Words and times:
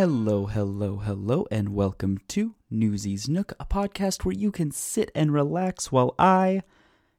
Hello, 0.00 0.46
hello, 0.46 0.96
hello, 0.96 1.46
and 1.50 1.74
welcome 1.74 2.16
to 2.28 2.54
Newsies 2.70 3.28
Nook, 3.28 3.52
a 3.60 3.66
podcast 3.66 4.24
where 4.24 4.34
you 4.34 4.50
can 4.50 4.70
sit 4.70 5.10
and 5.14 5.30
relax 5.30 5.92
while 5.92 6.14
I 6.18 6.62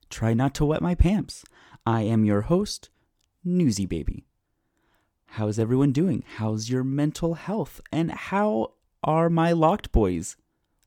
try 0.10 0.34
not 0.34 0.56
to 0.56 0.66
wet 0.66 0.82
my 0.82 0.96
pants. 0.96 1.46
I 1.86 2.02
am 2.02 2.26
your 2.26 2.42
host, 2.42 2.90
Newsy 3.46 3.86
Baby. 3.86 4.26
How's 5.28 5.60
everyone 5.60 5.92
doing? 5.92 6.24
How's 6.38 6.72
your 6.72 6.84
mental 6.84 7.36
health? 7.36 7.82
And 7.92 8.10
how 8.14 8.74
are 9.04 9.30
my 9.30 9.52
locked 9.52 9.92
boys? 9.92 10.36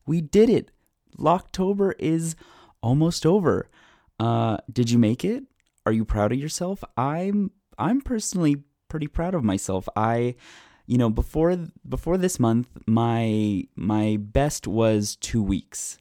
We 0.04 0.20
did 0.20 0.50
it. 0.50 0.72
Locktober 1.16 1.92
is 2.00 2.34
almost 2.82 3.24
over. 3.24 3.70
Uh, 4.18 4.56
did 4.68 4.90
you 4.90 4.98
make 4.98 5.24
it? 5.24 5.44
Are 5.86 5.92
you 5.92 6.04
proud 6.04 6.32
of 6.32 6.40
yourself? 6.40 6.82
I'm 6.96 7.52
I'm 7.78 8.00
personally 8.00 8.64
pretty 8.88 9.06
proud 9.06 9.36
of 9.36 9.44
myself. 9.44 9.88
I 9.94 10.34
you 10.86 10.98
know 10.98 11.10
before 11.10 11.56
before 11.88 12.18
this 12.18 12.38
month 12.38 12.68
my 12.86 13.64
my 13.76 14.18
best 14.20 14.66
was 14.66 15.16
2 15.16 15.42
weeks. 15.42 15.98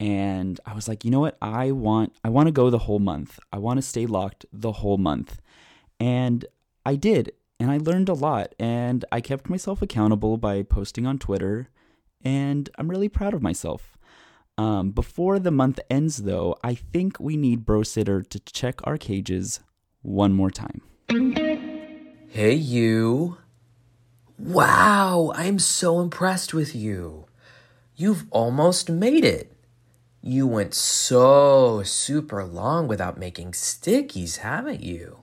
And 0.00 0.60
I 0.66 0.74
was 0.74 0.88
like 0.88 1.04
you 1.04 1.10
know 1.10 1.20
what? 1.20 1.36
I 1.40 1.70
want 1.70 2.14
I 2.24 2.28
want 2.28 2.48
to 2.48 2.52
go 2.52 2.70
the 2.70 2.78
whole 2.78 2.98
month. 2.98 3.38
I 3.52 3.58
want 3.58 3.78
to 3.78 3.82
stay 3.82 4.06
locked 4.06 4.46
the 4.52 4.72
whole 4.72 4.98
month. 4.98 5.40
And 6.00 6.44
I 6.84 6.96
did. 6.96 7.32
And 7.60 7.70
I 7.70 7.78
learned 7.78 8.08
a 8.08 8.14
lot. 8.14 8.54
And 8.58 9.04
I 9.12 9.20
kept 9.20 9.48
myself 9.48 9.80
accountable 9.80 10.36
by 10.36 10.62
posting 10.62 11.06
on 11.06 11.18
Twitter. 11.18 11.68
And 12.22 12.68
I'm 12.76 12.88
really 12.90 13.08
proud 13.08 13.34
of 13.34 13.42
myself. 13.42 13.96
Um, 14.56 14.90
before 14.92 15.38
the 15.40 15.50
month 15.50 15.80
ends 15.90 16.18
though 16.18 16.56
I 16.62 16.74
think 16.74 17.18
we 17.18 17.36
need 17.36 17.64
Bro 17.64 17.84
Sitter 17.84 18.22
to 18.22 18.38
check 18.40 18.80
our 18.84 18.96
cages 18.96 19.60
one 20.02 20.32
more 20.32 20.50
time. 20.50 20.82
Hey, 22.28 22.54
you. 22.54 23.38
Wow, 24.38 25.32
I'm 25.36 25.58
so 25.58 26.00
impressed 26.00 26.52
with 26.52 26.74
you. 26.74 27.26
You've 27.96 28.26
almost 28.30 28.90
made 28.90 29.24
it. 29.24 29.52
You 30.20 30.46
went 30.46 30.74
so 30.74 31.82
super 31.84 32.44
long 32.44 32.88
without 32.88 33.18
making 33.18 33.52
stickies, 33.52 34.38
haven't 34.38 34.82
you? 34.82 35.18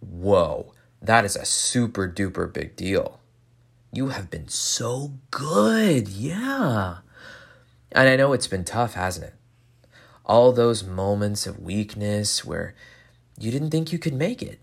Whoa, 0.00 0.72
that 1.00 1.24
is 1.24 1.36
a 1.36 1.44
super 1.44 2.08
duper 2.08 2.52
big 2.52 2.74
deal. 2.74 3.20
You 3.92 4.08
have 4.08 4.30
been 4.30 4.48
so 4.48 5.12
good, 5.30 6.08
yeah. 6.08 6.96
And 7.92 8.08
I 8.08 8.16
know 8.16 8.32
it's 8.32 8.48
been 8.48 8.64
tough, 8.64 8.94
hasn't 8.94 9.26
it? 9.26 9.34
All 10.24 10.50
those 10.50 10.82
moments 10.82 11.46
of 11.46 11.60
weakness 11.60 12.44
where 12.44 12.74
you 13.38 13.50
didn't 13.52 13.70
think 13.70 13.92
you 13.92 13.98
could 13.98 14.14
make 14.14 14.42
it. 14.42 14.58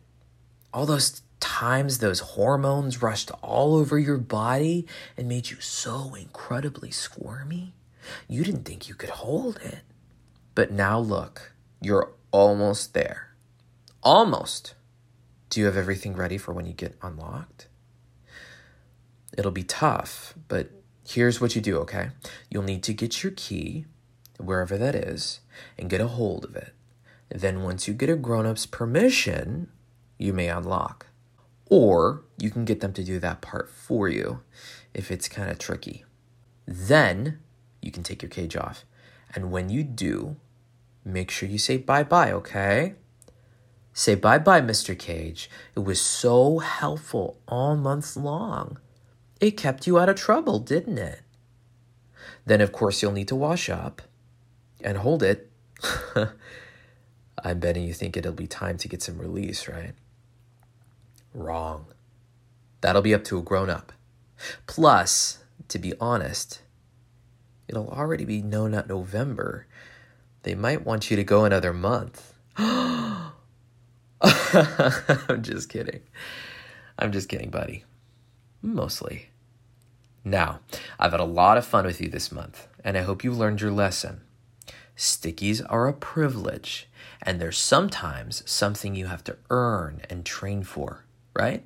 All 0.73 0.85
those 0.85 1.21
times 1.39 1.97
those 1.97 2.19
hormones 2.19 3.01
rushed 3.01 3.31
all 3.41 3.75
over 3.75 3.97
your 3.97 4.17
body 4.17 4.85
and 5.17 5.27
made 5.27 5.49
you 5.49 5.59
so 5.59 6.13
incredibly 6.15 6.91
squirmy, 6.91 7.73
you 8.27 8.43
didn't 8.43 8.65
think 8.65 8.87
you 8.87 8.95
could 8.95 9.09
hold 9.09 9.57
it. 9.57 9.81
But 10.55 10.71
now 10.71 10.99
look, 10.99 11.53
you're 11.81 12.11
almost 12.31 12.93
there. 12.93 13.33
Almost. 14.03 14.75
Do 15.49 15.59
you 15.59 15.65
have 15.65 15.77
everything 15.77 16.15
ready 16.15 16.37
for 16.37 16.53
when 16.53 16.65
you 16.65 16.73
get 16.73 16.97
unlocked? 17.01 17.67
It'll 19.37 19.51
be 19.51 19.63
tough, 19.63 20.33
but 20.47 20.69
here's 21.07 21.41
what 21.41 21.55
you 21.55 21.61
do, 21.61 21.77
okay? 21.79 22.09
You'll 22.49 22.63
need 22.63 22.83
to 22.83 22.93
get 22.93 23.23
your 23.23 23.31
key, 23.35 23.85
wherever 24.37 24.77
that 24.77 24.95
is, 24.95 25.39
and 25.77 25.89
get 25.89 26.01
a 26.01 26.07
hold 26.07 26.45
of 26.45 26.55
it. 26.55 26.73
Then, 27.29 27.63
once 27.63 27.87
you 27.87 27.93
get 27.93 28.09
a 28.09 28.15
grown 28.15 28.45
up's 28.45 28.65
permission, 28.65 29.69
you 30.17 30.33
may 30.33 30.49
unlock. 30.49 31.07
Or 31.69 32.23
you 32.37 32.49
can 32.49 32.65
get 32.65 32.79
them 32.81 32.93
to 32.93 33.03
do 33.03 33.19
that 33.19 33.41
part 33.41 33.69
for 33.69 34.09
you 34.09 34.41
if 34.93 35.11
it's 35.11 35.27
kind 35.27 35.49
of 35.49 35.59
tricky. 35.59 36.03
Then 36.65 37.39
you 37.81 37.91
can 37.91 38.03
take 38.03 38.21
your 38.21 38.29
cage 38.29 38.55
off. 38.55 38.85
And 39.35 39.51
when 39.51 39.69
you 39.69 39.83
do, 39.83 40.37
make 41.05 41.29
sure 41.29 41.47
you 41.47 41.59
say 41.59 41.77
bye 41.77 42.03
bye, 42.03 42.31
okay? 42.31 42.95
Say 43.93 44.15
bye 44.15 44.39
bye, 44.39 44.61
Mr. 44.61 44.97
Cage. 44.97 45.49
It 45.75 45.81
was 45.81 46.01
so 46.01 46.59
helpful 46.59 47.37
all 47.47 47.75
month 47.75 48.15
long. 48.15 48.79
It 49.39 49.51
kept 49.51 49.87
you 49.87 49.99
out 49.99 50.09
of 50.09 50.15
trouble, 50.15 50.59
didn't 50.59 50.97
it? 50.97 51.21
Then, 52.45 52.61
of 52.61 52.71
course, 52.71 53.01
you'll 53.01 53.11
need 53.11 53.27
to 53.29 53.35
wash 53.35 53.69
up 53.69 54.01
and 54.83 54.97
hold 54.97 55.23
it. 55.23 55.49
I'm 57.43 57.59
betting 57.59 57.83
you 57.83 57.93
think 57.93 58.17
it'll 58.17 58.33
be 58.33 58.47
time 58.47 58.77
to 58.77 58.87
get 58.87 59.01
some 59.01 59.17
release, 59.17 59.67
right? 59.67 59.93
Wrong. 61.33 61.85
That'll 62.81 63.01
be 63.01 63.13
up 63.13 63.23
to 63.25 63.37
a 63.37 63.41
grown 63.41 63.69
up. 63.69 63.91
Plus, 64.67 65.39
to 65.67 65.79
be 65.79 65.93
honest, 65.99 66.61
it'll 67.67 67.89
already 67.89 68.25
be 68.25 68.41
no 68.41 68.67
not 68.67 68.87
November. 68.87 69.67
They 70.43 70.55
might 70.55 70.85
want 70.85 71.11
you 71.11 71.17
to 71.17 71.23
go 71.23 71.45
another 71.45 71.73
month. 71.73 72.33
I'm 72.57 73.33
just 75.41 75.69
kidding. 75.69 76.01
I'm 76.97 77.11
just 77.11 77.29
kidding, 77.29 77.49
buddy. 77.49 77.83
Mostly. 78.61 79.29
Now, 80.23 80.59
I've 80.99 81.11
had 81.11 81.19
a 81.21 81.25
lot 81.25 81.57
of 81.57 81.65
fun 81.65 81.85
with 81.85 82.01
you 82.01 82.09
this 82.09 82.31
month, 82.31 82.67
and 82.83 82.97
I 82.97 83.01
hope 83.01 83.23
you 83.23 83.31
learned 83.31 83.61
your 83.61 83.71
lesson. 83.71 84.21
Stickies 84.97 85.61
are 85.69 85.87
a 85.87 85.93
privilege, 85.93 86.89
and 87.21 87.39
they're 87.39 87.51
sometimes 87.51 88.43
something 88.49 88.95
you 88.95 89.05
have 89.07 89.23
to 89.25 89.37
earn 89.49 90.01
and 90.09 90.25
train 90.25 90.63
for 90.63 91.05
right? 91.39 91.63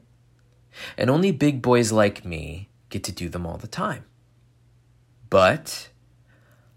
And 0.97 1.09
only 1.09 1.31
big 1.31 1.61
boys 1.61 1.91
like 1.91 2.23
me 2.23 2.69
get 2.89 3.03
to 3.05 3.11
do 3.11 3.27
them 3.27 3.45
all 3.45 3.57
the 3.57 3.67
time. 3.67 4.05
But 5.29 5.89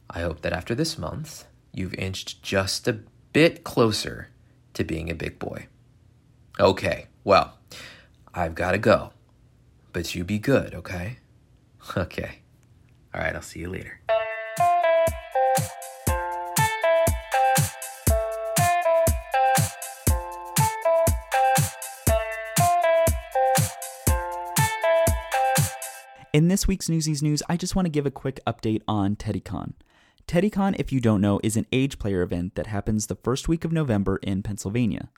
I 0.08 0.20
hope 0.20 0.40
that 0.40 0.52
after 0.52 0.74
this 0.74 0.98
month, 0.98 1.44
you've 1.72 1.94
inched 1.94 2.42
just 2.42 2.88
a 2.88 3.00
bit 3.32 3.64
closer 3.64 4.30
to 4.74 4.84
being 4.84 5.10
a 5.10 5.14
big 5.14 5.38
boy. 5.38 5.66
Okay, 6.58 7.06
well, 7.22 7.58
I've 8.34 8.54
got 8.54 8.72
to 8.72 8.78
go. 8.78 9.12
But 9.92 10.14
you 10.14 10.24
be 10.24 10.38
good, 10.38 10.74
okay? 10.74 11.18
Okay. 11.96 12.40
All 13.14 13.20
right, 13.20 13.36
I'll 13.36 13.42
see 13.42 13.60
you 13.60 13.68
later. 13.68 14.00
In 26.36 26.48
this 26.48 26.68
week's 26.68 26.90
Newsies 26.90 27.22
News, 27.22 27.42
I 27.48 27.56
just 27.56 27.74
want 27.74 27.86
to 27.86 27.90
give 27.90 28.04
a 28.04 28.10
quick 28.10 28.40
update 28.46 28.82
on 28.86 29.16
TeddyCon. 29.16 29.72
TeddyCon, 30.28 30.76
if 30.78 30.92
you 30.92 31.00
don't 31.00 31.22
know, 31.22 31.40
is 31.42 31.56
an 31.56 31.66
age 31.72 31.98
player 31.98 32.20
event 32.20 32.56
that 32.56 32.66
happens 32.66 33.06
the 33.06 33.14
first 33.14 33.48
week 33.48 33.64
of 33.64 33.72
November 33.72 34.18
in 34.18 34.42
Pennsylvania. 34.42 35.08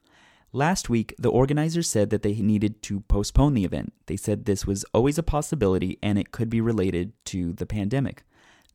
Last 0.52 0.88
week, 0.88 1.16
the 1.18 1.28
organizers 1.32 1.88
said 1.90 2.10
that 2.10 2.22
they 2.22 2.34
needed 2.34 2.84
to 2.84 3.00
postpone 3.00 3.54
the 3.54 3.64
event. 3.64 3.92
They 4.06 4.16
said 4.16 4.44
this 4.44 4.64
was 4.64 4.84
always 4.94 5.18
a 5.18 5.24
possibility 5.24 5.98
and 6.04 6.20
it 6.20 6.30
could 6.30 6.48
be 6.48 6.60
related 6.60 7.12
to 7.24 7.52
the 7.52 7.66
pandemic. 7.66 8.22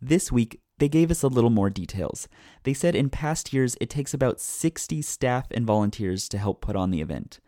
This 0.02 0.30
week, 0.30 0.60
they 0.80 0.90
gave 0.90 1.12
us 1.12 1.24
a 1.24 1.30
little 1.30 1.50
more 1.50 1.70
details. 1.70 2.28
They 2.64 2.74
said 2.74 2.94
in 2.94 3.10
past 3.10 3.54
years, 3.54 3.78
it 3.80 3.90
takes 3.90 4.14
about 4.14 4.42
60 4.42 5.02
staff 5.02 5.48
and 5.52 5.66
volunteers 5.66 6.28
to 6.28 6.38
help 6.38 6.60
put 6.60 6.76
on 6.76 6.92
the 6.92 7.00
event. 7.00 7.40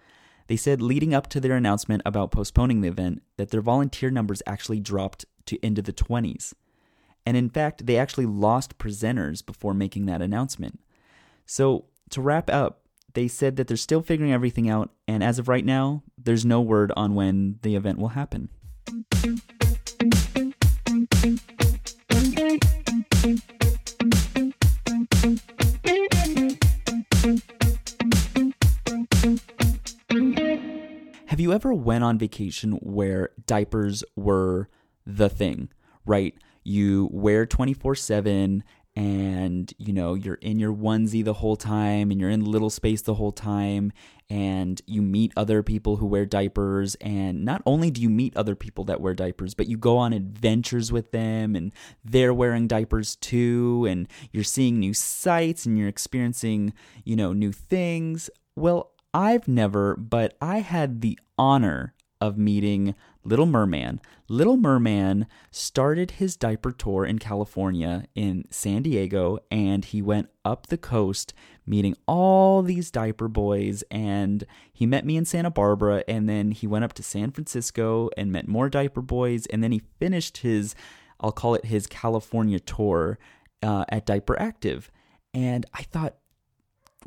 They 0.47 0.57
said 0.57 0.81
leading 0.81 1.13
up 1.13 1.27
to 1.29 1.39
their 1.39 1.55
announcement 1.55 2.03
about 2.05 2.31
postponing 2.31 2.81
the 2.81 2.87
event 2.87 3.23
that 3.37 3.49
their 3.49 3.61
volunteer 3.61 4.11
numbers 4.11 4.43
actually 4.45 4.79
dropped 4.79 5.25
to 5.47 5.57
into 5.65 5.81
the 5.81 5.93
20s. 5.93 6.53
And 7.25 7.35
in 7.35 7.49
fact, 7.49 7.85
they 7.85 7.97
actually 7.97 8.27
lost 8.27 8.77
presenters 8.77 9.43
before 9.43 9.73
making 9.73 10.05
that 10.05 10.21
announcement. 10.21 10.79
So, 11.45 11.85
to 12.11 12.21
wrap 12.21 12.49
up, 12.51 12.81
they 13.13 13.27
said 13.27 13.55
that 13.55 13.67
they're 13.67 13.77
still 13.77 14.01
figuring 14.01 14.31
everything 14.31 14.69
out, 14.69 14.91
and 15.07 15.23
as 15.23 15.39
of 15.39 15.47
right 15.47 15.65
now, 15.65 16.03
there's 16.17 16.45
no 16.45 16.61
word 16.61 16.91
on 16.95 17.15
when 17.15 17.57
the 17.61 17.75
event 17.75 17.97
will 17.97 18.09
happen. 18.09 18.49
Ever 31.55 31.73
went 31.73 32.03
on 32.03 32.19
vacation 32.19 32.73
where 32.73 33.29
diapers 33.47 34.03
were 34.15 34.67
the 35.05 35.29
thing, 35.29 35.69
right? 36.05 36.35
You 36.63 37.09
wear 37.11 37.45
24 37.45 37.95
7 37.95 38.63
and 38.97 39.73
you 39.77 39.91
know 39.91 40.13
you're 40.13 40.35
in 40.35 40.57
your 40.57 40.73
onesie 40.73 41.23
the 41.23 41.33
whole 41.33 41.57
time 41.57 42.11
and 42.11 42.19
you're 42.19 42.29
in 42.29 42.45
little 42.45 42.69
space 42.69 43.01
the 43.01 43.15
whole 43.15 43.31
time 43.31 43.91
and 44.29 44.81
you 44.87 45.01
meet 45.01 45.33
other 45.35 45.61
people 45.61 45.97
who 45.97 46.05
wear 46.05 46.25
diapers. 46.25 46.95
And 46.95 47.43
not 47.43 47.61
only 47.65 47.91
do 47.91 48.01
you 48.01 48.09
meet 48.09 48.35
other 48.37 48.55
people 48.55 48.85
that 48.85 49.01
wear 49.01 49.13
diapers 49.13 49.53
but 49.53 49.67
you 49.67 49.77
go 49.77 49.97
on 49.97 50.13
adventures 50.13 50.91
with 50.91 51.11
them 51.11 51.55
and 51.55 51.71
they're 52.03 52.33
wearing 52.33 52.67
diapers 52.67 53.15
too. 53.17 53.85
And 53.89 54.07
you're 54.31 54.43
seeing 54.43 54.79
new 54.79 54.93
sights 54.93 55.65
and 55.65 55.77
you're 55.77 55.89
experiencing 55.89 56.73
you 57.03 57.15
know 57.15 57.33
new 57.33 57.51
things. 57.51 58.29
Well 58.55 58.94
i've 59.15 59.47
never 59.47 59.95
but 59.95 60.35
i 60.41 60.59
had 60.59 61.01
the 61.01 61.17
honor 61.37 61.95
of 62.21 62.37
meeting 62.37 62.95
Little 63.23 63.45
Merman. 63.47 63.99
Little 64.27 64.55
Merman 64.55 65.25
started 65.51 66.11
his 66.11 66.35
diaper 66.35 66.71
tour 66.71 67.05
in 67.05 67.19
California 67.19 68.05
in 68.13 68.45
San 68.51 68.83
Diego 68.83 69.39
and 69.49 69.83
he 69.83 70.01
went 70.01 70.29
up 70.43 70.67
the 70.67 70.77
coast 70.77 71.33
meeting 71.65 71.95
all 72.07 72.61
these 72.61 72.91
diaper 72.91 73.27
boys 73.27 73.83
and 73.89 74.45
he 74.71 74.85
met 74.85 75.05
me 75.05 75.17
in 75.17 75.25
Santa 75.25 75.49
Barbara 75.49 76.03
and 76.07 76.29
then 76.29 76.51
he 76.51 76.67
went 76.67 76.85
up 76.85 76.93
to 76.93 77.03
San 77.03 77.31
Francisco 77.31 78.09
and 78.15 78.31
met 78.31 78.47
more 78.47 78.69
diaper 78.69 79.01
boys 79.01 79.47
and 79.47 79.63
then 79.63 79.71
he 79.71 79.81
finished 79.99 80.37
his 80.37 80.75
I'll 81.19 81.31
call 81.31 81.55
it 81.55 81.65
his 81.65 81.87
California 81.87 82.59
tour 82.59 83.17
uh, 83.63 83.85
at 83.89 84.05
Diaper 84.05 84.39
Active 84.39 84.91
and 85.33 85.65
I 85.73 85.83
thought 85.83 86.17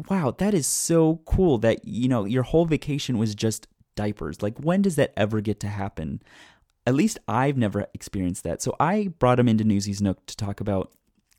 wow 0.09 0.31
that 0.39 0.55
is 0.55 0.67
so 0.67 1.21
cool 1.27 1.59
that 1.59 1.85
you 1.85 2.09
know 2.09 2.25
your 2.25 2.43
whole 2.43 2.67
vacation 2.67 3.19
was 3.19 3.35
just 3.35 3.67
diapers. 3.99 4.43
Like, 4.43 4.57
when 4.59 4.81
does 4.81 4.97
that 4.97 5.13
ever 5.17 5.43
get 5.43 5.61
to 5.61 5.67
happen? 5.67 6.23
At 6.87 6.95
least 6.95 7.19
I've 7.27 7.59
never 7.59 7.87
experienced 7.93 8.45
that. 8.45 8.63
So 8.63 8.75
I 8.81 9.09
brought 9.19 9.41
him 9.41 9.49
into 9.49 9.65
Newsies 9.65 10.01
Nook 10.01 10.25
to 10.27 10.37
talk 10.37 10.61
about 10.61 10.93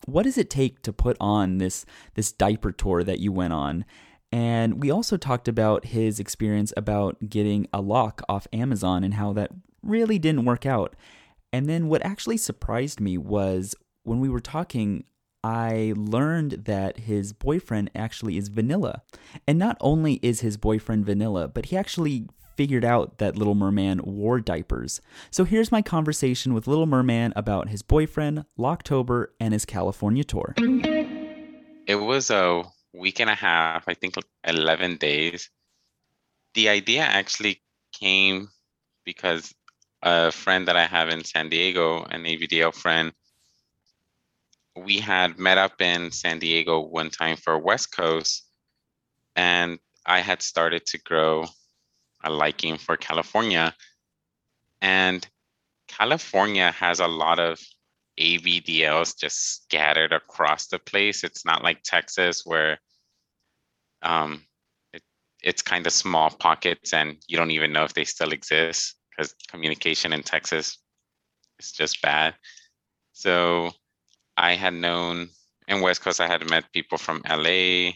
what 0.05 0.23
does 0.23 0.37
it 0.37 0.49
take 0.49 0.81
to 0.83 0.93
put 0.93 1.17
on 1.19 1.57
this 1.57 1.85
this 2.13 2.31
diaper 2.31 2.71
tour 2.71 3.03
that 3.03 3.19
you 3.19 3.31
went 3.31 3.53
on. 3.53 3.85
And 4.31 4.79
we 4.81 4.91
also 4.91 5.17
talked 5.17 5.47
about 5.47 5.85
his 5.85 6.19
experience 6.19 6.71
about 6.77 7.29
getting 7.29 7.65
a 7.73 7.81
lock 7.81 8.21
off 8.29 8.45
Amazon 8.53 9.03
and 9.03 9.15
how 9.15 9.33
that 9.33 9.49
really 9.81 10.19
didn't 10.19 10.45
work 10.45 10.65
out. 10.67 10.95
And 11.51 11.67
then 11.67 11.87
what 11.87 12.05
actually 12.05 12.37
surprised 12.37 12.99
me 12.99 13.17
was 13.17 13.73
when 14.03 14.19
we 14.19 14.29
were 14.29 14.39
talking 14.39 15.05
I 15.43 15.93
learned 15.95 16.65
that 16.65 16.97
his 16.97 17.33
boyfriend 17.33 17.91
actually 17.95 18.37
is 18.37 18.49
Vanilla. 18.49 19.03
And 19.47 19.57
not 19.57 19.77
only 19.79 20.15
is 20.21 20.41
his 20.41 20.57
boyfriend 20.57 21.05
Vanilla, 21.05 21.47
but 21.47 21.67
he 21.67 21.77
actually 21.77 22.27
figured 22.55 22.83
out 22.83 23.19
that 23.19 23.37
Little 23.37 23.55
Merman 23.55 24.01
wore 24.03 24.41
diapers. 24.41 24.99
So 25.31 25.45
here's 25.45 25.71
my 25.71 25.81
conversation 25.81 26.53
with 26.53 26.67
Little 26.67 26.87
Merman 26.87 27.31
about 27.37 27.69
his 27.69 27.81
boyfriend, 27.81 28.43
Locktober, 28.57 29.27
and 29.39 29.53
his 29.53 29.63
California 29.63 30.25
tour. 30.25 30.55
It 31.87 31.95
was 31.95 32.29
a 32.29 32.63
week 32.93 33.21
and 33.21 33.29
a 33.29 33.35
half, 33.35 33.85
I 33.87 33.93
think 33.93 34.15
11 34.43 34.97
days. 34.97 35.49
The 36.53 36.67
idea 36.67 37.03
actually 37.03 37.61
came 37.93 38.49
because 39.05 39.53
a 40.01 40.31
friend 40.31 40.67
that 40.67 40.75
I 40.75 40.85
have 40.85 41.07
in 41.09 41.23
San 41.23 41.49
Diego, 41.49 42.03
an 42.03 42.23
ABDL 42.23 42.73
friend, 42.73 43.13
we 44.85 44.99
had 44.99 45.39
met 45.39 45.57
up 45.57 45.81
in 45.81 46.11
San 46.11 46.39
Diego 46.39 46.79
one 46.81 47.09
time 47.09 47.37
for 47.37 47.57
West 47.57 47.95
Coast, 47.95 48.45
and 49.35 49.79
I 50.05 50.19
had 50.19 50.41
started 50.41 50.85
to 50.87 50.97
grow 50.99 51.45
a 52.23 52.29
liking 52.29 52.77
for 52.77 52.97
California. 52.97 53.75
And 54.81 55.27
California 55.87 56.71
has 56.71 56.99
a 56.99 57.07
lot 57.07 57.39
of 57.39 57.59
ABDLs 58.19 59.17
just 59.17 59.63
scattered 59.63 60.13
across 60.13 60.67
the 60.67 60.79
place. 60.79 61.23
It's 61.23 61.45
not 61.45 61.63
like 61.63 61.83
Texas 61.83 62.43
where 62.45 62.79
um, 64.01 64.43
it, 64.93 65.01
it's 65.41 65.61
kind 65.61 65.87
of 65.87 65.93
small 65.93 66.29
pockets 66.29 66.93
and 66.93 67.17
you 67.27 67.37
don't 67.37 67.51
even 67.51 67.71
know 67.71 67.83
if 67.83 67.93
they 67.93 68.03
still 68.03 68.31
exist 68.31 68.95
because 69.09 69.33
communication 69.49 70.13
in 70.13 70.23
Texas 70.23 70.77
is 71.59 71.71
just 71.71 72.01
bad. 72.01 72.35
So 73.13 73.71
I 74.39 74.55
had 74.55 74.73
known 74.73 75.29
in 75.67 75.81
West 75.81 76.01
Coast, 76.01 76.21
I 76.21 76.27
had 76.27 76.49
met 76.49 76.71
people 76.71 76.97
from 76.97 77.21
LA, 77.29 77.91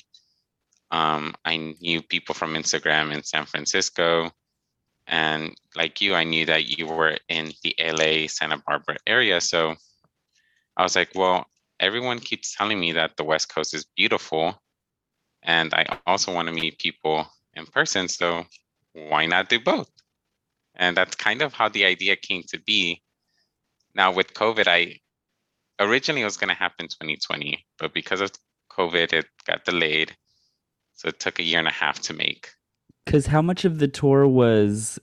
um, 0.91 1.33
I 1.43 1.57
knew 1.81 2.03
people 2.03 2.35
from 2.35 2.53
Instagram 2.53 3.11
in 3.11 3.23
San 3.23 3.45
Francisco. 3.45 4.29
And 5.07 5.55
like 5.75 6.01
you, 6.01 6.13
I 6.13 6.23
knew 6.23 6.45
that 6.45 6.77
you 6.77 6.85
were 6.85 7.17
in 7.27 7.51
the 7.63 7.75
LA, 7.79 8.27
Santa 8.27 8.61
Barbara 8.65 8.97
area. 9.07 9.41
So 9.41 9.75
I 10.77 10.83
was 10.83 10.95
like, 10.95 11.09
well, 11.15 11.45
everyone 11.79 12.19
keeps 12.19 12.55
telling 12.55 12.79
me 12.79 12.91
that 12.93 13.17
the 13.17 13.23
West 13.23 13.53
Coast 13.53 13.73
is 13.73 13.85
beautiful. 13.97 14.61
And 15.41 15.73
I 15.73 15.97
also 16.05 16.33
want 16.33 16.47
to 16.47 16.53
meet 16.53 16.77
people 16.77 17.27
in 17.55 17.65
person. 17.65 18.07
So 18.07 18.45
why 18.93 19.25
not 19.25 19.49
do 19.49 19.59
both? 19.59 19.89
And 20.75 20.95
that's 20.95 21.15
kind 21.15 21.41
of 21.41 21.53
how 21.53 21.69
the 21.69 21.85
idea 21.85 22.15
came 22.15 22.43
to 22.49 22.59
be. 22.59 23.01
Now, 23.95 24.11
with 24.11 24.33
COVID, 24.33 24.67
I 24.67 24.99
originally 25.79 26.21
it 26.21 26.25
was 26.25 26.37
going 26.37 26.49
to 26.49 26.55
happen 26.55 26.87
2020, 26.87 27.65
but 27.79 27.93
because 27.93 28.21
of 28.21 28.31
COVID, 28.71 29.13
it 29.13 29.25
got 29.45 29.65
delayed. 29.65 30.15
So 30.93 31.09
it 31.09 31.19
took 31.19 31.39
a 31.39 31.43
year 31.43 31.59
and 31.59 31.67
a 31.67 31.71
half 31.71 31.99
to 32.01 32.13
make. 32.13 32.49
Cuz 33.05 33.25
how 33.25 33.41
much 33.41 33.65
of 33.65 33.79
the 33.79 33.87
tour 33.87 34.27
was 34.27 34.99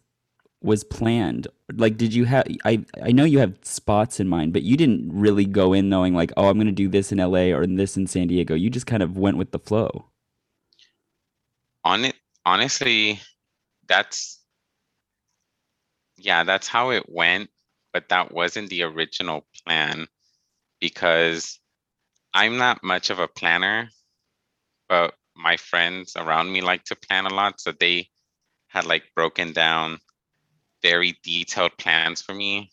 was 0.62 0.84
planned? 0.84 1.48
Like 1.74 1.96
did 1.96 2.14
you 2.14 2.24
have 2.24 2.46
I 2.64 2.84
I 3.02 3.12
know 3.12 3.24
you 3.24 3.38
have 3.38 3.58
spots 3.62 4.20
in 4.20 4.28
mind, 4.28 4.52
but 4.52 4.62
you 4.62 4.76
didn't 4.76 5.10
really 5.12 5.44
go 5.44 5.72
in 5.72 5.88
knowing 5.88 6.14
like, 6.14 6.32
"Oh, 6.36 6.48
I'm 6.48 6.56
going 6.56 6.66
to 6.66 6.72
do 6.72 6.88
this 6.88 7.12
in 7.12 7.18
LA 7.18 7.52
or 7.52 7.66
this 7.66 7.96
in 7.96 8.06
San 8.06 8.28
Diego." 8.28 8.54
You 8.54 8.70
just 8.70 8.86
kind 8.86 9.02
of 9.02 9.18
went 9.18 9.36
with 9.36 9.50
the 9.50 9.58
flow. 9.58 10.06
On 11.84 12.04
it 12.04 12.16
honestly, 12.46 13.20
that's 13.86 14.38
yeah, 16.16 16.44
that's 16.44 16.68
how 16.68 16.90
it 16.90 17.04
went, 17.08 17.50
but 17.92 18.08
that 18.08 18.32
wasn't 18.32 18.70
the 18.70 18.82
original 18.82 19.46
plan 19.64 20.06
because 20.80 21.60
I'm 22.34 22.56
not 22.58 22.82
much 22.84 23.10
of 23.10 23.18
a 23.18 23.28
planner, 23.28 23.90
but 24.88 25.14
my 25.36 25.56
friends 25.56 26.14
around 26.16 26.52
me 26.52 26.60
like 26.60 26.84
to 26.84 26.96
plan 26.96 27.26
a 27.26 27.34
lot. 27.34 27.60
So 27.60 27.72
they 27.72 28.08
had 28.68 28.86
like 28.86 29.04
broken 29.14 29.52
down 29.52 29.98
very 30.82 31.18
detailed 31.22 31.76
plans 31.78 32.22
for 32.22 32.34
me. 32.34 32.70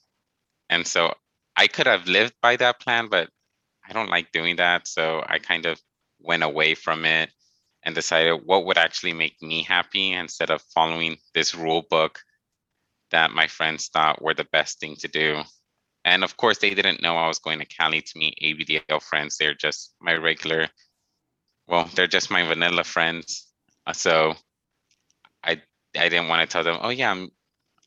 And 0.69 0.85
so 0.85 1.13
I 1.55 1.67
could 1.67 1.87
have 1.87 2.07
lived 2.07 2.33
by 2.41 2.55
that 2.57 2.79
plan, 2.79 3.07
but 3.09 3.29
I 3.87 3.93
don't 3.93 4.09
like 4.09 4.31
doing 4.31 4.57
that. 4.57 4.87
So 4.87 5.23
I 5.27 5.39
kind 5.39 5.65
of 5.65 5.79
went 6.19 6.43
away 6.43 6.75
from 6.75 7.05
it 7.05 7.31
and 7.83 7.95
decided 7.95 8.41
what 8.45 8.65
would 8.65 8.77
actually 8.77 9.13
make 9.13 9.41
me 9.41 9.63
happy 9.63 10.13
instead 10.13 10.49
of 10.49 10.61
following 10.73 11.17
this 11.33 11.55
rule 11.55 11.85
book 11.89 12.19
that 13.11 13.31
my 13.31 13.47
friends 13.47 13.87
thought 13.87 14.21
were 14.21 14.33
the 14.33 14.47
best 14.51 14.79
thing 14.79 14.95
to 14.97 15.07
do. 15.07 15.41
And 16.05 16.23
of 16.23 16.37
course, 16.37 16.59
they 16.59 16.73
didn't 16.73 17.01
know 17.01 17.17
I 17.17 17.27
was 17.27 17.39
going 17.39 17.59
to 17.59 17.65
Cali 17.65 18.01
to 18.01 18.17
meet 18.17 18.37
ABDL 18.41 19.01
friends. 19.01 19.37
They're 19.37 19.53
just 19.53 19.93
my 19.99 20.15
regular 20.15 20.67
well, 21.67 21.89
they're 21.95 22.07
just 22.07 22.31
my 22.31 22.43
vanilla 22.43 22.83
friends. 22.83 23.47
Uh, 23.85 23.93
so 23.93 24.33
I 25.43 25.61
I 25.97 26.09
didn't 26.09 26.29
want 26.29 26.41
to 26.41 26.51
tell 26.51 26.63
them, 26.63 26.79
oh 26.81 26.89
yeah, 26.89 27.11
I'm 27.11 27.29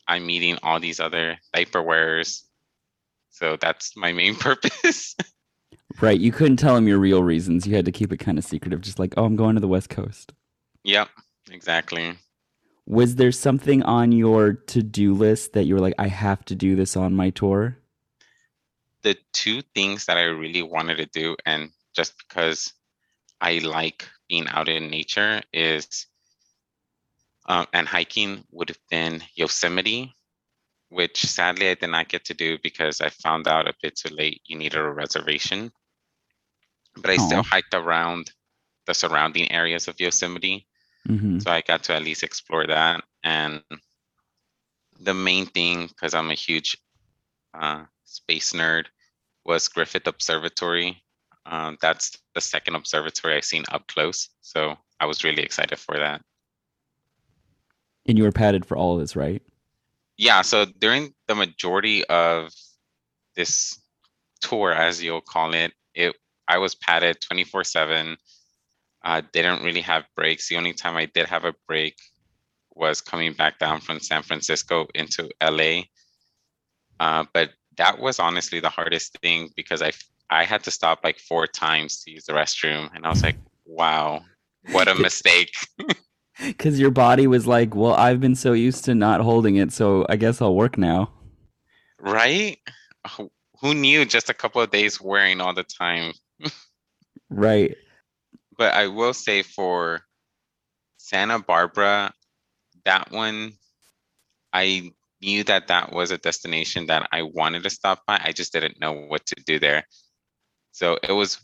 I'm 0.07 0.27
meeting 0.27 0.59
all 0.63 0.81
these 0.81 1.01
other 1.01 1.39
diaper 1.53 1.83
wearers. 1.83 2.45
So 3.31 3.57
that's 3.57 3.97
my 3.97 4.13
main 4.13 4.35
purpose. 4.37 5.17
right. 6.01 6.19
You 6.19 6.33
couldn't 6.33 6.59
tell 6.59 6.75
them 6.75 6.89
your 6.89 6.99
real 6.99 7.23
reasons. 7.23 7.67
You 7.67 7.75
had 7.75 7.85
to 7.87 7.93
keep 7.93 8.13
it 8.13 8.19
kind 8.19 8.39
of 8.39 8.45
secretive, 8.45 8.81
just 8.81 8.99
like, 8.99 9.15
oh, 9.17 9.25
I'm 9.25 9.37
going 9.37 9.55
to 9.55 9.61
the 9.61 9.69
West 9.69 9.89
Coast. 9.89 10.33
Yep, 10.85 11.09
exactly. 11.51 12.15
Was 12.87 13.17
there 13.17 13.31
something 13.31 13.83
on 13.85 14.11
your 14.11 14.55
to 14.55 14.83
do 14.83 15.15
list 15.15 15.53
that 15.53 15.65
you 15.65 15.75
were 15.75 15.81
like, 15.81 15.95
I 15.99 16.09
have 16.09 16.45
to 16.47 16.55
do 16.55 16.75
this 16.75 16.97
on 16.97 17.15
my 17.15 17.31
tour? 17.31 17.79
The 19.03 19.17
two 19.33 19.63
things 19.75 20.07
that 20.07 20.17
I 20.17 20.25
really 20.25 20.63
wanted 20.63 20.97
to 20.97 21.07
do, 21.07 21.37
and 21.47 21.71
just 21.95 22.15
because 22.19 22.73
I 23.41 23.59
like 23.59 24.07
being 24.29 24.47
out 24.49 24.69
in 24.69 24.91
nature 24.91 25.41
is, 25.53 26.07
um, 27.47 27.67
and 27.73 27.89
hiking 27.89 28.45
would 28.51 28.69
have 28.69 28.81
been 28.91 29.23
Yosemite, 29.35 30.15
which 30.91 31.25
sadly 31.25 31.71
I 31.71 31.75
did 31.75 31.89
not 31.89 32.09
get 32.09 32.25
to 32.27 32.35
do 32.35 32.59
because 32.63 33.01
I 33.01 33.09
found 33.09 33.49
out 33.49 33.69
a 33.69 33.75
bit 33.83 33.97
too 33.97 34.15
late 34.15 34.43
you 34.45 34.59
needed 34.59 34.79
a 34.79 34.91
reservation. 34.91 35.73
But 36.97 37.11
I 37.11 37.17
Aww. 37.17 37.27
still 37.27 37.43
hiked 37.43 37.75
around 37.75 38.33
the 38.87 38.95
surrounding 38.95 39.51
areas 39.51 39.89
of 39.89 40.01
Yosemite. 40.01 40.67
Mm-hmm. 41.09 41.39
So 41.39 41.51
I 41.51 41.63
got 41.63 41.85
to 41.85 41.95
at 41.95 42.03
least 42.03 42.23
explore 42.23 42.67
that. 42.67 43.05
And 43.25 43.63
the 45.01 45.15
main 45.15 45.47
thing, 45.47 45.87
because 45.87 46.13
I'm 46.15 46.31
a 46.31 46.35
huge 46.35 46.77
uh, 47.55 47.85
space 48.11 48.53
nerd, 48.53 48.87
was 49.45 49.69
Griffith 49.69 50.07
Observatory 50.07 51.03
um, 51.47 51.79
that's 51.81 52.17
the 52.35 52.41
second 52.41 52.77
observatory 52.77 53.37
I've 53.37 53.45
seen 53.45 53.65
up 53.71 53.87
close. 53.89 54.29
So 54.41 54.77
I 54.99 55.07
was 55.07 55.25
really 55.25 55.43
excited 55.43 55.79
for 55.79 55.99
that. 55.99 56.23
And 58.07 58.19
you 58.19 58.25
were 58.25 58.33
padded 58.33 58.67
for 58.67 58.77
all 58.77 58.95
of 58.95 59.01
this, 59.01 59.17
right? 59.17 59.43
Yeah, 60.17 60.43
so 60.43 60.65
during 60.65 61.15
the 61.29 61.35
majority 61.35 62.05
of 62.07 62.53
this 63.37 63.81
tour, 64.41 64.73
as 64.73 65.03
you'll 65.03 65.21
call 65.21 65.55
it, 65.55 65.73
it 65.95 66.15
I 66.47 66.59
was 66.59 66.75
padded 66.75 67.21
24 67.21 67.65
7. 67.65 68.17
Uh, 69.03 69.23
didn't 69.33 69.63
really 69.63 69.81
have 69.81 70.05
breaks. 70.15 70.49
The 70.49 70.57
only 70.57 70.75
time 70.75 70.97
I 70.97 71.07
did 71.07 71.27
have 71.27 71.45
a 71.45 71.55
break 71.67 71.97
was 72.75 73.01
coming 73.01 73.33
back 73.33 73.59
down 73.59 73.81
from 73.81 73.99
San 73.99 74.23
Francisco 74.23 74.87
into 74.95 75.31
LA. 75.43 75.83
Uh, 76.99 77.25
but 77.33 77.51
that 77.77 77.99
was 77.99 78.19
honestly 78.19 78.61
the 78.61 78.69
hardest 78.69 79.19
thing 79.21 79.51
because 79.57 79.83
I 79.83 79.93
I 80.31 80.45
had 80.45 80.63
to 80.65 80.71
stop 80.71 81.01
like 81.03 81.19
four 81.19 81.47
times 81.47 82.03
to 82.05 82.11
use 82.13 82.25
the 82.25 82.33
restroom, 82.33 82.95
and 82.95 83.05
I 83.05 83.09
was 83.09 83.23
like, 83.23 83.37
wow, 83.67 84.23
what 84.71 84.89
a 84.89 84.95
mistake. 85.07 85.53
Because 86.43 86.81
your 86.81 86.91
body 86.91 87.27
was 87.27 87.47
like, 87.47 87.75
well, 87.75 87.93
I've 87.93 88.19
been 88.19 88.35
so 88.35 88.55
used 88.55 88.87
to 88.87 88.95
not 88.95 89.21
holding 89.21 89.57
it, 89.57 89.73
so 89.73 90.07
I 90.09 90.17
guess 90.17 90.41
I'll 90.41 90.55
work 90.55 90.79
now. 90.79 91.11
Right? 91.99 92.57
Who 93.61 93.75
knew 93.75 94.07
just 94.07 94.31
a 94.31 94.35
couple 94.35 94.63
of 94.63 94.71
days 94.71 95.01
wearing 95.01 95.43
all 95.43 95.53
the 95.53 95.65
time? 95.65 96.13
right. 97.29 97.77
But 98.57 98.75
I 98.75 98.89
will 98.89 99.15
say 99.15 99.43
for 99.43 100.03
Santa 100.99 101.39
Barbara, 101.39 102.13
that 102.85 103.11
one, 103.11 103.55
I 104.53 104.93
knew 105.21 105.45
that 105.45 105.69
that 105.69 105.93
was 105.93 106.11
a 106.11 106.19
destination 106.19 106.87
that 106.87 107.09
I 107.13 107.23
wanted 107.23 107.63
to 107.65 107.71
stop 107.71 108.03
by. 108.07 108.21
I 108.23 108.33
just 108.33 108.53
didn't 108.53 108.81
know 108.81 108.93
what 108.93 109.27
to 109.27 109.35
do 109.47 109.59
there. 109.59 109.85
So 110.73 110.99
it 111.03 111.13
was 111.13 111.41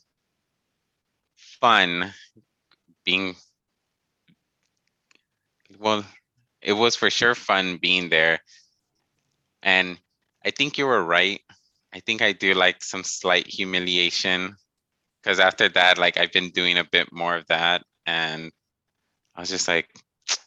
fun 1.61 2.12
being 3.04 3.35
well 5.78 6.04
it 6.62 6.73
was 6.73 6.97
for 6.97 7.11
sure 7.11 7.35
fun 7.35 7.76
being 7.76 8.09
there 8.09 8.40
and 9.62 9.99
i 10.45 10.50
think 10.50 10.76
you 10.76 10.87
were 10.87 11.02
right 11.02 11.40
i 11.95 12.00
think 12.00 12.23
i 12.23 12.33
do 12.33 12.54
like 12.54 12.83
some 12.83 13.04
slight 13.04 13.47
humiliation 13.47 14.54
because 15.23 15.38
after 15.40 15.68
that 15.68 15.99
like 15.99 16.18
i've 16.18 16.33
been 16.33 16.50
doing 16.50 16.78
a 16.78 16.85
bit 16.85 17.12
more 17.12 17.37
of 17.37 17.47
that 17.47 17.83
and 18.06 18.50
i 19.35 19.40
was 19.40 19.50
just 19.50 19.68
like 19.68 19.88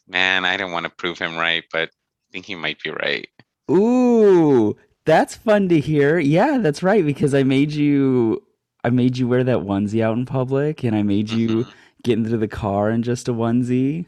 man 0.06 0.44
i 0.44 0.56
didn't 0.56 0.72
want 0.72 0.84
to 0.84 0.90
prove 0.90 1.18
him 1.18 1.36
right 1.36 1.64
but 1.72 1.90
think 2.32 2.46
he 2.46 2.54
might 2.54 2.82
be 2.82 2.90
right 2.90 3.28
ooh 3.70 4.76
that's 5.04 5.34
fun 5.34 5.68
to 5.68 5.80
hear 5.80 6.18
yeah 6.18 6.58
that's 6.58 6.82
right 6.82 7.04
because 7.04 7.34
i 7.34 7.42
made 7.42 7.72
you 7.72 8.42
i 8.84 8.90
made 8.90 9.16
you 9.16 9.28
wear 9.28 9.44
that 9.44 9.58
onesie 9.58 10.02
out 10.02 10.16
in 10.16 10.26
public 10.26 10.82
and 10.84 10.96
i 10.96 11.02
made 11.02 11.30
you 11.30 11.48
mm-hmm. 11.48 11.70
get 12.02 12.18
into 12.18 12.36
the 12.36 12.48
car 12.48 12.90
in 12.90 13.02
just 13.02 13.28
a 13.28 13.32
onesie 13.32 14.06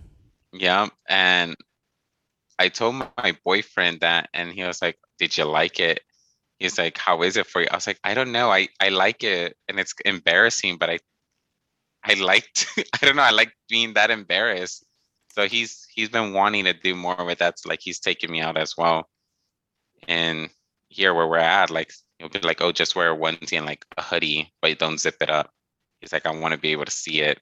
yeah, 0.52 0.88
and 1.08 1.56
I 2.58 2.68
told 2.68 2.96
my 2.96 3.36
boyfriend 3.44 4.00
that, 4.00 4.28
and 4.34 4.52
he 4.52 4.62
was 4.62 4.82
like, 4.82 4.98
"Did 5.18 5.36
you 5.36 5.44
like 5.44 5.80
it?" 5.80 6.00
He's 6.58 6.78
like, 6.78 6.98
"How 6.98 7.22
is 7.22 7.36
it 7.36 7.46
for 7.46 7.62
you?" 7.62 7.68
I 7.70 7.76
was 7.76 7.86
like, 7.86 7.98
"I 8.04 8.14
don't 8.14 8.32
know. 8.32 8.50
I 8.52 8.68
I 8.80 8.90
like 8.90 9.24
it, 9.24 9.56
and 9.68 9.80
it's 9.80 9.94
embarrassing, 10.04 10.78
but 10.78 10.90
I 10.90 10.98
I 12.04 12.14
liked. 12.14 12.66
I 13.02 13.06
don't 13.06 13.16
know. 13.16 13.22
I 13.22 13.30
like 13.30 13.54
being 13.68 13.94
that 13.94 14.10
embarrassed." 14.10 14.84
So 15.32 15.48
he's 15.48 15.86
he's 15.90 16.10
been 16.10 16.34
wanting 16.34 16.64
to 16.64 16.74
do 16.74 16.94
more 16.94 17.24
with 17.24 17.38
that. 17.38 17.58
So 17.58 17.70
like 17.70 17.80
he's 17.82 17.98
taking 17.98 18.30
me 18.30 18.40
out 18.42 18.58
as 18.58 18.76
well. 18.76 19.08
And 20.06 20.50
here 20.88 21.14
where 21.14 21.26
we're 21.26 21.38
at, 21.38 21.70
like 21.70 21.92
he'll 22.18 22.28
be 22.28 22.40
like, 22.40 22.60
"Oh, 22.60 22.70
just 22.70 22.94
wear 22.94 23.12
a 23.12 23.16
onesie 23.16 23.56
and 23.56 23.66
like 23.66 23.86
a 23.96 24.02
hoodie, 24.02 24.52
but 24.60 24.78
don't 24.78 25.00
zip 25.00 25.16
it 25.22 25.30
up." 25.30 25.50
He's 26.00 26.12
like, 26.12 26.26
"I 26.26 26.30
want 26.32 26.52
to 26.52 26.60
be 26.60 26.72
able 26.72 26.84
to 26.84 26.90
see 26.90 27.22
it." 27.22 27.40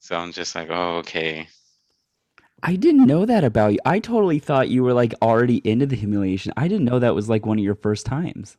So 0.00 0.16
I'm 0.16 0.30
just 0.32 0.54
like, 0.54 0.68
"Oh, 0.70 0.98
okay." 0.98 1.48
I 2.62 2.76
didn't 2.76 3.06
know 3.06 3.24
that 3.24 3.44
about 3.44 3.72
you. 3.72 3.78
I 3.86 3.98
totally 3.98 4.38
thought 4.38 4.68
you 4.68 4.82
were 4.82 4.92
like 4.92 5.14
already 5.22 5.58
into 5.58 5.86
the 5.86 5.96
humiliation. 5.96 6.52
I 6.56 6.68
didn't 6.68 6.84
know 6.84 6.98
that 6.98 7.14
was 7.14 7.30
like 7.30 7.46
one 7.46 7.58
of 7.58 7.64
your 7.64 7.76
first 7.76 8.04
times. 8.04 8.58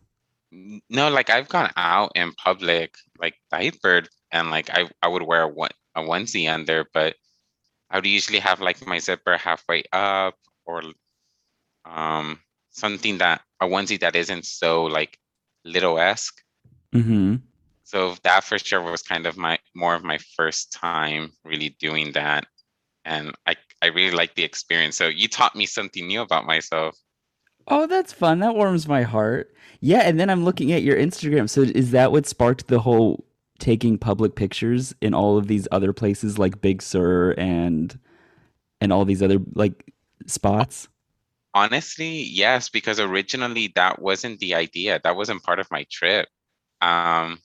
No, 0.52 1.10
like 1.10 1.30
I've 1.30 1.50
gone 1.50 1.70
out 1.76 2.14
in 2.16 2.34
public, 2.34 2.96
like 3.20 3.36
diapered, 3.52 4.10
and 4.32 4.50
like 4.50 4.70
I, 4.72 4.90
I 5.04 5.10
would 5.10 5.22
wear 5.24 5.44
a, 5.44 5.48
one, 5.48 5.70
a 5.96 6.02
onesie 6.02 6.52
under, 6.52 6.88
but 6.94 7.16
I 7.90 7.98
would 7.98 8.06
usually 8.06 8.40
have 8.40 8.62
like 8.62 8.86
my 8.86 9.00
zipper 9.00 9.38
halfway 9.38 9.84
up 9.92 10.36
or 10.66 10.84
um 11.86 12.40
something 12.70 13.18
that 13.18 13.42
a 13.62 13.66
onesie 13.66 14.00
that 14.00 14.16
isn't 14.16 14.46
so 14.46 14.84
like 14.84 15.18
little 15.66 16.00
esque. 16.00 16.42
Mm-hmm. 16.94 17.36
So 17.84 18.16
that 18.24 18.44
for 18.44 18.60
sure 18.60 18.82
was 18.82 19.02
kind 19.02 19.26
of 19.26 19.38
my 19.38 19.58
more 19.76 19.96
of 19.96 20.04
my 20.04 20.20
first 20.36 20.72
time 20.72 21.32
really 21.44 21.76
doing 21.80 22.12
that 22.14 22.46
and 23.06 23.34
I 23.48 23.56
I 23.82 23.88
really 23.88 24.16
like 24.16 24.36
the 24.36 24.44
experience. 24.44 24.98
So 24.98 25.08
you 25.08 25.28
taught 25.28 25.56
me 25.56 25.66
something 25.66 26.06
new 26.06 26.22
about 26.22 26.46
myself. 26.46 26.98
Oh, 27.68 27.88
that's 27.88 28.12
fun. 28.12 28.40
That 28.40 28.56
warms 28.56 28.88
my 28.88 29.04
heart. 29.04 29.54
Yeah, 29.80 30.00
and 30.00 30.20
then 30.20 30.30
I'm 30.30 30.44
looking 30.44 30.72
at 30.72 30.84
your 30.84 30.98
Instagram. 30.98 31.50
So 31.50 31.62
is 31.62 31.92
that 31.92 32.12
what 32.12 32.26
sparked 32.26 32.68
the 32.68 32.80
whole 32.80 33.26
taking 33.60 33.98
public 33.98 34.36
pictures 34.36 34.94
in 35.02 35.14
all 35.14 35.38
of 35.38 35.48
these 35.48 35.68
other 35.72 35.94
places 35.94 36.38
like 36.40 36.62
Big 36.62 36.82
Sur 36.82 37.32
and 37.38 38.00
and 38.82 38.94
all 38.94 39.06
these 39.06 39.22
other 39.22 39.40
like 39.56 39.94
spots? 40.26 40.88
Honestly, 41.54 42.22
yes, 42.24 42.70
because 42.70 43.00
originally 43.00 43.72
that 43.76 44.02
wasn't 44.02 44.40
the 44.40 44.56
idea. 44.56 45.00
That 45.04 45.16
wasn't 45.16 45.44
part 45.44 45.60
of 45.60 45.72
my 45.72 45.86
trip. 45.92 46.28
Um 46.82 47.40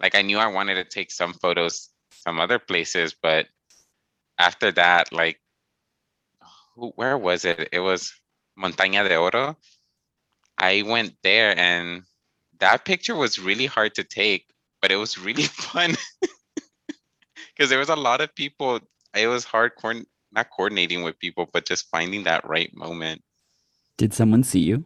like 0.00 0.14
I 0.14 0.22
knew 0.22 0.38
I 0.38 0.48
wanted 0.48 0.74
to 0.76 0.84
take 0.84 1.10
some 1.10 1.34
photos 1.34 1.90
some 2.12 2.40
other 2.40 2.58
places, 2.58 3.14
but 3.14 3.46
after 4.38 4.72
that, 4.72 5.12
like, 5.12 5.40
where 6.76 7.16
was 7.16 7.44
it? 7.44 7.68
It 7.72 7.80
was 7.80 8.12
Montaña 8.58 9.06
de 9.06 9.16
Oro. 9.16 9.56
I 10.58 10.82
went 10.82 11.14
there 11.22 11.56
and 11.58 12.02
that 12.58 12.84
picture 12.84 13.14
was 13.14 13.38
really 13.38 13.66
hard 13.66 13.94
to 13.96 14.04
take, 14.04 14.46
but 14.84 14.92
it 14.92 14.96
was 14.96 15.18
really 15.18 15.44
fun 15.72 15.96
because 17.56 17.70
there 17.70 17.78
was 17.78 17.88
a 17.88 17.96
lot 17.96 18.20
of 18.20 18.34
people. 18.34 18.80
It 19.16 19.28
was 19.28 19.42
hard, 19.42 19.72
co- 19.80 20.04
not 20.30 20.50
coordinating 20.54 21.02
with 21.02 21.18
people, 21.18 21.48
but 21.50 21.64
just 21.64 21.88
finding 21.88 22.24
that 22.24 22.46
right 22.46 22.70
moment. 22.76 23.22
Did 23.96 24.12
someone 24.12 24.42
see 24.42 24.58
you? 24.58 24.84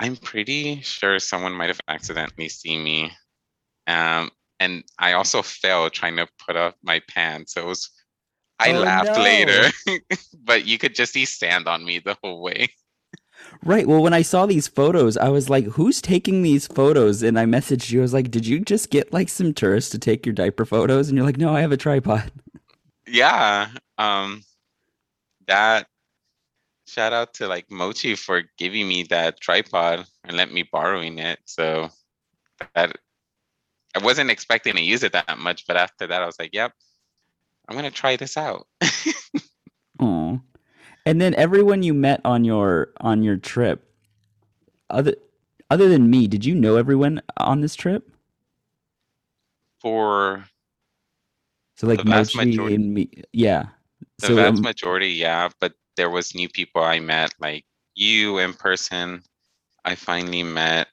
I'm 0.00 0.16
pretty 0.16 0.80
sure 0.80 1.20
someone 1.20 1.52
might 1.52 1.68
have 1.68 1.80
accidentally 1.86 2.48
seen 2.48 2.82
me. 2.82 3.12
Um, 3.86 4.32
and 4.58 4.82
I 4.98 5.12
also 5.12 5.42
fell 5.42 5.88
trying 5.90 6.16
to 6.16 6.26
put 6.44 6.56
up 6.56 6.74
my 6.82 7.00
pants. 7.08 7.54
So 7.54 7.62
it 7.62 7.66
was 7.66 7.88
I 8.58 8.72
oh, 8.72 8.80
laughed 8.80 9.16
no. 9.16 9.22
later, 9.22 9.70
but 10.42 10.66
you 10.66 10.76
could 10.76 10.96
just 10.96 11.12
see 11.12 11.24
sand 11.24 11.68
on 11.68 11.84
me 11.84 12.00
the 12.00 12.16
whole 12.20 12.42
way. 12.42 12.66
Right. 13.64 13.86
Well, 13.86 14.02
when 14.02 14.14
I 14.14 14.22
saw 14.22 14.46
these 14.46 14.68
photos, 14.68 15.16
I 15.16 15.28
was 15.28 15.50
like, 15.50 15.64
who's 15.64 16.00
taking 16.00 16.42
these 16.42 16.66
photos? 16.66 17.22
And 17.22 17.38
I 17.38 17.44
messaged 17.44 17.90
you. 17.90 18.00
I 18.00 18.02
was 18.02 18.14
like, 18.14 18.30
did 18.30 18.46
you 18.46 18.60
just 18.60 18.90
get 18.90 19.12
like 19.12 19.28
some 19.28 19.52
tourists 19.52 19.90
to 19.90 19.98
take 19.98 20.24
your 20.24 20.32
diaper 20.32 20.64
photos? 20.64 21.08
And 21.08 21.16
you're 21.16 21.26
like, 21.26 21.38
no, 21.38 21.54
I 21.54 21.60
have 21.60 21.72
a 21.72 21.76
tripod. 21.76 22.30
Yeah. 23.06 23.68
Um, 23.98 24.42
that 25.46 25.86
shout 26.86 27.12
out 27.12 27.34
to 27.34 27.48
like 27.48 27.70
Mochi 27.70 28.14
for 28.14 28.42
giving 28.58 28.86
me 28.88 29.02
that 29.04 29.40
tripod 29.40 30.06
and 30.24 30.36
let 30.36 30.52
me 30.52 30.62
borrowing 30.62 31.18
it. 31.18 31.38
So 31.44 31.88
that 32.74 32.96
I 33.94 33.98
wasn't 34.04 34.30
expecting 34.30 34.76
to 34.76 34.82
use 34.82 35.02
it 35.02 35.12
that 35.12 35.38
much, 35.38 35.66
but 35.66 35.76
after 35.76 36.06
that, 36.06 36.22
I 36.22 36.26
was 36.26 36.38
like, 36.38 36.50
yep, 36.52 36.72
I'm 37.68 37.76
gonna 37.76 37.90
try 37.90 38.16
this 38.16 38.36
out. 38.36 38.66
Oh, 40.00 40.40
and 41.08 41.22
then 41.22 41.34
everyone 41.36 41.82
you 41.82 41.94
met 41.94 42.20
on 42.22 42.44
your 42.44 42.90
on 43.00 43.22
your 43.22 43.38
trip, 43.38 43.82
other 44.90 45.14
other 45.70 45.88
than 45.88 46.10
me, 46.10 46.26
did 46.26 46.44
you 46.44 46.54
know 46.54 46.76
everyone 46.76 47.22
on 47.38 47.62
this 47.62 47.74
trip? 47.74 48.10
For 49.80 50.44
so 51.76 51.86
like 51.86 52.00
the 52.00 52.04
Mochi 52.04 52.36
majority, 52.36 52.74
and 52.74 52.92
me, 52.92 53.10
yeah. 53.32 53.68
The 54.18 54.26
so, 54.26 54.34
vast 54.34 54.58
um, 54.58 54.62
majority, 54.62 55.08
yeah, 55.08 55.48
but 55.60 55.72
there 55.96 56.10
was 56.10 56.34
new 56.34 56.48
people 56.48 56.82
I 56.82 57.00
met, 57.00 57.32
like 57.40 57.64
you 57.94 58.38
in 58.38 58.52
person. 58.52 59.22
I 59.86 59.94
finally 59.94 60.42
met. 60.42 60.88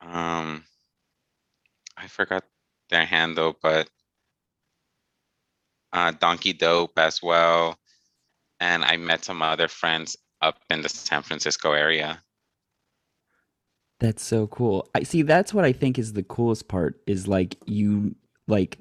Um, 0.00 0.64
I 1.96 2.08
forgot 2.08 2.42
their 2.90 3.04
handle, 3.04 3.56
but 3.62 3.88
uh, 5.92 6.10
Donkey 6.18 6.52
Dope 6.52 6.98
as 6.98 7.22
well, 7.22 7.78
and 8.60 8.84
I 8.84 8.96
met 8.96 9.24
some 9.24 9.42
other 9.42 9.68
friends 9.68 10.16
up 10.42 10.58
in 10.70 10.82
the 10.82 10.88
San 10.88 11.22
Francisco 11.22 11.72
area. 11.72 12.22
That's 14.00 14.24
so 14.24 14.46
cool. 14.48 14.88
I 14.94 15.02
see. 15.04 15.22
That's 15.22 15.54
what 15.54 15.64
I 15.64 15.72
think 15.72 15.98
is 15.98 16.12
the 16.12 16.22
coolest 16.22 16.68
part. 16.68 17.00
Is 17.06 17.26
like 17.28 17.56
you 17.64 18.14
like, 18.48 18.78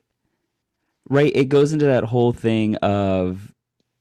right? 1.10 1.32
It 1.36 1.46
goes 1.46 1.72
into 1.72 1.86
that 1.86 2.04
whole 2.04 2.34
thing 2.34 2.76
of, 2.78 3.54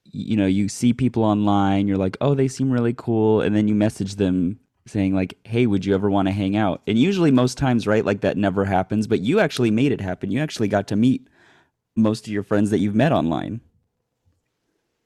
you 0.05 0.37
know, 0.37 0.47
you 0.47 0.69
see 0.69 0.93
people 0.93 1.23
online. 1.23 1.87
You're 1.87 1.99
like, 1.99 2.17
oh, 2.21 2.35
they 2.35 2.49
seem 2.49 2.71
really 2.71 2.95
cool, 2.95 3.41
and 3.41 3.55
then 3.55 3.69
you 3.69 3.75
message 3.75 4.17
them 4.17 4.59
saying 4.87 5.15
like, 5.15 5.39
hey, 5.45 5.67
would 5.67 5.85
you 5.85 5.95
ever 5.95 6.11
want 6.11 6.27
to 6.27 6.33
hang 6.33 6.57
out? 6.57 6.83
And 6.87 6.99
usually, 6.99 7.31
most 7.31 7.57
times, 7.57 7.87
right, 7.87 8.05
like 8.05 8.23
that 8.23 8.37
never 8.37 8.65
happens. 8.65 9.07
But 9.07 9.21
you 9.21 9.39
actually 9.39 9.71
made 9.71 9.93
it 9.93 10.01
happen. 10.01 10.31
You 10.31 10.41
actually 10.41 10.69
got 10.69 10.89
to 10.89 10.97
meet 10.97 11.29
most 11.95 12.27
of 12.27 12.33
your 12.33 12.43
friends 12.43 12.71
that 12.71 12.79
you've 12.79 12.95
met 12.97 13.13
online. 13.13 13.61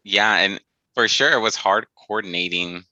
Yeah, 0.07 0.37
and 0.37 0.61
for 0.95 1.09
sure 1.09 1.33
it 1.33 1.41
was 1.41 1.57
hard 1.57 1.87
coordinating 2.07 2.85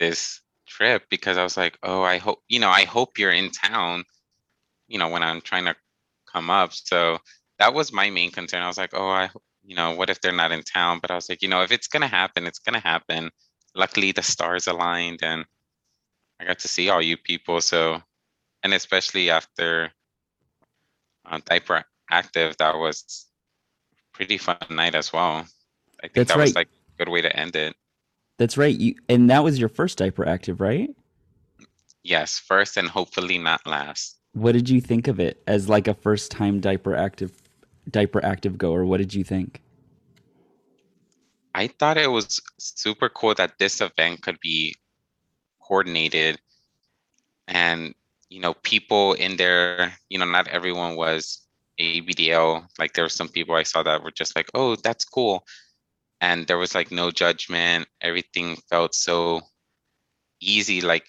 this 0.00 0.40
trip 0.66 1.04
because 1.10 1.36
I 1.36 1.42
was 1.42 1.56
like, 1.56 1.78
oh, 1.82 2.02
I 2.02 2.16
hope 2.18 2.42
you 2.48 2.60
know, 2.60 2.70
I 2.70 2.84
hope 2.84 3.18
you're 3.18 3.30
in 3.32 3.50
town, 3.50 4.04
you 4.88 4.98
know, 4.98 5.08
when 5.08 5.22
I'm 5.22 5.40
trying 5.42 5.66
to 5.66 5.76
come 6.32 6.50
up. 6.50 6.72
So 6.74 7.18
that 7.58 7.74
was 7.74 7.92
my 7.92 8.10
main 8.10 8.30
concern. 8.32 8.62
I 8.62 8.68
was 8.68 8.78
like, 8.78 8.94
oh, 8.94 9.08
I 9.10 9.30
you 9.64 9.76
know, 9.76 9.92
what 9.96 10.10
if 10.10 10.20
they're 10.22 10.32
not 10.32 10.52
in 10.52 10.62
town? 10.62 11.00
But 11.00 11.10
I 11.12 11.16
was 11.16 11.28
like, 11.28 11.42
you 11.42 11.48
know, 11.48 11.62
if 11.62 11.72
it's 11.72 11.88
gonna 11.88 12.08
happen, 12.08 12.46
it's 12.46 12.60
gonna 12.60 12.80
happen. 12.80 13.30
Luckily 13.74 14.12
the 14.12 14.22
stars 14.22 14.66
aligned 14.68 15.22
and 15.24 15.46
I 16.40 16.46
got 16.46 16.60
to 16.60 16.68
see 16.68 16.90
all 16.90 17.02
you 17.02 17.16
people. 17.18 17.60
So 17.62 18.02
and 18.64 18.74
especially 18.74 19.30
after 19.30 19.92
uh, 21.26 21.40
diaper 21.44 21.84
active, 22.10 22.56
that 22.58 22.76
was 22.76 23.26
pretty 24.12 24.38
fun 24.38 24.58
night 24.70 24.94
as 24.94 25.12
well. 25.12 25.46
I 26.02 26.08
think 26.08 26.14
That's 26.14 26.28
that 26.30 26.38
was 26.38 26.50
right. 26.50 26.56
like 26.56 26.68
a 26.68 27.04
good 27.04 27.10
way 27.10 27.22
to 27.22 27.34
end 27.36 27.56
it. 27.56 27.76
That's 28.38 28.56
right. 28.56 28.76
You 28.76 28.94
and 29.08 29.30
that 29.30 29.44
was 29.44 29.58
your 29.58 29.68
first 29.68 29.98
diaper 29.98 30.26
active, 30.26 30.60
right? 30.60 30.90
Yes, 32.02 32.38
first 32.38 32.76
and 32.76 32.88
hopefully 32.88 33.38
not 33.38 33.66
last. 33.66 34.18
What 34.32 34.52
did 34.52 34.68
you 34.68 34.80
think 34.80 35.06
of 35.08 35.20
it 35.20 35.42
as 35.46 35.68
like 35.68 35.86
a 35.86 35.94
first 35.94 36.30
time 36.30 36.60
diaper 36.60 36.96
active 36.96 37.32
diaper 37.90 38.24
active 38.24 38.58
goer? 38.58 38.84
What 38.84 38.98
did 38.98 39.14
you 39.14 39.22
think? 39.22 39.62
I 41.54 41.68
thought 41.68 41.98
it 41.98 42.10
was 42.10 42.40
super 42.58 43.08
cool 43.08 43.34
that 43.34 43.58
this 43.58 43.80
event 43.80 44.22
could 44.22 44.40
be 44.40 44.74
coordinated 45.60 46.40
and 47.48 47.94
you 48.28 48.40
know 48.40 48.54
people 48.62 49.12
in 49.14 49.36
there 49.36 49.92
you 50.08 50.18
know 50.18 50.24
not 50.24 50.48
everyone 50.48 50.96
was 50.96 51.42
abdl 51.80 52.66
like 52.78 52.92
there 52.92 53.04
were 53.04 53.08
some 53.08 53.28
people 53.28 53.54
i 53.54 53.62
saw 53.62 53.82
that 53.82 54.02
were 54.02 54.10
just 54.10 54.36
like 54.36 54.48
oh 54.54 54.76
that's 54.76 55.04
cool 55.04 55.44
and 56.22 56.46
there 56.46 56.58
was 56.58 56.74
like 56.74 56.90
no 56.90 57.10
judgment 57.10 57.86
everything 58.00 58.56
felt 58.70 58.94
so 58.94 59.42
easy 60.40 60.80
like 60.80 61.06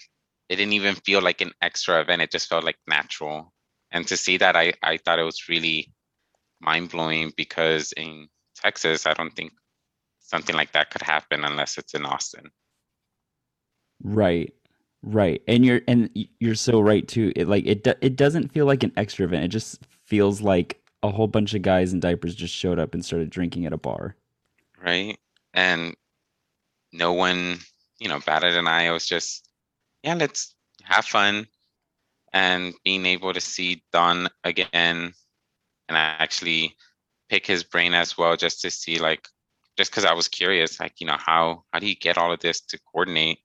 it 0.49 0.57
didn't 0.57 0.73
even 0.73 0.95
feel 0.95 1.21
like 1.21 1.41
an 1.41 1.53
extra 1.61 2.01
event 2.01 2.21
it 2.21 2.31
just 2.31 2.49
felt 2.49 2.65
like 2.65 2.77
natural 2.87 3.53
and 3.91 4.05
to 4.07 4.17
see 4.17 4.37
that 4.37 4.57
i 4.57 4.73
i 4.83 4.97
thought 4.97 5.19
it 5.19 5.23
was 5.23 5.47
really 5.47 5.93
mind-blowing 6.61 7.31
because 7.37 7.93
in 7.93 8.27
texas 8.55 9.07
i 9.07 9.13
don't 9.13 9.35
think 9.35 9.53
something 10.19 10.55
like 10.55 10.71
that 10.73 10.89
could 10.91 11.01
happen 11.01 11.45
unless 11.45 11.77
it's 11.77 11.93
in 11.93 12.05
austin 12.05 12.51
Right. 14.03 14.53
Right. 15.01 15.41
And 15.47 15.65
you're 15.65 15.81
and 15.87 16.09
you're 16.39 16.55
so 16.55 16.79
right 16.79 17.07
too. 17.07 17.33
It 17.35 17.47
like 17.47 17.65
it 17.65 17.83
do, 17.83 17.93
it 18.01 18.15
doesn't 18.15 18.53
feel 18.53 18.65
like 18.65 18.83
an 18.83 18.93
extra 18.95 19.25
event. 19.25 19.45
It 19.45 19.49
just 19.49 19.81
feels 20.05 20.41
like 20.41 20.81
a 21.01 21.11
whole 21.11 21.27
bunch 21.27 21.53
of 21.53 21.61
guys 21.61 21.91
in 21.91 21.99
diapers 21.99 22.35
just 22.35 22.53
showed 22.55 22.79
up 22.79 22.93
and 22.93 23.03
started 23.03 23.29
drinking 23.29 23.65
at 23.65 23.73
a 23.73 23.77
bar. 23.77 24.15
Right? 24.83 25.17
And 25.53 25.95
no 26.91 27.13
one, 27.13 27.59
you 27.99 28.09
know, 28.09 28.19
batted 28.19 28.55
an 28.55 28.67
eye. 28.67 28.83
It 28.83 28.91
was 28.91 29.07
just, 29.07 29.49
yeah, 30.03 30.15
let's 30.15 30.53
have 30.83 31.05
fun. 31.05 31.47
And 32.33 32.73
being 32.83 33.05
able 33.05 33.33
to 33.33 33.41
see 33.41 33.83
Don 33.91 34.27
again 34.43 35.13
and 35.87 35.97
actually 35.97 36.75
pick 37.29 37.45
his 37.45 37.63
brain 37.63 37.93
as 37.93 38.17
well, 38.17 38.35
just 38.35 38.61
to 38.61 38.71
see, 38.71 38.99
like, 38.99 39.27
just 39.77 39.91
because 39.91 40.05
I 40.05 40.13
was 40.13 40.27
curious, 40.27 40.79
like, 40.79 40.93
you 40.99 41.07
know, 41.07 41.17
how 41.17 41.63
how 41.71 41.79
do 41.79 41.87
you 41.87 41.95
get 41.95 42.17
all 42.17 42.31
of 42.31 42.39
this 42.39 42.61
to 42.61 42.79
coordinate? 42.91 43.39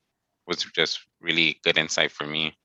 Was 0.47 0.65
just 0.75 1.01
really 1.21 1.61
good 1.63 1.77
insight 1.77 2.11
for 2.11 2.25
me. 2.27 2.57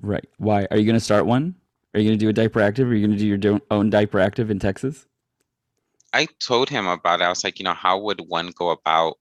Right. 0.00 0.24
Why? 0.36 0.68
Are 0.70 0.76
you 0.76 0.84
going 0.84 0.94
to 0.94 1.04
start 1.04 1.26
one? 1.26 1.56
Are 1.92 1.98
you 1.98 2.08
going 2.08 2.16
to 2.16 2.24
do 2.24 2.28
a 2.28 2.32
diaper 2.32 2.60
active? 2.60 2.88
Are 2.88 2.94
you 2.94 3.04
going 3.04 3.18
to 3.18 3.38
do 3.38 3.48
your 3.48 3.60
own 3.72 3.90
diaper 3.90 4.20
active 4.20 4.48
in 4.48 4.60
Texas? 4.60 5.07
I 6.12 6.26
told 6.40 6.68
him 6.70 6.86
about 6.86 7.20
it. 7.20 7.24
I 7.24 7.28
was 7.28 7.44
like, 7.44 7.58
you 7.58 7.64
know, 7.64 7.74
how 7.74 7.98
would 7.98 8.20
one 8.20 8.52
go 8.56 8.70
about 8.70 9.18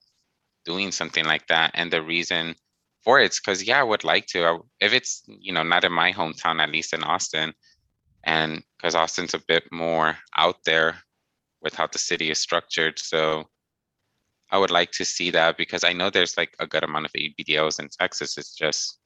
doing 0.65 0.91
something 0.91 1.26
like 1.26 1.47
that? 1.47 1.71
And 1.73 1.91
the 1.91 2.02
reason 2.02 2.56
for 3.04 3.19
it's 3.19 3.39
because, 3.39 3.63
yeah, 3.63 3.80
I 3.80 3.84
would 3.84 4.04
like 4.04 4.28
to. 4.28 4.45
I, 4.45 4.58
if 4.80 4.93
it's, 4.93 5.23
you 5.28 5.54
know, 5.54 5.63
not 5.63 5.84
in 5.84 5.91
my 5.91 6.12
hometown, 6.12 6.62
at 6.62 6.71
least 6.71 6.93
in 6.93 7.04
Austin, 7.04 7.54
and 8.23 8.63
because 8.78 8.95
Austin's 8.95 9.34
a 9.34 9.43
bit 9.47 9.63
more 9.71 10.17
out 10.36 10.58
there 10.65 10.97
with 11.62 11.73
how 11.73 11.88
the 11.88 12.00
city 12.00 12.30
is 12.30 12.39
structured. 12.39 13.00
So 13.00 13.45
I 14.50 14.58
would 14.58 14.71
like 14.71 14.91
to 14.93 15.06
see 15.06 15.32
that 15.32 15.58
because 15.58 15.84
I 15.84 15.93
know 15.93 16.10
there's 16.10 16.38
like 16.38 16.56
a 16.60 16.67
good 16.67 16.84
amount 16.84 17.06
of 17.06 17.13
ABDLs 17.13 17.80
in 17.80 17.89
Texas. 17.89 18.38
It's 18.38 18.56
just 18.56 19.00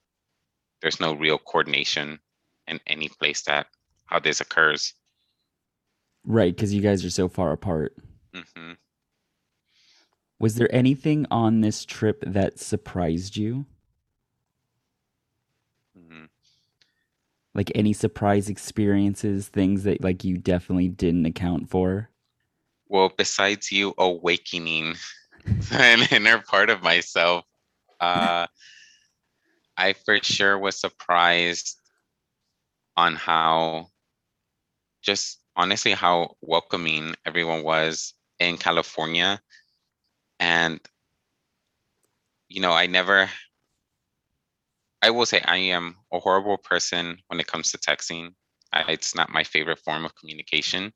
there's 0.82 1.00
no 1.00 1.13
real 1.13 1.38
coordination 1.38 2.20
in 2.67 2.80
any 2.88 3.10
place 3.10 3.41
that 3.44 3.67
how 4.06 4.20
this 4.20 4.41
occurs. 4.41 4.94
Right, 6.24 6.56
because 6.56 6.74
you 6.74 6.82
guys 6.82 7.04
are 7.06 7.10
so 7.10 7.28
far 7.28 7.52
apart. 7.52 7.96
hmm 8.34 8.74
Was 10.40 10.56
there 10.56 10.74
anything 10.76 11.26
on 11.32 11.62
this 11.62 11.86
trip 11.86 12.24
that 12.28 12.60
surprised 12.60 13.38
you? 13.38 13.66
hmm 15.96 16.26
Like 17.54 17.72
any 17.76 17.94
surprise 17.94 18.50
experiences, 18.50 19.48
things 19.48 19.84
that 19.84 20.02
like 20.02 20.24
you 20.24 20.38
definitely 20.38 20.90
didn't 20.90 21.26
account 21.26 21.70
for? 21.70 22.10
Well, 22.88 23.10
besides 23.18 23.72
you 23.72 23.94
awakening 23.98 24.96
an 25.72 26.08
inner 26.12 26.40
part 26.40 26.70
of 26.70 26.84
myself, 26.84 27.46
uh, 28.00 28.48
I 29.78 29.94
for 29.94 30.18
sure 30.24 30.58
was 30.58 30.80
surprised 30.80 31.78
on 32.96 33.16
how, 33.16 33.88
just 35.02 35.40
honestly, 35.56 35.94
how 35.94 36.36
welcoming 36.42 37.16
everyone 37.26 37.64
was 37.64 38.14
in 38.40 38.58
California. 38.58 39.42
And, 40.40 40.80
you 42.48 42.62
know, 42.62 42.72
I 42.72 42.88
never, 42.88 43.30
I 45.02 45.12
will 45.12 45.26
say 45.26 45.42
I 45.44 45.58
am 45.58 45.98
a 46.12 46.20
horrible 46.20 46.58
person 46.58 47.18
when 47.28 47.40
it 47.40 47.48
comes 47.48 47.72
to 47.72 47.78
texting. 47.78 48.34
I, 48.74 48.84
it's 48.92 49.16
not 49.16 49.30
my 49.30 49.44
favorite 49.44 49.80
form 49.80 50.06
of 50.06 50.16
communication 50.16 50.94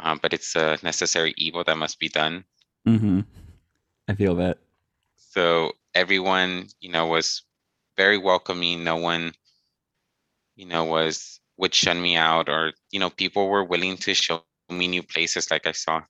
um, 0.00 0.18
but 0.20 0.32
it's 0.32 0.54
a 0.56 0.78
necessary 0.82 1.34
evil 1.36 1.64
that 1.64 1.78
must 1.78 1.98
be 1.98 2.08
done. 2.08 2.44
Mm-hmm. 2.86 3.20
I 4.08 4.14
feel 4.14 4.34
that. 4.36 4.58
So 5.16 5.72
everyone, 5.94 6.68
you 6.80 6.90
know, 6.90 7.06
was 7.06 7.42
very 7.96 8.18
welcoming. 8.18 8.84
No 8.84 8.96
one, 8.96 9.32
you 10.54 10.66
know, 10.66 10.84
was 10.84 11.40
would 11.58 11.74
shun 11.74 12.00
me 12.00 12.16
out, 12.16 12.48
or 12.48 12.72
you 12.90 13.00
know, 13.00 13.10
people 13.10 13.48
were 13.48 13.64
willing 13.64 13.96
to 13.98 14.14
show 14.14 14.42
me 14.70 14.88
new 14.88 15.02
places. 15.02 15.50
Like 15.50 15.66
I 15.66 15.72
saw 15.72 16.02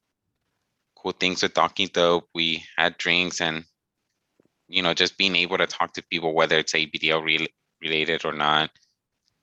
cool 0.96 1.12
things 1.12 1.42
with 1.42 1.54
Talking 1.54 1.88
Dope. 1.92 2.28
We 2.34 2.64
had 2.76 2.96
drinks, 2.98 3.40
and 3.40 3.64
you 4.68 4.82
know, 4.82 4.94
just 4.94 5.18
being 5.18 5.36
able 5.36 5.58
to 5.58 5.66
talk 5.66 5.92
to 5.94 6.02
people, 6.10 6.34
whether 6.34 6.58
it's 6.58 6.72
ABDL 6.74 7.22
re- 7.24 7.48
related 7.80 8.24
or 8.24 8.32
not. 8.32 8.70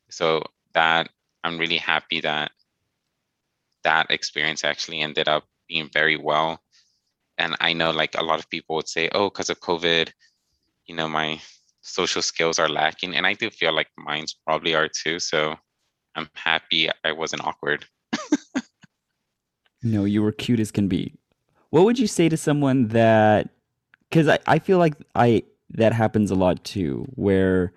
So 0.10 0.44
that 0.74 1.10
I'm 1.44 1.58
really 1.58 1.78
happy 1.78 2.22
that 2.22 2.52
that 3.84 4.12
experience 4.12 4.64
actually 4.64 5.02
ended 5.02 5.28
up 5.28 5.46
being 5.68 5.90
very 5.94 6.18
well. 6.18 6.62
And 7.38 7.56
I 7.60 7.74
know 7.74 7.92
like 7.92 8.16
a 8.18 8.24
lot 8.24 8.40
of 8.40 8.50
people 8.50 8.76
would 8.78 8.88
say, 8.88 9.10
oh, 9.14 9.30
because 9.30 9.50
of 9.50 9.60
COVID, 9.60 10.12
you 10.86 10.96
know, 10.96 11.08
my 11.10 11.40
social 11.82 12.22
skills 12.22 12.60
are 12.60 12.70
lacking. 12.70 13.16
And 13.16 13.26
I 13.28 13.34
do 13.34 13.50
feel 13.50 13.74
like 13.74 13.90
mine's 13.98 14.36
probably 14.46 14.76
are 14.76 14.88
too. 14.88 15.20
So 15.20 15.56
I'm 16.16 16.30
happy 16.34 16.90
I 17.04 17.12
wasn't 17.12 17.46
awkward. 17.46 17.86
No, 19.84 20.06
you 20.06 20.24
were 20.24 20.32
cute 20.32 20.60
as 20.62 20.72
can 20.72 20.88
be. 20.88 21.14
What 21.70 21.84
would 21.84 22.00
you 22.00 22.08
say 22.08 22.30
to 22.30 22.38
someone 22.38 22.88
that 22.90 23.50
because 24.10 24.28
I, 24.28 24.40
I 24.48 24.60
feel 24.60 24.78
like 24.78 24.96
I 25.16 25.44
that 25.72 25.92
happens 25.92 26.32
a 26.32 26.36
lot 26.36 26.64
too, 26.64 27.06
where 27.16 27.74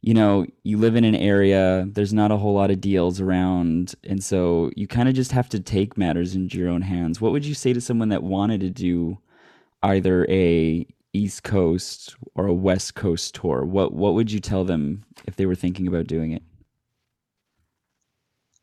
you 0.00 0.14
know, 0.14 0.46
you 0.62 0.78
live 0.78 0.94
in 0.94 1.04
an 1.04 1.16
area, 1.16 1.84
there's 1.90 2.14
not 2.14 2.30
a 2.30 2.36
whole 2.36 2.54
lot 2.54 2.70
of 2.70 2.80
deals 2.80 3.20
around, 3.20 3.94
and 4.04 4.22
so 4.22 4.70
you 4.76 4.86
kind 4.86 5.08
of 5.08 5.14
just 5.14 5.32
have 5.32 5.48
to 5.50 5.60
take 5.60 5.98
matters 5.98 6.36
into 6.36 6.56
your 6.56 6.68
own 6.68 6.82
hands. 6.82 7.20
What 7.20 7.32
would 7.32 7.44
you 7.44 7.54
say 7.54 7.72
to 7.72 7.80
someone 7.80 8.08
that 8.10 8.22
wanted 8.22 8.60
to 8.60 8.70
do 8.70 9.18
either 9.82 10.24
a 10.30 10.86
East 11.12 11.42
Coast 11.42 12.14
or 12.36 12.46
a 12.46 12.54
West 12.54 12.94
Coast 12.94 13.34
tour? 13.34 13.64
What 13.64 13.92
what 13.92 14.14
would 14.14 14.30
you 14.30 14.40
tell 14.40 14.64
them 14.64 15.04
if 15.26 15.36
they 15.36 15.46
were 15.46 15.56
thinking 15.56 15.88
about 15.88 16.06
doing 16.06 16.30
it? 16.30 16.42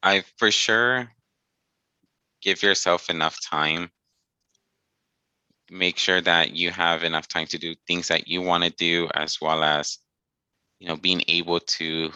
I 0.05 0.23
for 0.37 0.51
sure 0.51 1.09
give 2.39 2.61
yourself 2.61 3.09
enough 3.09 3.39
time. 3.43 3.89
Make 5.71 5.97
sure 5.97 6.21
that 6.21 6.55
you 6.55 6.69
have 6.69 7.03
enough 7.03 7.27
time 7.27 7.47
to 7.47 7.57
do 7.57 7.73
things 7.87 8.07
that 8.09 8.27
you 8.27 8.43
want 8.43 8.63
to 8.63 8.69
do, 8.69 9.09
as 9.15 9.41
well 9.41 9.63
as, 9.63 9.97
you 10.77 10.87
know, 10.87 10.95
being 10.95 11.23
able 11.27 11.59
to 11.59 12.11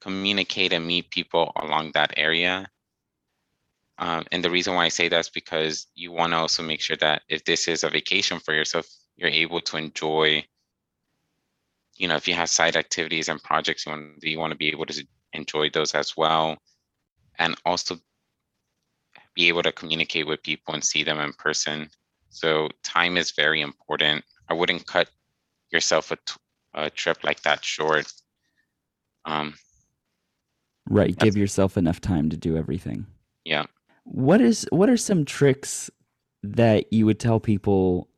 communicate 0.00 0.72
and 0.72 0.86
meet 0.86 1.10
people 1.10 1.50
along 1.56 1.90
that 1.94 2.14
area. 2.16 2.68
Um, 3.98 4.24
and 4.30 4.44
the 4.44 4.50
reason 4.50 4.76
why 4.76 4.84
I 4.84 4.90
say 4.90 5.08
that 5.08 5.18
is 5.18 5.30
because 5.30 5.88
you 5.96 6.12
want 6.12 6.32
to 6.32 6.36
also 6.36 6.62
make 6.62 6.80
sure 6.80 6.98
that 6.98 7.22
if 7.28 7.44
this 7.44 7.66
is 7.66 7.82
a 7.82 7.90
vacation 7.90 8.38
for 8.38 8.54
yourself, 8.54 8.86
you're 9.16 9.30
able 9.30 9.62
to 9.62 9.78
enjoy. 9.78 10.44
You 11.96 12.06
know, 12.06 12.14
if 12.14 12.28
you 12.28 12.34
have 12.34 12.50
side 12.50 12.76
activities 12.76 13.28
and 13.28 13.42
projects 13.42 13.84
you 13.84 13.90
want, 13.90 14.20
do 14.20 14.30
you 14.30 14.38
want 14.38 14.52
to 14.52 14.56
be 14.56 14.68
able 14.68 14.86
to 14.86 15.04
enjoy 15.32 15.70
those 15.70 15.94
as 15.94 16.16
well, 16.16 16.56
and 17.38 17.56
also 17.64 17.96
be 19.34 19.48
able 19.48 19.62
to 19.62 19.72
communicate 19.72 20.26
with 20.26 20.42
people 20.42 20.74
and 20.74 20.82
see 20.82 21.02
them 21.02 21.18
in 21.18 21.32
person. 21.34 21.88
So 22.30 22.68
time 22.82 23.16
is 23.16 23.32
very 23.32 23.60
important. 23.60 24.24
I 24.48 24.54
wouldn't 24.54 24.86
cut 24.86 25.10
yourself 25.70 26.10
a, 26.10 26.16
t- 26.16 26.34
a 26.74 26.90
trip 26.90 27.24
like 27.24 27.42
that 27.42 27.64
short. 27.64 28.12
Um, 29.24 29.54
Right, 30.88 31.16
give 31.18 31.36
yourself 31.36 31.76
enough 31.76 32.00
time 32.00 32.30
to 32.30 32.36
do 32.36 32.56
everything. 32.56 33.06
yeah. 33.44 33.66
What 34.04 34.40
is 34.40 34.68
what 34.70 34.88
are 34.88 34.96
some 34.96 35.24
tricks 35.24 35.90
that 36.44 36.92
you 36.92 37.06
would 37.06 37.18
tell 37.18 37.40
people 37.40 38.08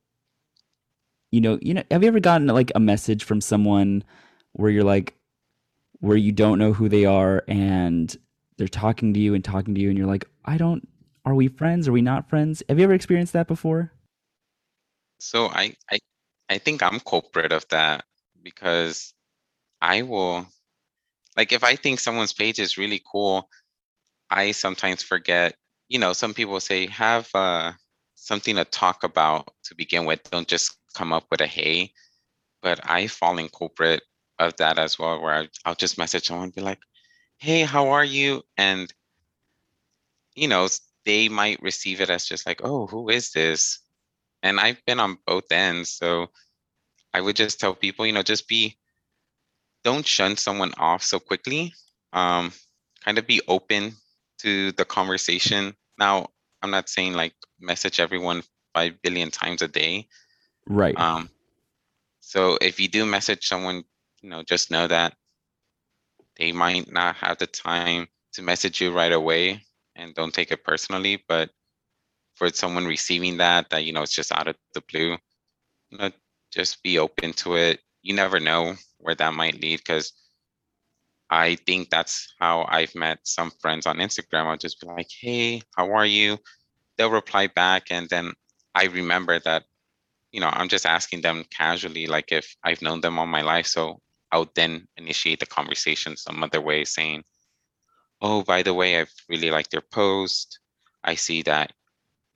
you 1.30 1.40
know, 1.40 1.58
you 1.62 1.74
know, 1.74 1.82
have 1.90 2.02
you 2.02 2.08
ever 2.08 2.20
gotten 2.20 2.46
like 2.46 2.72
a 2.74 2.80
message 2.80 3.24
from 3.24 3.40
someone 3.40 4.04
where 4.52 4.70
you're 4.70 4.84
like 4.84 5.14
where 6.00 6.16
you 6.16 6.32
don't 6.32 6.58
know 6.58 6.72
who 6.72 6.88
they 6.88 7.04
are 7.04 7.44
and 7.48 8.16
they're 8.56 8.68
talking 8.68 9.14
to 9.14 9.20
you 9.20 9.34
and 9.34 9.44
talking 9.44 9.74
to 9.74 9.80
you 9.80 9.88
and 9.88 9.98
you're 9.98 10.06
like, 10.06 10.26
"I 10.44 10.56
don't 10.56 10.86
are 11.24 11.34
we 11.34 11.48
friends? 11.48 11.88
Are 11.88 11.92
we 11.92 12.02
not 12.02 12.28
friends?" 12.28 12.62
Have 12.68 12.78
you 12.78 12.84
ever 12.84 12.94
experienced 12.94 13.32
that 13.32 13.48
before? 13.48 13.92
So 15.20 15.46
I, 15.46 15.74
I 15.90 15.98
I 16.48 16.58
think 16.58 16.82
I'm 16.82 17.00
culprit 17.00 17.52
of 17.52 17.66
that 17.68 18.04
because 18.42 19.12
I 19.80 20.02
will 20.02 20.46
like 21.36 21.52
if 21.52 21.62
I 21.64 21.76
think 21.76 22.00
someone's 22.00 22.32
page 22.32 22.58
is 22.58 22.78
really 22.78 23.02
cool, 23.10 23.48
I 24.30 24.52
sometimes 24.52 25.02
forget, 25.02 25.54
you 25.88 25.98
know, 25.98 26.12
some 26.12 26.34
people 26.34 26.60
say 26.60 26.86
have 26.88 27.28
uh 27.34 27.72
something 28.14 28.56
to 28.56 28.64
talk 28.64 29.04
about 29.04 29.50
to 29.64 29.74
begin 29.74 30.04
with. 30.04 30.22
Don't 30.30 30.48
just 30.48 30.76
come 30.94 31.12
up 31.12 31.26
with 31.30 31.40
a 31.40 31.46
hey. 31.46 31.92
But 32.62 32.80
I 32.90 33.06
fall 33.06 33.38
in 33.38 33.48
culprit 33.48 34.02
of 34.38 34.56
that 34.56 34.78
as 34.78 34.98
well, 34.98 35.20
where 35.20 35.34
I, 35.34 35.48
I'll 35.64 35.74
just 35.74 35.98
message 35.98 36.26
someone 36.26 36.44
and 36.44 36.54
be 36.54 36.60
like, 36.60 36.78
hey, 37.38 37.62
how 37.62 37.88
are 37.90 38.04
you? 38.04 38.42
And 38.56 38.92
you 40.34 40.48
know, 40.48 40.68
they 41.04 41.28
might 41.28 41.60
receive 41.62 42.00
it 42.00 42.10
as 42.10 42.26
just 42.26 42.46
like, 42.46 42.60
oh, 42.62 42.86
who 42.86 43.08
is 43.08 43.32
this? 43.32 43.80
and 44.42 44.60
I've 44.60 44.84
been 44.86 45.00
on 45.00 45.18
both 45.26 45.50
ends. 45.50 45.90
So 45.90 46.28
I 47.12 47.20
would 47.20 47.36
just 47.36 47.58
tell 47.60 47.74
people, 47.74 48.06
you 48.06 48.12
know, 48.12 48.22
just 48.22 48.48
be, 48.48 48.76
don't 49.84 50.06
shun 50.06 50.36
someone 50.36 50.72
off 50.78 51.02
so 51.02 51.18
quickly. 51.18 51.74
Um, 52.12 52.52
kind 53.04 53.18
of 53.18 53.26
be 53.26 53.40
open 53.48 53.94
to 54.40 54.72
the 54.72 54.84
conversation. 54.84 55.74
Now, 55.98 56.28
I'm 56.62 56.70
not 56.70 56.88
saying 56.88 57.14
like 57.14 57.34
message 57.60 58.00
everyone 58.00 58.42
five 58.74 59.00
billion 59.02 59.30
times 59.30 59.62
a 59.62 59.68
day. 59.68 60.08
Right. 60.66 60.98
Um, 60.98 61.30
so 62.20 62.58
if 62.60 62.78
you 62.78 62.88
do 62.88 63.06
message 63.06 63.46
someone, 63.46 63.84
you 64.22 64.28
know, 64.28 64.42
just 64.42 64.70
know 64.70 64.86
that 64.86 65.14
they 66.36 66.52
might 66.52 66.90
not 66.90 67.16
have 67.16 67.38
the 67.38 67.46
time 67.46 68.08
to 68.32 68.42
message 68.42 68.80
you 68.80 68.92
right 68.92 69.12
away 69.12 69.62
and 69.96 70.14
don't 70.14 70.34
take 70.34 70.50
it 70.50 70.64
personally. 70.64 71.24
But 71.28 71.50
for 72.34 72.48
someone 72.50 72.86
receiving 72.86 73.38
that, 73.38 73.70
that, 73.70 73.84
you 73.84 73.92
know, 73.92 74.02
it's 74.02 74.14
just 74.14 74.32
out 74.32 74.48
of 74.48 74.56
the 74.74 74.82
blue, 74.82 75.16
you 75.90 75.98
know, 75.98 76.10
just 76.52 76.82
be 76.82 76.98
open 76.98 77.32
to 77.34 77.56
it. 77.56 77.80
You 78.02 78.14
never 78.14 78.38
know 78.40 78.74
where 78.98 79.14
that 79.16 79.34
might 79.34 79.60
lead 79.60 79.78
because 79.78 80.12
I 81.30 81.56
think 81.56 81.90
that's 81.90 82.34
how 82.38 82.66
I've 82.68 82.94
met 82.94 83.18
some 83.24 83.50
friends 83.60 83.86
on 83.86 83.98
Instagram. 83.98 84.46
I'll 84.46 84.56
just 84.56 84.80
be 84.80 84.86
like, 84.86 85.08
hey, 85.20 85.62
how 85.76 85.92
are 85.92 86.06
you? 86.06 86.38
They'll 86.96 87.10
reply 87.10 87.48
back. 87.48 87.90
And 87.90 88.08
then 88.08 88.32
I 88.74 88.84
remember 88.84 89.38
that 89.40 89.64
you 90.32 90.40
know, 90.40 90.50
I'm 90.52 90.68
just 90.68 90.86
asking 90.86 91.22
them 91.22 91.44
casually, 91.50 92.06
like 92.06 92.32
if 92.32 92.56
I've 92.62 92.82
known 92.82 93.00
them 93.00 93.18
all 93.18 93.26
my 93.26 93.42
life. 93.42 93.66
So 93.66 94.00
I'll 94.32 94.50
then 94.54 94.86
initiate 94.96 95.40
the 95.40 95.46
conversation 95.46 96.16
some 96.16 96.42
other 96.42 96.60
way, 96.60 96.84
saying, 96.84 97.24
Oh, 98.20 98.42
by 98.42 98.62
the 98.62 98.74
way, 98.74 99.00
I've 99.00 99.12
really 99.28 99.50
liked 99.50 99.72
your 99.72 99.82
post. 99.92 100.58
I 101.04 101.14
see 101.14 101.42
that 101.42 101.72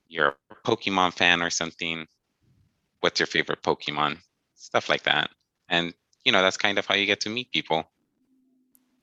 you're 0.07 0.37
a 0.51 0.55
Pokemon 0.69 1.15
fan 1.15 1.43
or 1.43 1.51
something. 1.51 2.07
What's 3.01 3.19
your 3.19 3.27
favorite 3.27 3.63
Pokemon? 3.63 4.19
Stuff 4.55 4.89
like 4.89 5.03
that. 5.05 5.31
And, 5.69 5.93
you 6.25 6.31
know, 6.33 6.43
that's 6.43 6.57
kind 6.57 6.79
of 6.79 6.87
how 6.87 6.95
you 6.95 7.07
get 7.07 7.21
to 7.23 7.31
meet 7.31 7.51
people. 7.51 7.85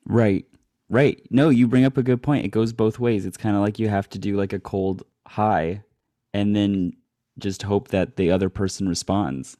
Right. 0.05 0.45
Right. 0.89 1.21
No, 1.29 1.49
you 1.49 1.67
bring 1.67 1.85
up 1.85 1.97
a 1.97 2.03
good 2.03 2.23
point. 2.23 2.45
It 2.45 2.49
goes 2.49 2.73
both 2.73 2.97
ways. 2.97 3.25
It's 3.25 3.37
kind 3.37 3.55
of 3.55 3.61
like 3.61 3.77
you 3.77 3.89
have 3.89 4.09
to 4.09 4.19
do 4.19 4.37
like 4.37 4.53
a 4.53 4.59
cold 4.59 5.03
hi 5.27 5.83
and 6.33 6.55
then 6.55 6.93
just 7.37 7.63
hope 7.63 7.89
that 7.89 8.15
the 8.15 8.31
other 8.31 8.49
person 8.49 8.87
responds. 8.87 9.57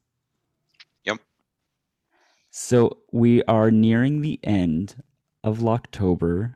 So 2.51 2.97
we 3.11 3.43
are 3.43 3.71
nearing 3.71 4.21
the 4.21 4.39
end 4.43 5.03
of 5.43 5.59
Locktober. 5.59 6.55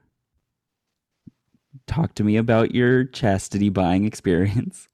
Talk 1.87 2.15
to 2.15 2.23
me 2.23 2.37
about 2.37 2.73
your 2.73 3.03
chastity 3.03 3.69
buying 3.69 4.05
experience. 4.11 4.87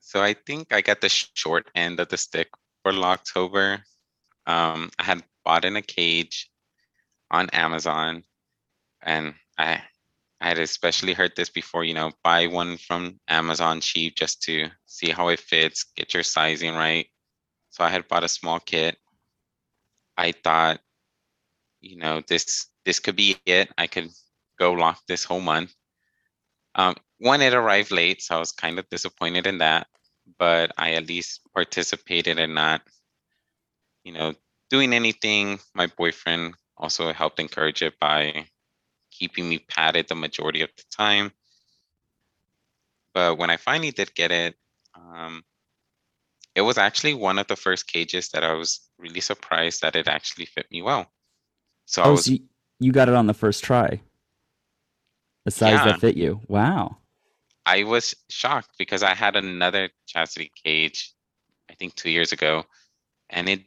So 0.00 0.22
I 0.22 0.34
think 0.34 0.72
I 0.72 0.80
got 0.80 1.00
the 1.00 1.08
short 1.08 1.68
end 1.74 2.00
of 2.00 2.08
the 2.08 2.16
stick 2.16 2.48
for 2.82 2.92
Locktober. 2.92 3.82
Um, 4.46 4.90
I 4.98 5.04
had 5.04 5.24
bought 5.44 5.64
in 5.64 5.76
a 5.76 5.82
cage 5.82 6.48
on 7.30 7.50
Amazon, 7.50 8.22
and 9.02 9.34
I 9.58 9.82
I 10.40 10.48
had 10.48 10.58
especially 10.58 11.12
heard 11.12 11.32
this 11.34 11.48
before. 11.48 11.84
You 11.84 11.94
know, 11.94 12.12
buy 12.22 12.46
one 12.46 12.76
from 12.76 13.18
Amazon 13.26 13.80
cheap 13.80 14.16
just 14.16 14.42
to 14.42 14.68
see 14.86 15.10
how 15.10 15.28
it 15.28 15.40
fits, 15.40 15.84
get 15.96 16.14
your 16.14 16.22
sizing 16.22 16.74
right. 16.74 17.06
So 17.70 17.84
I 17.84 17.88
had 17.88 18.06
bought 18.06 18.24
a 18.24 18.28
small 18.28 18.60
kit. 18.60 18.96
I 20.16 20.32
thought, 20.32 20.80
you 21.80 21.96
know, 21.96 22.22
this 22.26 22.68
this 22.84 23.00
could 23.00 23.16
be 23.16 23.36
it. 23.46 23.70
I 23.78 23.86
could 23.86 24.10
go 24.58 24.72
lock 24.72 25.00
this 25.06 25.24
whole 25.24 25.40
month. 25.40 25.74
Um, 26.74 26.94
one, 27.18 27.42
it 27.42 27.54
arrived 27.54 27.90
late, 27.90 28.22
so 28.22 28.36
I 28.36 28.38
was 28.38 28.52
kind 28.52 28.78
of 28.78 28.88
disappointed 28.90 29.46
in 29.46 29.58
that 29.58 29.86
but 30.38 30.72
I 30.76 30.92
at 30.92 31.06
least 31.06 31.40
participated 31.54 32.38
in 32.38 32.54
not, 32.54 32.82
you 34.04 34.12
know, 34.12 34.34
doing 34.70 34.92
anything. 34.92 35.60
My 35.74 35.86
boyfriend 35.86 36.54
also 36.76 37.12
helped 37.12 37.40
encourage 37.40 37.82
it 37.82 37.98
by 38.00 38.46
keeping 39.10 39.48
me 39.48 39.58
padded 39.58 40.08
the 40.08 40.14
majority 40.14 40.62
of 40.62 40.70
the 40.76 40.84
time. 40.90 41.32
But 43.14 43.38
when 43.38 43.50
I 43.50 43.56
finally 43.56 43.92
did 43.92 44.14
get 44.14 44.30
it, 44.30 44.56
um, 44.94 45.42
it 46.56 46.62
was 46.62 46.78
actually 46.78 47.12
one 47.14 47.38
of 47.38 47.46
the 47.46 47.54
first 47.54 47.86
cages 47.86 48.30
that 48.30 48.42
I 48.42 48.54
was 48.54 48.80
really 48.98 49.20
surprised 49.20 49.82
that 49.82 49.94
it 49.94 50.08
actually 50.08 50.46
fit 50.46 50.66
me 50.70 50.80
well. 50.80 51.12
So 51.84 52.02
I 52.02 52.08
Oh, 52.08 52.12
was 52.12 52.24
so 52.24 52.32
you, 52.32 52.40
you 52.80 52.92
got 52.92 53.08
it 53.08 53.14
on 53.14 53.26
the 53.26 53.34
first 53.34 53.62
try. 53.62 54.00
The 55.44 55.50
size 55.50 55.72
Yeah. 55.72 55.84
that 55.84 56.00
fit 56.00 56.16
you. 56.16 56.40
Wow. 56.48 56.96
I 57.66 57.84
was 57.84 58.14
shocked 58.30 58.70
because 58.78 59.02
I 59.02 59.14
had 59.14 59.36
another 59.36 59.90
chastity 60.06 60.50
cage, 60.64 61.12
I 61.70 61.74
think 61.74 61.94
two 61.94 62.10
years 62.10 62.32
ago, 62.32 62.64
and 63.28 63.48
it 63.48 63.60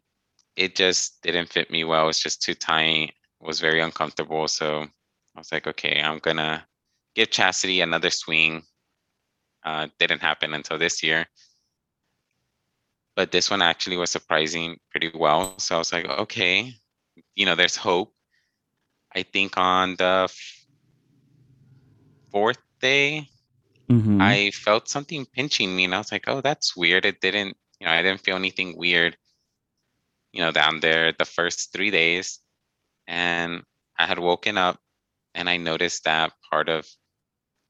it 0.56 0.76
just 0.76 1.22
didn't 1.22 1.50
fit 1.50 1.70
me 1.70 1.84
well. 1.84 2.10
It's 2.10 2.22
just 2.22 2.42
too 2.42 2.56
tight. 2.56 3.10
It 3.42 3.46
was 3.46 3.60
very 3.60 3.82
uncomfortable. 3.82 4.48
So 4.48 4.82
I 4.82 5.40
was 5.40 5.52
like, 5.52 5.68
okay, 5.68 6.02
I'm 6.02 6.20
gonna 6.20 6.66
give 7.16 7.30
chastity 7.30 7.82
another 7.82 8.10
swing. 8.10 8.64
Uh, 9.64 9.88
didn't 10.00 10.22
happen 10.22 10.54
until 10.54 10.78
this 10.80 11.04
year, 11.04 11.28
but 13.20 13.34
this 13.34 13.52
one 13.52 13.62
actually 13.62 13.98
was 13.98 14.12
surprising 14.12 14.80
pretty 14.92 15.12
well. 15.14 15.60
So 15.60 15.76
I 15.76 15.80
was 15.80 15.92
like, 15.94 16.06
okay, 16.08 16.74
you 17.36 17.46
know, 17.46 17.56
there's 17.56 17.76
hope. 17.76 18.14
I 19.16 19.24
think 19.24 19.58
on 19.58 19.96
the 19.98 20.28
f- 20.30 20.66
fourth 22.32 22.60
day, 22.82 23.30
hmm 23.90 24.20
I 24.20 24.52
felt 24.52 24.90
something 24.90 25.26
pinching 25.26 25.76
me, 25.76 25.86
and 25.86 25.96
I 25.96 26.00
was 26.00 26.12
like, 26.12 26.26
"Oh, 26.28 26.42
that's 26.42 26.76
weird." 26.76 27.06
It 27.06 27.22
didn't, 27.22 27.58
you 27.80 27.88
know, 27.88 27.94
I 27.94 28.02
didn't 28.04 28.22
feel 28.22 28.38
anything 28.38 28.78
weird, 28.78 29.18
you 30.34 30.42
know, 30.42 30.52
down 30.52 30.80
there 30.82 31.14
the 31.18 31.26
first 31.26 31.74
three 31.74 31.92
days, 31.92 32.40
and 33.08 33.64
I 33.98 34.08
had 34.08 34.20
woken 34.20 34.58
up, 34.58 34.80
and 35.36 35.50
I 35.50 35.58
noticed 35.58 36.06
that 36.06 36.34
part 36.52 36.70
of 36.70 36.88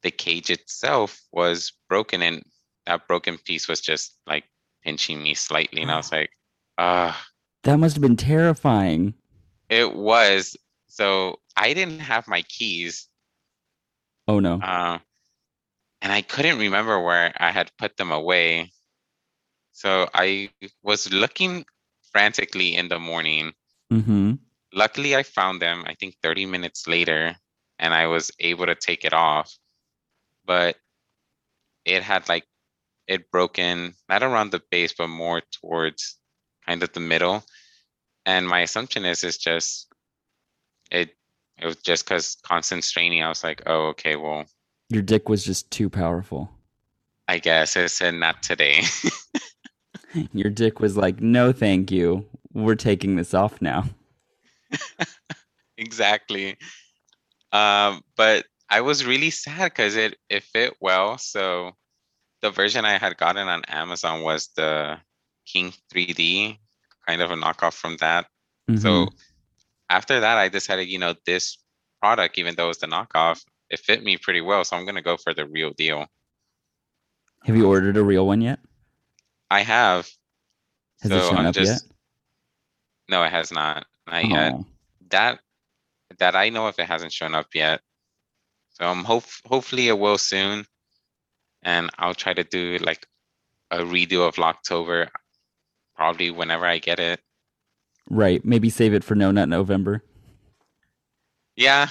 the 0.03 0.12
cage 0.12 0.49
itself 0.51 1.21
was 1.31 1.73
broken, 1.89 2.21
and 2.23 2.43
that 2.85 3.07
broken 3.07 3.38
piece 3.38 3.67
was 3.67 3.81
just 3.81 4.17
like 4.27 4.45
pinching 4.83 5.21
me 5.21 5.33
slightly, 5.33 5.81
and 5.81 5.91
I 5.91 5.97
was 5.97 6.11
like, 6.11 6.31
"Ah." 6.77 7.27
That 7.63 7.77
must 7.77 7.95
have 7.95 8.01
been 8.01 8.15
terrifying. 8.17 9.13
It 9.69 9.93
was. 9.93 10.55
So 10.87 11.39
I 11.55 11.73
didn't 11.73 11.99
have 11.99 12.27
my 12.27 12.41
keys, 12.43 13.07
Oh 14.27 14.39
no. 14.39 14.59
uh, 14.61 14.99
and 16.01 16.11
I 16.11 16.21
couldn't 16.21 16.59
remember 16.59 16.99
where 17.01 17.33
I 17.37 17.51
had 17.51 17.71
put 17.77 17.97
them 17.97 18.11
away. 18.11 18.71
So 19.73 20.09
I 20.13 20.49
was 20.83 21.11
looking 21.11 21.65
frantically 22.11 22.75
in 22.75 22.89
the 22.89 22.99
morning. 22.99 23.53
Mm-hmm. 23.91 24.33
Luckily, 24.73 25.15
I 25.15 25.23
found 25.23 25.61
them, 25.61 25.83
I 25.87 25.95
think 25.95 26.15
30 26.21 26.45
minutes 26.45 26.87
later, 26.87 27.35
and 27.79 27.93
I 27.93 28.07
was 28.07 28.31
able 28.39 28.65
to 28.65 28.75
take 28.75 29.03
it 29.05 29.13
off. 29.13 29.51
But 30.45 30.77
it 31.85 32.03
had 32.03 32.27
like, 32.29 32.45
it 33.10 33.32
broken, 33.32 33.95
not 34.08 34.24
around 34.24 34.52
the 34.52 34.62
base, 34.69 34.93
but 34.93 35.08
more 35.08 35.41
towards 35.52 36.15
kind 36.65 36.84
of 36.84 36.93
the 36.93 37.00
middle. 37.00 37.43
And 38.26 38.48
my 38.48 38.62
assumption 38.62 39.04
is 39.04 39.24
it's 39.24 39.38
just, 39.38 39.88
it, 40.91 41.10
it 41.58 41.65
was 41.65 41.78
just 41.78 42.06
because 42.06 42.38
constant 42.43 42.84
straining. 42.84 43.24
I 43.24 43.28
was 43.28 43.43
like, 43.43 43.63
oh, 43.65 43.88
okay, 43.88 44.15
well, 44.15 44.45
Your 44.89 45.02
dick 45.02 45.28
was 45.28 45.43
just 45.43 45.69
too 45.72 45.89
powerful. 45.89 46.52
I 47.28 47.39
guess 47.39 47.76
it 47.76 47.89
said 47.89 48.13
not 48.13 48.43
today. 48.43 48.84
Your 50.34 50.52
dick 50.52 50.80
was 50.80 50.95
like, 50.95 51.19
no, 51.19 51.52
thank 51.52 51.91
you. 51.91 52.26
We're 52.54 52.76
taking 52.76 53.15
this 53.15 53.34
off 53.34 53.62
now. 53.62 53.86
exactly. 55.78 56.58
Um, 57.52 58.02
but 58.15 58.45
I 58.69 58.82
was 58.82 59.06
really 59.06 59.30
sad 59.32 59.72
because 59.72 59.95
it 59.95 60.15
it 60.30 60.43
fit 60.43 60.76
well. 60.80 61.17
So 61.17 61.74
the 62.41 62.52
version 62.52 62.86
I 62.86 62.97
had 62.97 63.17
gotten 63.17 63.47
on 63.47 63.63
Amazon 63.65 64.21
was 64.21 64.49
the 64.56 64.99
King 65.45 65.73
3D, 65.91 66.60
kind 67.08 67.21
of 67.21 67.32
a 67.32 67.36
knockoff 67.36 67.73
from 67.73 67.97
that. 67.97 68.28
So 68.78 69.06
Mhm. 69.08 69.19
after 69.89 70.19
that, 70.19 70.38
I 70.38 70.47
decided, 70.47 70.88
you 70.88 70.99
know, 70.99 71.15
this 71.25 71.58
product, 72.02 72.38
even 72.38 72.56
though 72.56 72.69
it's 72.69 72.80
the 72.80 72.88
knockoff, 72.88 73.43
it 73.69 73.80
fit 73.80 74.04
me 74.04 74.17
pretty 74.17 74.41
well. 74.41 74.63
So 74.63 74.78
I'm 74.78 74.86
gonna 74.86 75.02
go 75.02 75.17
for 75.17 75.34
the 75.34 75.45
real 75.47 75.71
deal. 75.73 76.08
have 77.45 77.56
you 77.56 77.67
ordered 77.67 77.95
a 77.97 78.04
real 78.04 78.28
one 78.28 78.41
yet? 78.41 78.60
I 79.49 79.62
have. 79.62 80.08
Has 81.02 81.12
it 81.12 81.21
shown 81.21 81.38
I'm 81.38 81.45
up 81.47 81.56
just 81.56 81.86
yet? 81.86 81.91
no, 83.08 83.23
it 83.23 83.32
has 83.32 83.49
not. 83.52 83.88
Not 84.08 84.25
yet. 84.28 84.54
Oh. 84.54 84.65
That 85.10 85.39
that 86.17 86.36
I 86.36 86.49
know 86.49 86.67
if 86.67 86.78
it 86.80 86.86
hasn't 86.86 87.13
shown 87.13 87.34
up 87.34 87.56
yet. 87.56 87.82
So 88.71 88.86
I'm 88.86 89.04
hope 89.06 89.23
hopefully 89.45 89.88
it 89.88 89.97
will 89.97 90.17
soon. 90.17 90.65
And 91.69 91.91
I'll 91.99 92.15
try 92.15 92.34
to 92.34 92.43
do 92.43 92.79
like 92.79 93.05
a 93.69 93.79
redo 93.79 94.27
of 94.27 94.36
Locktober 94.36 95.08
probably 95.95 96.32
whenever 96.32 96.65
I 96.65 96.79
get 96.79 96.99
it. 96.99 97.19
Right. 98.10 98.43
Maybe 98.43 98.71
save 98.71 98.95
it 98.95 99.03
for 99.03 99.13
No 99.13 99.29
Nut 99.29 99.47
November. 99.49 100.03
Yeah. 101.55 101.89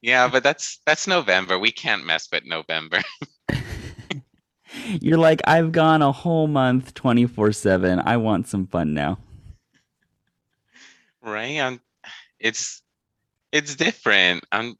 Yeah, 0.00 0.28
but 0.28 0.42
that's 0.42 0.80
that's 0.86 1.06
November. 1.06 1.58
We 1.58 1.72
can't 1.72 2.06
mess 2.06 2.28
with 2.32 2.46
November. 2.46 3.02
You're 5.00 5.18
like, 5.18 5.42
I've 5.46 5.72
gone 5.72 6.00
a 6.00 6.12
whole 6.12 6.46
month 6.46 6.94
24 6.94 7.52
7. 7.52 8.00
I 8.00 8.16
want 8.16 8.48
some 8.48 8.66
fun 8.66 8.94
now. 8.94 9.18
right? 11.22 11.58
I'm, 11.58 11.80
it's 12.38 12.82
it's 13.52 13.74
different. 13.74 14.44
I'm 14.52 14.74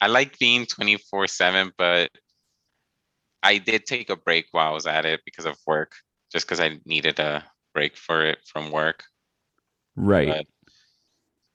I 0.00 0.06
like 0.06 0.38
being 0.38 0.64
24/7, 0.66 1.72
but 1.76 2.10
I 3.42 3.58
did 3.58 3.86
take 3.86 4.10
a 4.10 4.16
break 4.16 4.46
while 4.52 4.70
I 4.70 4.74
was 4.74 4.86
at 4.86 5.06
it 5.06 5.20
because 5.24 5.46
of 5.46 5.58
work, 5.66 5.94
just 6.32 6.46
because 6.46 6.60
I 6.60 6.80
needed 6.84 7.18
a 7.18 7.44
break 7.74 7.96
for 7.96 8.24
it 8.26 8.38
from 8.46 8.70
work. 8.70 9.04
Right. 9.96 10.28
But 10.28 10.46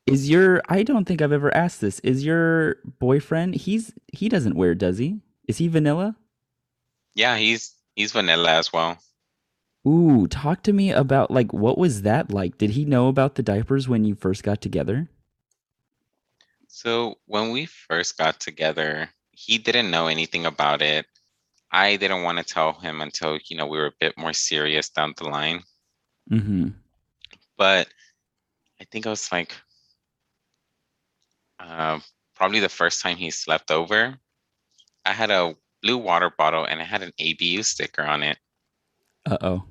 Is 0.05 0.29
your 0.29 0.61
I 0.69 0.83
don't 0.83 1.05
think 1.05 1.21
I've 1.21 1.31
ever 1.31 1.53
asked 1.55 1.81
this. 1.81 1.99
Is 2.01 2.23
your 2.25 2.77
boyfriend 2.99 3.55
he's 3.55 3.93
he 4.13 4.29
doesn't 4.29 4.55
wear, 4.55 4.75
does 4.75 4.97
he? 4.99 5.21
Is 5.47 5.57
he 5.57 5.67
vanilla? 5.67 6.15
yeah, 7.15 7.37
he's 7.37 7.73
he's 7.95 8.11
vanilla 8.11 8.51
as 8.57 8.71
well. 8.73 8.97
Ooh, 9.87 10.27
talk 10.27 10.63
to 10.63 10.73
me 10.73 10.91
about 10.91 11.31
like 11.31 11.53
what 11.53 11.77
was 11.77 12.01
that 12.01 12.31
like? 12.31 12.57
Did 12.57 12.71
he 12.71 12.85
know 12.85 13.07
about 13.07 13.35
the 13.35 13.43
diapers 13.43 13.87
when 13.87 14.03
you 14.03 14.15
first 14.15 14.43
got 14.43 14.61
together? 14.61 15.09
So 16.67 17.15
when 17.25 17.51
we 17.51 17.65
first 17.65 18.17
got 18.17 18.39
together, 18.39 19.09
he 19.31 19.57
didn't 19.57 19.91
know 19.91 20.07
anything 20.07 20.45
about 20.45 20.81
it. 20.81 21.05
I 21.75 21.97
didn't 21.97 22.23
want 22.23 22.37
to 22.37 22.43
tell 22.45 22.71
him 22.71 23.01
until, 23.01 23.37
you 23.49 23.57
know, 23.57 23.67
we 23.67 23.77
were 23.77 23.87
a 23.87 23.99
bit 23.99 24.17
more 24.17 24.31
serious 24.31 24.87
down 24.87 25.13
the 25.17 25.27
line. 25.27 25.61
Mm-hmm. 26.31 26.69
but 27.55 27.87
I 28.81 28.83
think 28.85 29.05
I 29.05 29.11
was 29.11 29.31
like 29.31 29.53
uh, 31.59 31.99
probably 32.35 32.61
the 32.61 32.69
first 32.69 33.01
time 33.01 33.17
he 33.17 33.29
slept 33.29 33.69
over. 33.69 34.17
I 35.05 35.13
had 35.13 35.29
a 35.29 35.55
blue 35.83 35.97
water 35.97 36.31
bottle 36.35 36.65
and 36.65 36.81
it 36.81 36.85
had 36.85 37.03
an 37.03 37.11
ABU 37.19 37.61
sticker 37.61 38.01
on 38.01 38.23
it. 38.23 38.37
Uh 39.29 39.37
oh. 39.41 39.63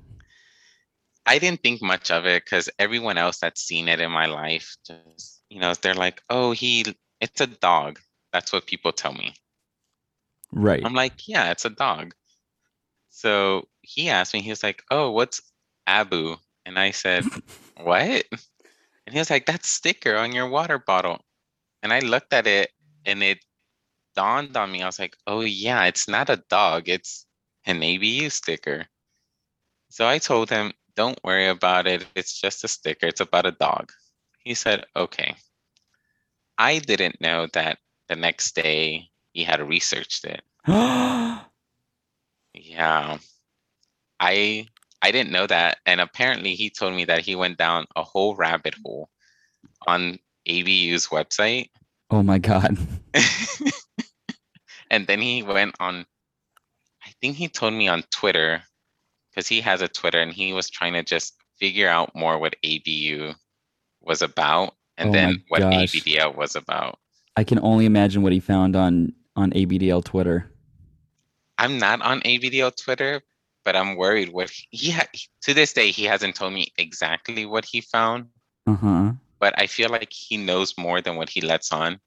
I 1.25 1.39
didn't 1.39 1.61
think 1.61 1.81
much 1.81 2.11
of 2.11 2.25
it 2.25 2.45
because 2.45 2.69
everyone 2.79 3.17
else 3.17 3.39
that's 3.39 3.61
seen 3.61 3.89
it 3.89 3.99
in 3.99 4.11
my 4.11 4.27
life 4.27 4.77
just 4.85 5.41
you 5.49 5.59
know 5.59 5.73
they're 5.73 5.93
like, 5.93 6.21
oh 6.29 6.51
he 6.51 6.85
it's 7.19 7.41
a 7.41 7.47
dog. 7.47 7.99
That's 8.31 8.53
what 8.53 8.65
people 8.65 8.91
tell 8.91 9.13
me. 9.13 9.33
Right. 10.51 10.83
I'm 10.85 10.93
like, 10.93 11.27
yeah, 11.27 11.51
it's 11.51 11.65
a 11.65 11.69
dog. 11.69 12.13
So 13.09 13.67
he 13.81 14.09
asked 14.09 14.33
me, 14.33 14.41
he 14.41 14.49
was 14.49 14.63
like, 14.63 14.83
oh, 14.91 15.11
what's 15.11 15.41
Abu? 15.87 16.35
And 16.65 16.77
I 16.77 16.91
said, 16.91 17.23
what? 17.81 18.25
And 19.05 19.13
he 19.13 19.19
was 19.19 19.29
like, 19.29 19.45
that 19.45 19.65
sticker 19.65 20.15
on 20.17 20.33
your 20.33 20.49
water 20.49 20.79
bottle. 20.79 21.21
And 21.83 21.93
I 21.93 21.99
looked 21.99 22.33
at 22.33 22.47
it 22.47 22.71
and 23.05 23.21
it 23.21 23.39
dawned 24.15 24.57
on 24.57 24.71
me. 24.71 24.81
I 24.81 24.87
was 24.87 24.99
like, 24.99 25.15
oh, 25.27 25.41
yeah, 25.41 25.85
it's 25.85 26.07
not 26.07 26.29
a 26.29 26.43
dog, 26.49 26.89
it's 26.89 27.25
an 27.65 27.83
ABU 27.83 28.29
sticker. 28.29 28.85
So 29.89 30.07
I 30.07 30.17
told 30.17 30.49
him, 30.49 30.73
don't 30.95 31.19
worry 31.23 31.47
about 31.47 31.87
it. 31.87 32.05
It's 32.15 32.39
just 32.39 32.63
a 32.63 32.67
sticker, 32.67 33.07
it's 33.07 33.21
about 33.21 33.45
a 33.45 33.51
dog. 33.51 33.91
He 34.39 34.53
said, 34.53 34.85
okay. 34.95 35.35
I 36.57 36.79
didn't 36.79 37.21
know 37.21 37.47
that 37.53 37.79
the 38.07 38.15
next 38.15 38.55
day 38.55 39.09
he 39.35 39.43
had 39.43 39.59
researched 39.61 40.25
it. 40.25 40.41
Yeah. 42.53 43.17
I 44.19 44.67
I 45.01 45.11
didn't 45.11 45.31
know 45.33 45.45
that. 45.45 45.77
And 45.85 45.99
apparently 45.99 46.55
he 46.55 46.69
told 46.69 46.93
me 46.95 47.03
that 47.05 47.19
he 47.19 47.35
went 47.35 47.57
down 47.57 47.85
a 47.97 48.01
whole 48.03 48.33
rabbit 48.35 48.75
hole 48.83 49.09
on 49.85 50.17
ABU's 50.47 51.07
website. 51.07 51.69
oh 52.11 52.23
my 52.23 52.37
god. 52.39 52.77
and 54.89 55.05
then 55.05 55.19
he 55.19 55.43
went 55.43 55.75
on 55.81 56.05
I 57.05 57.11
think 57.21 57.35
he 57.35 57.49
told 57.49 57.73
me 57.73 57.89
on 57.89 58.03
Twitter 58.09 58.63
because 59.29 59.47
he 59.49 59.59
has 59.61 59.81
a 59.81 59.89
Twitter 59.89 60.21
and 60.21 60.31
he 60.31 60.53
was 60.53 60.69
trying 60.69 60.93
to 60.93 61.03
just 61.03 61.35
figure 61.59 61.89
out 61.89 62.15
more 62.15 62.39
what 62.39 62.55
ABU 62.63 63.33
was 64.01 64.21
about 64.21 64.75
and 64.97 65.09
Oh 65.09 65.11
then 65.11 65.43
what 65.49 65.59
gosh. 65.59 65.91
ABDL 65.91 66.35
was 66.37 66.55
about. 66.55 66.99
I 67.35 67.43
can 67.43 67.59
only 67.59 67.85
imagine 67.85 68.21
what 68.23 68.31
he 68.31 68.39
found 68.39 68.77
on 68.77 69.11
on 69.35 69.51
ABDL 69.51 70.03
Twitter. 70.03 70.51
I'm 71.57 71.77
not 71.77 72.01
on 72.01 72.21
ABDL 72.21 72.75
Twitter, 72.81 73.21
but 73.63 73.75
I'm 73.75 73.95
worried 73.95 74.29
what 74.29 74.49
he, 74.49 74.67
he 74.71 74.91
ha- 74.91 75.07
to 75.43 75.53
this 75.53 75.73
day 75.73 75.91
he 75.91 76.03
hasn't 76.03 76.35
told 76.35 76.53
me 76.53 76.67
exactly 76.77 77.45
what 77.45 77.65
he 77.65 77.81
found. 77.81 78.27
Uh-huh. 78.67 79.11
but 79.39 79.53
I 79.59 79.67
feel 79.67 79.89
like 79.89 80.11
he 80.11 80.37
knows 80.37 80.75
more 80.75 80.99
than 80.99 81.17
what 81.17 81.29
he 81.29 81.39
lets 81.41 81.71
on. 81.71 81.99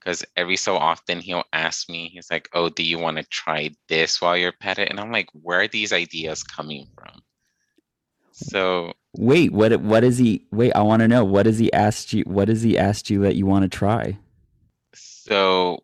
Because 0.00 0.24
every 0.36 0.56
so 0.56 0.76
often 0.76 1.20
he'll 1.20 1.44
ask 1.52 1.90
me, 1.90 2.08
he's 2.08 2.30
like, 2.30 2.48
"Oh, 2.54 2.68
do 2.68 2.82
you 2.84 2.98
want 2.98 3.16
to 3.18 3.24
try 3.24 3.70
this 3.88 4.22
while 4.22 4.36
you're 4.36 4.52
pet 4.52 4.78
it?" 4.78 4.88
And 4.88 4.98
I'm 5.00 5.10
like, 5.12 5.28
"Where 5.32 5.60
are 5.62 5.68
these 5.68 5.92
ideas 5.92 6.44
coming 6.44 6.86
from?" 6.94 7.20
So 8.30 8.94
Wait, 9.16 9.52
what 9.52 9.80
what 9.80 10.04
is 10.04 10.16
he 10.18 10.46
wait, 10.52 10.72
I 10.72 10.82
want 10.82 11.00
to 11.00 11.08
know. 11.08 11.24
What 11.24 11.46
has 11.46 11.58
he 11.58 11.72
asked 11.72 12.12
you 12.12 12.22
what 12.22 12.48
has 12.48 12.62
he 12.62 12.78
asked 12.78 13.10
you 13.10 13.22
that 13.22 13.34
you 13.34 13.44
want 13.44 13.64
to 13.64 13.68
try? 13.68 14.18
so 14.94 15.82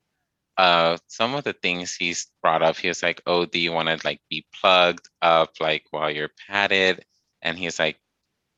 uh 0.56 0.96
some 1.08 1.34
of 1.34 1.44
the 1.44 1.52
things 1.52 1.94
he's 1.94 2.28
brought 2.42 2.62
up 2.62 2.76
he 2.76 2.88
was 2.88 3.02
like 3.02 3.20
oh 3.26 3.44
do 3.44 3.58
you 3.58 3.72
want 3.72 3.88
to 3.88 3.98
like 4.06 4.20
be 4.30 4.46
plugged 4.54 5.08
up 5.22 5.52
like 5.60 5.84
while 5.90 6.10
you're 6.10 6.30
padded?" 6.48 7.04
and 7.42 7.58
he's 7.58 7.78
like 7.78 7.98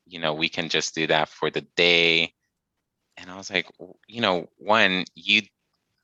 you 0.05 0.19
know 0.19 0.33
we 0.33 0.49
can 0.49 0.69
just 0.69 0.95
do 0.95 1.07
that 1.07 1.29
for 1.29 1.49
the 1.49 1.61
day 1.75 2.33
and 3.17 3.29
i 3.29 3.37
was 3.37 3.49
like 3.51 3.67
you 4.07 4.21
know 4.21 4.47
one 4.57 5.05
you 5.15 5.41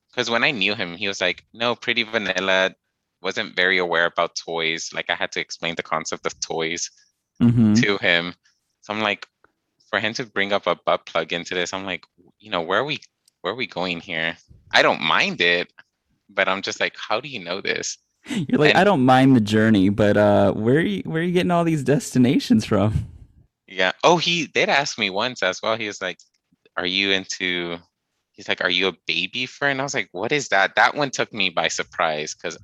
because 0.10 0.30
when 0.30 0.44
i 0.44 0.52
knew 0.52 0.76
him 0.76 0.96
he 0.96 1.08
was 1.08 1.22
like 1.22 1.46
no 1.54 1.76
pretty 1.76 2.04
vanilla 2.04 2.74
wasn't 3.22 3.56
very 3.56 3.78
aware 3.78 4.06
about 4.06 4.36
toys 4.36 4.92
like 4.94 5.10
i 5.10 5.16
had 5.16 5.32
to 5.32 5.40
explain 5.40 5.76
the 5.76 5.84
concept 5.84 6.26
of 6.26 6.40
toys 6.40 6.90
Mhm. 7.42 7.76
to 7.82 7.98
him 7.98 8.34
so 8.82 8.94
i'm 8.94 9.02
like 9.02 9.28
for 9.90 10.00
him 10.00 10.14
to 10.14 10.26
bring 10.26 10.54
up 10.54 10.68
a 10.68 10.76
butt 10.86 11.06
plug 11.06 11.34
into 11.34 11.54
this 11.56 11.74
i'm 11.74 11.86
like 11.86 12.06
you 12.40 12.50
know 12.50 12.62
where 12.62 12.80
are 12.80 12.86
we 12.86 13.00
where 13.42 13.54
are 13.54 13.58
we 13.58 13.68
going 13.68 14.00
here 14.00 14.38
i 14.72 14.82
don't 14.82 15.02
mind 15.02 15.42
it 15.42 15.72
but 16.34 16.48
i'm 16.50 16.62
just 16.62 16.80
like 16.80 16.96
how 16.98 17.20
do 17.22 17.28
you 17.30 17.44
know 17.44 17.62
this 17.62 17.98
You're 18.28 18.60
like, 18.60 18.70
And- 18.72 18.78
I 18.80 18.84
don't 18.84 19.06
mind 19.06 19.36
the 19.36 19.42
journey, 19.42 19.90
but 19.90 20.18
uh 20.18 20.54
where 20.54 20.78
are 20.78 20.80
you 20.82 21.02
where 21.06 21.22
are 21.22 21.26
you 21.26 21.32
getting 21.34 21.52
all 21.52 21.64
these 21.64 21.84
destinations 21.84 22.66
from? 22.66 23.08
yeah 23.68 23.92
oh 24.04 24.18
he 24.18 24.48
did 24.48 24.70
ask 24.70 24.98
me 25.00 25.10
once 25.10 25.42
as 25.44 25.62
well 25.62 25.76
he 25.78 25.88
was 25.88 26.02
like 26.02 26.20
are 26.78 26.86
you 26.86 27.12
into 27.12 27.78
he's 28.32 28.48
like 28.48 28.62
are 28.62 28.70
you 28.70 28.88
a 28.88 28.94
baby 29.08 29.46
fur 29.46 29.70
and 29.70 29.80
i 29.80 29.84
was 29.84 29.94
like 29.94 30.10
what 30.12 30.32
is 30.32 30.50
that 30.50 30.76
that 30.76 30.96
one 30.96 31.10
took 31.10 31.32
me 31.34 31.50
by 31.50 31.68
surprise 31.70 32.34
because 32.36 32.58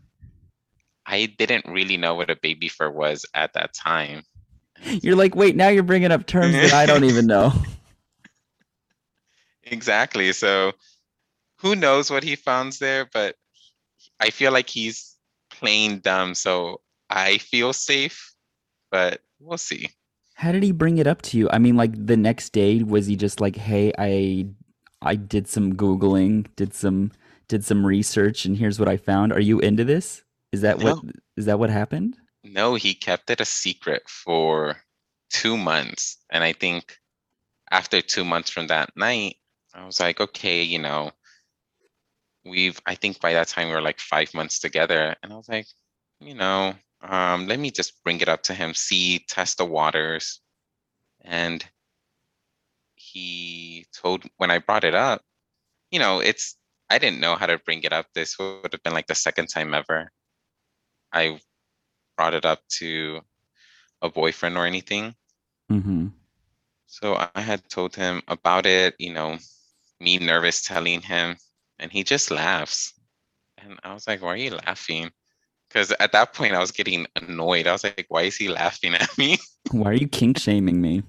i 1.05 1.25
didn't 1.37 1.65
really 1.67 1.97
know 1.97 2.13
what 2.15 2.29
a 2.29 2.35
baby 2.35 2.67
fur 2.67 2.89
was 2.91 3.25
at 3.33 3.53
that 3.53 3.73
time 3.73 4.23
You're 5.01 5.15
like, 5.17 5.35
wait, 5.35 5.55
now 5.57 5.67
you're 5.67 5.83
bringing 5.83 6.11
up 6.11 6.25
terms 6.25 6.53
that 6.53 6.73
I 6.73 6.85
don't 6.85 7.03
even 7.03 7.25
know. 7.27 7.51
Exactly. 9.63 10.31
So 10.33 10.71
who 11.57 11.75
knows 11.75 12.09
what 12.09 12.23
he 12.23 12.35
founds 12.35 12.79
there, 12.79 13.07
but 13.13 13.35
I 14.19 14.29
feel 14.29 14.51
like 14.51 14.69
he's 14.69 15.15
playing 15.49 15.99
dumb. 15.99 16.35
So 16.35 16.81
I 17.09 17.37
feel 17.37 17.73
safe, 17.73 18.33
but 18.91 19.21
we'll 19.39 19.57
see. 19.57 19.89
How 20.35 20.51
did 20.51 20.63
he 20.63 20.71
bring 20.71 20.97
it 20.97 21.07
up 21.07 21.21
to 21.23 21.37
you? 21.37 21.49
I 21.51 21.57
mean, 21.59 21.75
like 21.75 21.91
the 22.05 22.17
next 22.17 22.51
day, 22.51 22.81
was 22.83 23.07
he 23.07 23.15
just 23.15 23.41
like, 23.41 23.55
"Hey, 23.57 23.91
I, 23.97 24.47
I 25.01 25.15
did 25.15 25.47
some 25.47 25.73
googling, 25.75 26.47
did 26.55 26.73
some 26.73 27.11
did 27.47 27.65
some 27.65 27.85
research 27.85 28.45
and 28.45 28.55
here's 28.57 28.79
what 28.79 28.87
I 28.87 28.97
found. 28.97 29.33
Are 29.33 29.39
you 29.39 29.59
into 29.59 29.83
this? 29.83 30.23
Is 30.51 30.61
that 30.61 30.79
what 30.79 30.97
No. 31.03 31.11
is 31.35 31.45
that 31.45 31.59
what 31.59 31.69
happened? 31.71 32.17
No, 32.43 32.75
he 32.75 32.93
kept 32.93 33.29
it 33.29 33.41
a 33.41 33.45
secret 33.45 34.07
for 34.07 34.77
two 35.29 35.57
months. 35.57 36.17
And 36.29 36.43
I 36.43 36.53
think 36.53 36.97
after 37.71 38.01
two 38.01 38.23
months 38.23 38.49
from 38.49 38.67
that 38.67 38.95
night, 38.95 39.37
I 39.73 39.85
was 39.85 39.99
like, 39.99 40.19
okay, 40.21 40.63
you 40.63 40.79
know, 40.79 41.11
we've, 42.45 42.79
I 42.85 42.95
think 42.95 43.19
by 43.19 43.33
that 43.33 43.47
time 43.47 43.67
we 43.67 43.73
were 43.73 43.81
like 43.81 43.99
five 43.99 44.33
months 44.33 44.59
together. 44.59 45.15
And 45.21 45.33
I 45.33 45.35
was 45.35 45.49
like, 45.49 45.67
you 46.19 46.33
know, 46.33 46.73
um, 47.01 47.47
let 47.47 47.59
me 47.59 47.71
just 47.71 48.03
bring 48.03 48.21
it 48.21 48.29
up 48.29 48.43
to 48.43 48.53
him, 48.53 48.73
see, 48.73 49.25
test 49.27 49.57
the 49.57 49.65
waters. 49.65 50.41
And 51.21 51.63
he 52.95 53.85
told, 53.93 54.23
when 54.37 54.51
I 54.51 54.59
brought 54.59 54.83
it 54.83 54.95
up, 54.95 55.21
you 55.91 55.99
know, 55.99 56.19
it's, 56.19 56.55
I 56.89 56.97
didn't 56.97 57.19
know 57.19 57.35
how 57.35 57.45
to 57.45 57.59
bring 57.59 57.83
it 57.83 57.93
up. 57.93 58.07
This 58.13 58.37
would 58.39 58.71
have 58.71 58.83
been 58.83 58.93
like 58.93 59.07
the 59.07 59.15
second 59.15 59.47
time 59.47 59.73
ever. 59.73 60.11
I 61.13 61.39
brought 62.17 62.33
it 62.33 62.45
up 62.45 62.61
to 62.79 63.21
a 64.01 64.09
boyfriend 64.09 64.57
or 64.57 64.65
anything. 64.65 65.15
Mm-hmm. 65.71 66.07
So 66.87 67.15
I 67.35 67.41
had 67.41 67.67
told 67.69 67.95
him 67.95 68.21
about 68.27 68.65
it, 68.65 68.95
you 68.97 69.13
know, 69.13 69.37
me 69.99 70.17
nervous 70.17 70.63
telling 70.63 71.01
him, 71.01 71.37
and 71.79 71.91
he 71.91 72.03
just 72.03 72.31
laughs. 72.31 72.93
And 73.57 73.79
I 73.83 73.93
was 73.93 74.07
like, 74.07 74.21
why 74.21 74.29
are 74.29 74.37
you 74.37 74.51
laughing? 74.51 75.11
Because 75.67 75.91
at 75.99 76.11
that 76.11 76.33
point 76.33 76.53
I 76.53 76.59
was 76.59 76.71
getting 76.71 77.05
annoyed. 77.15 77.67
I 77.67 77.71
was 77.71 77.83
like, 77.83 78.05
why 78.09 78.23
is 78.23 78.35
he 78.35 78.49
laughing 78.49 78.95
at 78.95 79.15
me? 79.17 79.37
Why 79.71 79.91
are 79.91 79.93
you 79.93 80.07
kink 80.07 80.39
shaming 80.39 80.81
me? 80.81 81.03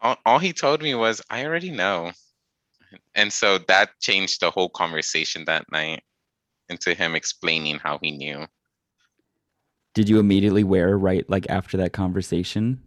All, 0.00 0.16
all 0.24 0.38
he 0.38 0.52
told 0.52 0.80
me 0.80 0.94
was, 0.94 1.20
I 1.28 1.44
already 1.44 1.72
know. 1.72 2.12
And 3.16 3.32
so 3.32 3.58
that 3.66 3.98
changed 4.00 4.40
the 4.40 4.50
whole 4.50 4.68
conversation 4.68 5.44
that 5.46 5.64
night 5.72 6.04
into 6.68 6.94
him 6.94 7.16
explaining 7.16 7.78
how 7.78 7.98
he 8.00 8.12
knew. 8.12 8.46
Did 9.94 10.08
you 10.08 10.20
immediately 10.20 10.62
wear 10.62 10.96
right 10.96 11.28
like 11.28 11.48
after 11.48 11.78
that 11.78 11.92
conversation? 11.92 12.82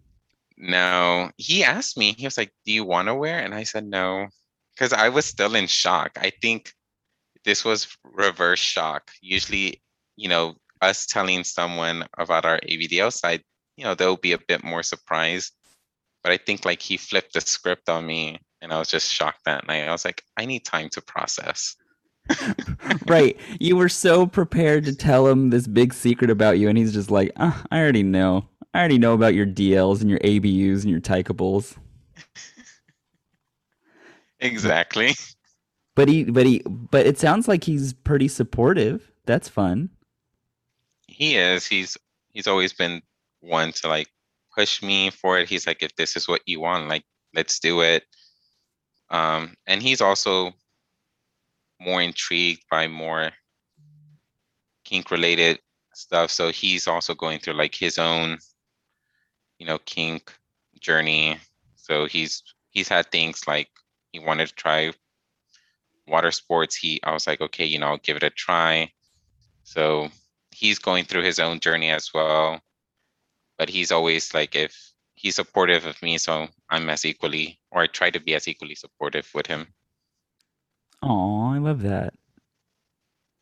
No, 0.57 1.31
he 1.37 1.63
asked 1.63 1.97
me, 1.97 2.13
he 2.13 2.25
was 2.25 2.37
like, 2.37 2.53
Do 2.65 2.71
you 2.71 2.85
want 2.85 3.07
to 3.07 3.15
wear? 3.15 3.39
And 3.39 3.53
I 3.53 3.63
said 3.63 3.85
no, 3.85 4.27
because 4.79 4.93
I 4.93 5.09
was 5.09 5.25
still 5.25 5.55
in 5.55 5.67
shock. 5.67 6.17
I 6.21 6.31
think 6.41 6.73
this 7.43 7.65
was 7.65 7.97
reverse 8.03 8.59
shock. 8.59 9.11
Usually, 9.21 9.81
you 10.15 10.29
know, 10.29 10.55
us 10.81 11.05
telling 11.05 11.43
someone 11.43 12.05
about 12.17 12.45
our 12.45 12.59
ABDL 12.61 13.11
side, 13.11 13.43
you 13.75 13.83
know, 13.83 13.93
they'll 13.93 14.15
be 14.15 14.31
a 14.31 14.39
bit 14.47 14.63
more 14.63 14.83
surprised. 14.83 15.51
But 16.23 16.31
I 16.31 16.37
think 16.37 16.63
like 16.63 16.81
he 16.81 16.95
flipped 16.95 17.33
the 17.33 17.41
script 17.41 17.89
on 17.89 18.05
me 18.05 18.39
and 18.61 18.71
I 18.71 18.79
was 18.79 18.87
just 18.87 19.11
shocked 19.11 19.41
that 19.45 19.67
night. 19.67 19.87
I 19.87 19.91
was 19.91 20.05
like, 20.05 20.23
I 20.37 20.45
need 20.45 20.63
time 20.63 20.87
to 20.91 21.01
process. 21.01 21.75
right. 23.07 23.37
You 23.59 23.75
were 23.75 23.89
so 23.89 24.27
prepared 24.27 24.85
to 24.85 24.95
tell 24.95 25.27
him 25.27 25.49
this 25.49 25.67
big 25.67 25.93
secret 25.93 26.29
about 26.29 26.59
you, 26.59 26.69
and 26.69 26.77
he's 26.77 26.93
just 26.93 27.09
like, 27.09 27.31
"Ah, 27.37 27.63
I 27.71 27.79
already 27.79 28.03
know. 28.03 28.47
I 28.73 28.79
already 28.79 28.99
know 28.99 29.13
about 29.13 29.33
your 29.33 29.47
DLs 29.47 30.01
and 30.01 30.11
your 30.11 30.19
ABUs 30.19 30.81
and 30.81 30.91
your 30.91 30.99
Tykables. 30.99 31.75
Exactly. 34.39 35.15
But 35.95 36.07
he, 36.07 36.23
but 36.23 36.45
he, 36.45 36.61
but 36.65 37.05
it 37.05 37.17
sounds 37.17 37.47
like 37.47 37.63
he's 37.63 37.91
pretty 37.93 38.29
supportive. 38.29 39.11
That's 39.25 39.49
fun. 39.49 39.89
He 41.07 41.35
is. 41.35 41.67
He's 41.67 41.97
he's 42.29 42.47
always 42.47 42.71
been 42.71 43.01
one 43.41 43.73
to 43.73 43.87
like 43.87 44.07
push 44.55 44.81
me 44.81 45.09
for 45.09 45.39
it. 45.39 45.49
He's 45.49 45.67
like, 45.67 45.83
if 45.83 45.95
this 45.95 46.15
is 46.15 46.27
what 46.27 46.41
you 46.45 46.61
want, 46.61 46.87
like 46.87 47.03
let's 47.33 47.59
do 47.59 47.81
it. 47.81 48.03
Um, 49.09 49.55
and 49.67 49.81
he's 49.81 50.01
also 50.01 50.53
more 51.81 52.01
intrigued 52.01 52.63
by 52.69 52.87
more 52.87 53.31
kink 54.83 55.11
related 55.11 55.59
stuff. 55.93 56.31
So 56.31 56.51
he's 56.51 56.87
also 56.87 57.13
going 57.13 57.39
through 57.39 57.55
like 57.55 57.75
his 57.75 57.97
own, 57.97 58.37
you 59.57 59.65
know, 59.65 59.79
kink 59.79 60.31
journey. 60.79 61.39
So 61.75 62.05
he's 62.05 62.43
he's 62.69 62.87
had 62.87 63.11
things 63.11 63.41
like 63.47 63.69
he 64.11 64.19
wanted 64.19 64.47
to 64.47 64.55
try 64.55 64.91
water 66.07 66.31
sports. 66.31 66.75
He 66.75 66.99
I 67.03 67.13
was 67.13 67.27
like, 67.27 67.41
okay, 67.41 67.65
you 67.65 67.79
know, 67.79 67.87
I'll 67.87 67.97
give 67.97 68.17
it 68.17 68.23
a 68.23 68.29
try. 68.29 68.91
So 69.63 70.09
he's 70.51 70.79
going 70.79 71.05
through 71.05 71.23
his 71.23 71.39
own 71.39 71.59
journey 71.59 71.89
as 71.89 72.11
well. 72.13 72.61
But 73.57 73.69
he's 73.69 73.91
always 73.91 74.33
like 74.33 74.55
if 74.55 74.75
he's 75.15 75.35
supportive 75.35 75.85
of 75.85 76.01
me, 76.01 76.17
so 76.17 76.47
I'm 76.69 76.89
as 76.89 77.05
equally 77.05 77.59
or 77.71 77.83
I 77.83 77.87
try 77.87 78.09
to 78.09 78.19
be 78.19 78.35
as 78.35 78.47
equally 78.47 78.75
supportive 78.75 79.29
with 79.33 79.47
him. 79.47 79.67
Oh, 81.03 81.49
I 81.49 81.57
love 81.57 81.81
that. 81.83 82.13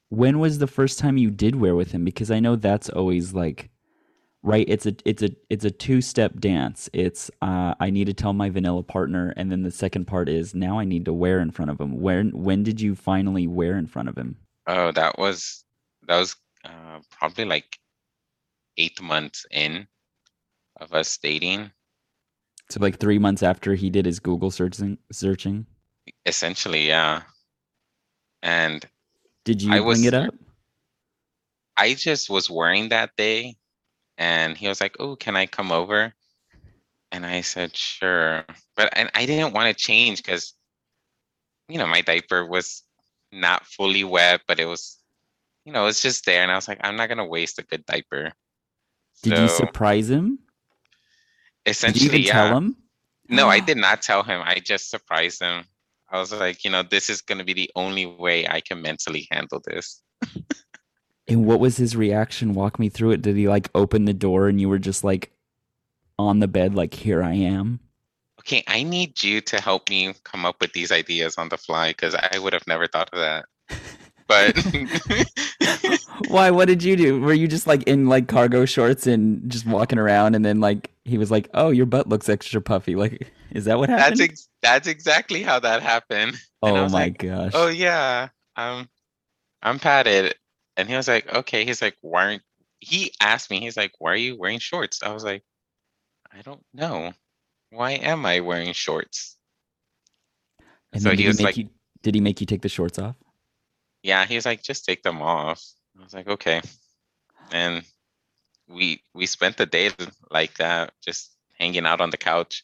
When 0.10 0.40
was 0.40 0.58
the 0.58 0.68
first 0.68 1.00
time 1.00 1.18
you 1.18 1.30
did 1.30 1.56
wear 1.56 1.76
with 1.76 1.92
him? 1.92 2.06
Because 2.06 2.32
I 2.32 2.40
know 2.40 2.56
that's 2.56 2.90
always 2.90 3.34
like, 3.34 3.70
right? 4.44 4.66
It's 4.68 4.86
a 4.86 4.96
it's 5.06 5.22
a 5.24 5.30
it's 5.50 5.66
a 5.66 5.72
two 5.72 6.02
step 6.02 6.40
dance. 6.40 6.90
It's 6.94 7.30
uh, 7.42 7.76
I 7.80 7.90
need 7.90 8.06
to 8.06 8.14
tell 8.14 8.34
my 8.34 8.50
vanilla 8.50 8.84
partner, 8.84 9.34
and 9.38 9.52
then 9.52 9.64
the 9.64 9.72
second 9.72 10.06
part 10.06 10.30
is 10.30 10.54
now 10.56 10.80
I 10.80 10.86
need 10.86 11.06
to 11.06 11.14
wear 11.14 11.40
in 11.40 11.52
front 11.52 11.72
of 11.72 11.80
him. 11.80 12.00
When 12.02 12.32
when 12.32 12.64
did 12.64 12.80
you 12.82 12.96
finally 12.96 13.48
wear 13.48 13.78
in 13.78 13.88
front 13.88 14.10
of 14.10 14.18
him? 14.18 14.38
Oh, 14.68 14.92
that 14.92 15.18
was 15.18 15.64
that 16.08 16.18
was 16.20 16.36
uh, 16.66 17.00
probably 17.12 17.46
like 17.46 17.78
eight 18.78 19.02
months 19.02 19.46
in 19.52 19.88
of 20.80 20.94
us 20.94 21.18
dating. 21.18 21.72
So 22.70 22.80
like 22.82 23.00
three 23.00 23.18
months 23.18 23.44
after 23.44 23.76
he 23.76 23.90
did 23.90 24.06
his 24.06 24.20
Google 24.20 24.52
searching 24.52 24.98
searching. 25.12 25.66
Essentially, 26.26 26.88
yeah. 26.88 27.24
And 28.44 28.86
Did 29.46 29.62
you 29.62 29.72
I 29.74 29.78
bring 29.78 29.86
was- 29.88 30.06
it 30.06 30.14
up? 30.14 30.34
I 31.78 31.94
just 31.94 32.30
was 32.30 32.50
wearing 32.50 32.90
that 32.90 33.12
day, 33.18 33.56
and 34.18 34.58
he 34.58 34.68
was 34.68 34.82
like, 34.82 34.96
"Oh, 35.00 35.16
can 35.16 35.36
I 35.36 35.46
come 35.46 35.72
over?" 35.72 36.14
And 37.12 37.26
I 37.26 37.42
said, 37.42 37.76
"Sure," 37.76 38.46
but 38.76 38.90
and 38.96 39.10
I 39.14 39.26
didn't 39.26 39.54
want 39.54 39.68
to 39.68 39.84
change 39.84 40.24
because, 40.24 40.54
you 41.70 41.78
know, 41.78 41.88
my 41.88 42.02
diaper 42.02 42.46
was 42.46 42.84
not 43.32 43.66
fully 43.66 44.04
wet, 44.04 44.42
but 44.48 44.60
it 44.60 44.66
was, 44.66 44.98
you 45.66 45.72
know, 45.72 45.88
it's 45.88 46.02
just 46.02 46.26
there, 46.26 46.44
and 46.44 46.52
I 46.52 46.56
was 46.56 46.68
like, 46.68 46.80
"I'm 46.84 46.96
not 46.96 47.10
gonna 47.10 47.26
waste 47.26 47.60
a 47.60 47.64
good 47.64 47.86
diaper." 47.86 48.34
Did 49.24 49.38
you 49.38 49.48
surprise 49.48 50.10
him? 50.10 50.26
Did 50.28 50.38
you 50.38 51.72
essentially, 51.72 52.06
even 52.06 52.22
yeah. 52.22 52.32
tell 52.34 52.58
him? 52.58 52.76
No, 53.30 53.50
I 53.50 53.60
ah. 53.60 53.66
did 53.66 53.78
not 53.78 54.02
tell 54.02 54.24
him. 54.24 54.42
I 54.44 54.60
just 54.60 54.90
surprised 54.90 55.42
him. 55.42 55.66
I 56.10 56.20
was 56.20 56.32
like, 56.32 56.64
you 56.64 56.72
know, 56.72 56.84
this 56.84 57.10
is 57.10 57.22
gonna 57.22 57.44
be 57.44 57.54
the 57.54 57.72
only 57.76 58.06
way 58.06 58.48
I 58.48 58.62
can 58.62 58.82
mentally 58.82 59.28
handle 59.32 59.62
this. 59.66 60.02
And 61.28 61.46
what 61.46 61.60
was 61.60 61.78
his 61.78 61.96
reaction? 61.96 62.54
Walk 62.54 62.80
me 62.80 62.90
through 62.90 63.12
it. 63.12 63.22
Did 63.22 63.36
he 63.36 63.48
like 63.48 63.70
open 63.76 64.06
the 64.06 64.14
door 64.14 64.48
and 64.48 64.62
you 64.62 64.70
were 64.70 64.80
just 64.80 65.04
like 65.04 65.32
on 66.18 66.40
the 66.40 66.48
bed, 66.48 66.74
like, 66.74 66.94
here 66.94 67.22
I 67.22 67.34
am? 67.34 67.80
Okay, 68.40 68.64
I 68.68 68.84
need 68.84 69.22
you 69.22 69.42
to 69.42 69.62
help 69.62 69.90
me 69.90 70.14
come 70.24 70.46
up 70.46 70.62
with 70.62 70.74
these 70.74 70.92
ideas 70.92 71.38
on 71.38 71.50
the 71.50 71.58
fly 71.58 71.90
because 71.90 72.16
I 72.16 72.40
would 72.40 72.54
have 72.54 72.66
never 72.66 72.88
thought 72.88 73.10
of 73.12 73.20
that. 73.20 73.46
But 74.28 74.58
Why? 76.30 76.52
What 76.52 76.66
did 76.66 76.84
you 76.84 76.96
do? 76.96 77.20
Were 77.22 77.34
you 77.34 77.48
just 77.48 77.68
like 77.68 77.84
in 77.84 78.08
like 78.08 78.28
cargo 78.28 78.66
shorts 78.66 79.08
and 79.08 79.50
just 79.50 79.66
walking 79.66 80.00
around 80.00 80.36
and 80.36 80.44
then 80.44 80.60
like 80.60 80.92
he 81.06 81.18
was 81.18 81.32
like, 81.32 81.50
oh, 81.54 81.70
your 81.70 81.86
butt 81.86 82.10
looks 82.10 82.30
extra 82.30 82.62
puffy? 82.62 82.96
Like, 82.96 83.32
is 83.52 83.66
that 83.66 83.78
what 83.78 83.90
happened? 83.90 84.18
that's 84.18 84.22
ex- 84.22 84.50
that's 84.62 84.88
exactly 84.88 85.44
how 85.44 85.60
that 85.60 85.82
happened. 85.82 86.40
oh 86.62 86.74
my 86.74 86.88
like, 86.88 87.20
gosh. 87.20 87.52
Oh 87.54 87.68
yeah, 87.68 88.30
um, 88.56 88.90
I'm 89.62 89.80
padded. 89.80 90.36
And 90.78 90.88
he 90.88 90.96
was 90.96 91.08
like, 91.08 91.28
okay. 91.34 91.66
He's 91.66 91.82
like, 91.82 91.98
why 92.02 92.26
aren't 92.26 92.44
he 92.80 93.12
asked 93.20 93.50
me, 93.50 93.60
he's 93.60 93.76
like, 93.76 93.92
why 94.00 94.12
are 94.12 94.16
you 94.16 94.38
wearing 94.38 94.60
shorts? 94.60 95.02
I 95.02 95.12
was 95.12 95.24
like, 95.24 95.44
I 96.32 96.42
don't 96.44 96.64
know. 96.74 97.14
Why 97.72 97.94
am 97.94 98.26
I 98.26 98.40
wearing 98.42 98.74
shorts? 98.74 99.36
and 100.94 101.02
so 101.02 101.10
he 101.10 101.18
did 101.18 101.28
was 101.28 101.38
make 101.38 101.46
like- 101.46 101.58
you, 101.58 101.70
did 102.04 102.16
he 102.16 102.22
make 102.22 102.40
you 102.40 102.46
take 102.48 102.62
the 102.62 102.70
shorts 102.70 103.00
off? 103.00 103.16
Yeah, 104.04 104.26
he 104.26 104.36
was 104.36 104.46
like, 104.46 104.62
just 104.62 104.86
take 104.86 105.02
them 105.04 105.22
off. 105.22 105.62
I 106.00 106.04
was 106.04 106.14
like, 106.14 106.28
okay. 106.28 106.62
And 107.52 107.84
we 108.70 109.02
we 109.14 109.26
spent 109.26 109.58
the 109.58 109.66
day 109.66 109.92
like 110.30 110.56
that, 110.58 110.94
just 111.04 111.32
hanging 111.60 111.86
out 111.86 112.00
on 112.00 112.12
the 112.12 112.18
couch. 112.18 112.64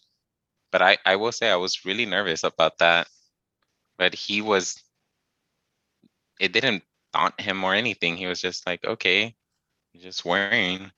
But 0.71 0.81
I 0.81 0.97
I 1.05 1.15
will 1.15 1.31
say 1.31 1.49
I 1.49 1.55
was 1.55 1.85
really 1.85 2.05
nervous 2.05 2.43
about 2.43 2.77
that. 2.77 3.07
But 3.97 4.13
he 4.13 4.41
was. 4.41 4.81
It 6.39 6.51
didn't 6.53 6.83
daunt 7.13 7.39
him 7.39 7.63
or 7.63 7.73
anything. 7.73 8.17
He 8.17 8.25
was 8.25 8.41
just 8.41 8.65
like, 8.65 8.83
okay, 8.83 9.35
you're 9.93 10.03
just 10.03 10.25
wearing. 10.25 10.91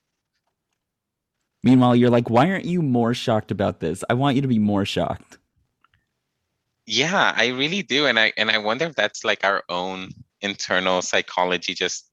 Meanwhile, 1.62 1.96
you're 1.96 2.10
like, 2.10 2.30
why 2.30 2.50
aren't 2.50 2.64
you 2.64 2.82
more 2.82 3.14
shocked 3.14 3.50
about 3.50 3.80
this? 3.80 4.04
I 4.08 4.14
want 4.14 4.36
you 4.36 4.42
to 4.42 4.48
be 4.48 4.58
more 4.58 4.84
shocked. 4.84 5.38
Yeah, 6.86 7.34
I 7.36 7.48
really 7.48 7.82
do, 7.82 8.06
and 8.06 8.18
I 8.18 8.32
and 8.36 8.48
I 8.48 8.58
wonder 8.58 8.84
if 8.84 8.94
that's 8.94 9.24
like 9.24 9.44
our 9.44 9.64
own 9.68 10.10
internal 10.40 11.02
psychology 11.02 11.74
just 11.74 12.06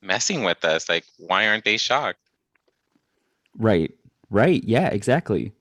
messing 0.00 0.44
with 0.44 0.64
us. 0.64 0.88
Like, 0.88 1.04
why 1.18 1.48
aren't 1.48 1.64
they 1.64 1.76
shocked? 1.76 2.20
Right. 3.58 3.92
Right. 4.30 4.62
Yeah, 4.64 4.88
exactly. 4.88 5.52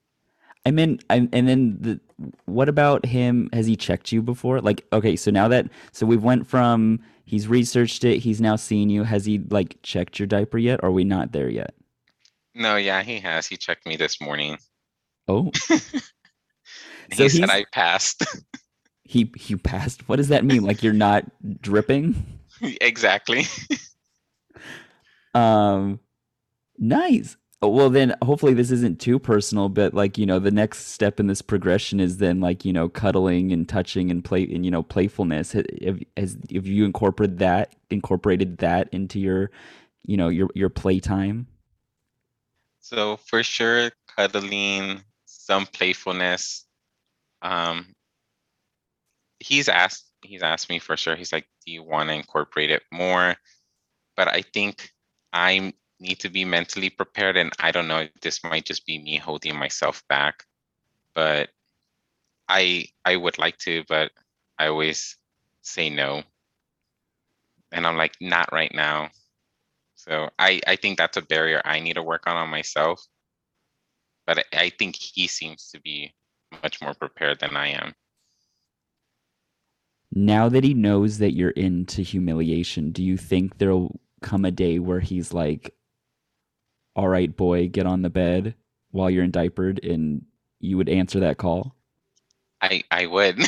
And 0.66 0.78
then 0.78 1.00
and, 1.10 1.30
and 1.34 1.48
then 1.48 1.78
the 1.80 2.00
what 2.46 2.70
about 2.70 3.06
him? 3.06 3.50
Has 3.54 3.66
he 3.66 3.76
checked 3.76 4.12
you 4.12 4.22
before? 4.22 4.62
Like, 4.62 4.86
okay, 4.94 5.16
so 5.16 5.32
now 5.32 5.48
that 5.48 5.68
so 5.92 6.06
we've 6.06 6.24
went 6.24 6.48
from 6.48 7.00
he's 7.26 7.47
researched 7.47 8.03
it, 8.03 8.19
he's 8.19 8.41
now 8.41 8.55
seen 8.55 8.89
you. 8.89 9.03
Has 9.03 9.26
he 9.26 9.39
like 9.39 9.78
checked 9.84 10.19
your 10.19 10.28
diaper 10.28 10.57
yet? 10.57 10.80
Or 10.84 10.89
are 10.89 10.91
we 10.91 11.03
not 11.03 11.32
there 11.32 11.49
yet? 11.49 11.74
No, 12.55 12.76
yeah, 12.78 13.03
he 13.03 13.19
has. 13.19 13.47
He 13.47 13.57
checked 13.57 13.86
me 13.86 13.95
this 13.95 14.19
morning. 14.21 14.57
Oh, 15.28 15.51
He 17.11 17.15
So 17.15 17.28
said 17.28 17.49
I 17.49 17.65
passed. 17.71 18.24
he 19.03 19.32
he 19.36 19.55
passed. 19.55 20.07
What 20.07 20.17
does 20.17 20.30
that 20.30 20.45
mean? 20.45 20.63
Like 20.63 20.84
you're 20.84 20.93
not 20.93 21.26
dripping? 21.61 22.39
exactly. 22.61 23.45
Um, 25.34 25.99
nice. 26.78 27.38
Oh, 27.64 27.70
Well, 27.70 27.89
then 27.89 28.14
hopefully 28.24 28.53
this 28.53 28.72
isn't 28.72 28.99
too 28.99 29.20
personal, 29.20 29.70
but 29.70 29.95
like 29.95 30.18
you 30.18 30.26
know, 30.26 30.39
the 30.39 30.51
next 30.51 30.88
step 30.89 31.20
in 31.20 31.28
this 31.28 31.41
progression 31.41 32.01
is 32.01 32.18
then 32.18 32.41
like 32.41 32.66
you 32.66 32.74
know, 32.74 32.89
cuddling 32.89 33.53
and 33.53 33.68
touching 33.70 34.11
and 34.11 34.24
play 34.26 34.43
and 34.43 34.66
you 34.66 34.72
know, 34.72 34.84
playfulness. 34.84 35.53
Ha- 35.53 35.64
Have, 35.86 36.01
has 36.18 36.38
have 36.53 36.68
you 36.68 36.86
incorporated 36.86 37.39
that 37.39 37.76
incorporated 37.89 38.59
that 38.59 38.89
into 38.93 39.20
your, 39.20 39.51
you 40.05 40.18
know, 40.18 40.30
your 40.30 40.49
your 40.55 40.70
playtime? 40.70 41.47
So 42.82 43.18
for 43.18 43.43
sure, 43.43 43.91
cuddling, 44.16 45.03
some 45.26 45.66
playfulness. 45.66 46.68
Um, 47.41 47.95
he's 49.39 49.70
asked 49.70 50.09
he's 50.24 50.43
asked 50.43 50.70
me 50.70 50.80
for 50.80 50.97
sure. 50.97 51.16
He's 51.16 51.34
like, 51.34 51.47
"Do 51.66 51.72
you 51.72 51.84
want 51.84 52.09
to 52.09 52.16
incorporate 52.16 52.72
it 52.72 52.84
more?" 52.91 53.36
But 54.18 54.30
I 54.30 54.43
think 54.43 54.91
I 55.34 55.74
need 56.00 56.20
to 56.20 56.30
be 56.30 56.46
mentally 56.46 56.89
prepared, 56.89 57.38
and 57.38 57.52
I 57.60 57.72
don't 57.72 57.88
know. 57.88 58.00
If 58.00 58.22
this 58.22 58.44
might 58.44 58.66
just 58.66 58.86
be 58.86 59.00
me 59.00 59.18
holding 59.18 59.58
myself 59.58 60.04
back, 60.08 60.46
but 61.14 61.50
I 62.48 62.88
I 63.06 63.16
would 63.16 63.38
like 63.38 63.58
to, 63.60 63.84
but 63.88 64.12
I 64.60 64.68
always 64.68 65.18
say 65.62 65.89
no, 65.89 66.24
and 67.72 67.88
I'm 67.88 67.98
like, 67.98 68.16
not 68.22 68.52
right 68.52 68.74
now. 68.74 69.10
So 69.96 70.30
I, 70.38 70.60
I 70.68 70.76
think 70.76 70.98
that's 70.98 71.18
a 71.18 71.22
barrier 71.22 71.62
I 71.64 71.80
need 71.80 71.94
to 71.94 72.04
work 72.04 72.24
on 72.28 72.36
on 72.36 72.50
myself. 72.50 73.06
But 74.26 74.39
I, 74.39 74.44
I 74.54 74.70
think 74.70 74.96
he 74.96 75.28
seems 75.28 75.70
to 75.72 75.80
be 75.80 76.14
much 76.62 76.82
more 76.82 76.94
prepared 76.94 77.39
than 77.39 77.56
I 77.56 77.70
am. 77.70 77.96
Now 80.14 80.50
that 80.50 80.64
he 80.64 80.74
knows 80.74 81.18
that 81.18 81.34
you're 81.34 81.52
into 81.52 82.02
humiliation, 82.02 82.91
do 82.91 83.02
you 83.02 83.18
think 83.18 83.58
there'll 83.58 84.00
come 84.22 84.46
a 84.46 84.52
day 84.52 84.78
where 84.78 85.00
he's 85.00 85.34
like, 85.34 85.74
"All 86.96 87.08
right, 87.08 87.36
boy, 87.36 87.68
get 87.70 87.86
on 87.86 88.02
the 88.02 88.10
bed 88.10 88.56
while 88.91 89.10
you're 89.10 89.24
in 89.24 89.32
diapered," 89.32 89.84
and 89.84 90.24
you 90.60 90.78
would 90.78 90.89
answer 90.89 91.20
that 91.20 91.38
call? 91.38 91.76
I 92.62 92.84
I 92.89 93.06
would. 93.08 93.39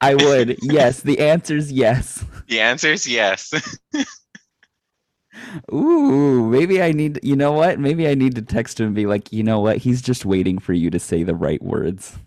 I 0.00 0.16
would. 0.16 0.58
yes, 0.62 1.00
the 1.00 1.20
answer's 1.20 1.70
yes. 1.70 2.24
the 2.48 2.60
answer 2.60 2.92
is 2.92 3.08
yes. 3.08 3.52
Ooh, 5.72 6.48
maybe 6.48 6.82
I 6.82 6.92
need, 6.92 7.20
you 7.22 7.36
know 7.36 7.52
what? 7.52 7.78
Maybe 7.78 8.08
I 8.08 8.14
need 8.14 8.34
to 8.34 8.42
text 8.42 8.80
him 8.80 8.86
and 8.86 8.94
be 8.94 9.06
like, 9.06 9.32
you 9.32 9.42
know 9.42 9.60
what? 9.60 9.78
He's 9.78 10.02
just 10.02 10.24
waiting 10.24 10.58
for 10.58 10.72
you 10.72 10.90
to 10.90 10.98
say 10.98 11.22
the 11.22 11.34
right 11.34 11.62
words. 11.62 12.18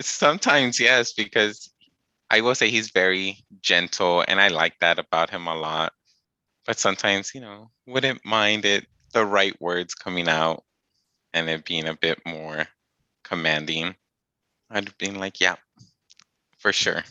Sometimes 0.00 0.78
yes, 0.80 1.12
because 1.12 1.70
I 2.30 2.40
will 2.40 2.54
say 2.54 2.70
he's 2.70 2.90
very 2.90 3.38
gentle, 3.60 4.24
and 4.26 4.40
I 4.40 4.48
like 4.48 4.78
that 4.80 4.98
about 4.98 5.30
him 5.30 5.46
a 5.46 5.54
lot. 5.54 5.92
But 6.70 6.78
sometimes, 6.78 7.34
you 7.34 7.40
know, 7.40 7.68
wouldn't 7.88 8.24
mind 8.24 8.64
it 8.64 8.86
the 9.12 9.26
right 9.26 9.60
words 9.60 9.92
coming 9.92 10.28
out 10.28 10.62
and 11.34 11.50
it 11.50 11.64
being 11.64 11.88
a 11.88 11.96
bit 11.96 12.20
more 12.24 12.64
commanding. 13.24 13.96
I'd 14.70 14.96
been 14.96 15.18
like, 15.18 15.40
yeah, 15.40 15.56
for 16.58 16.72
sure. 16.72 17.02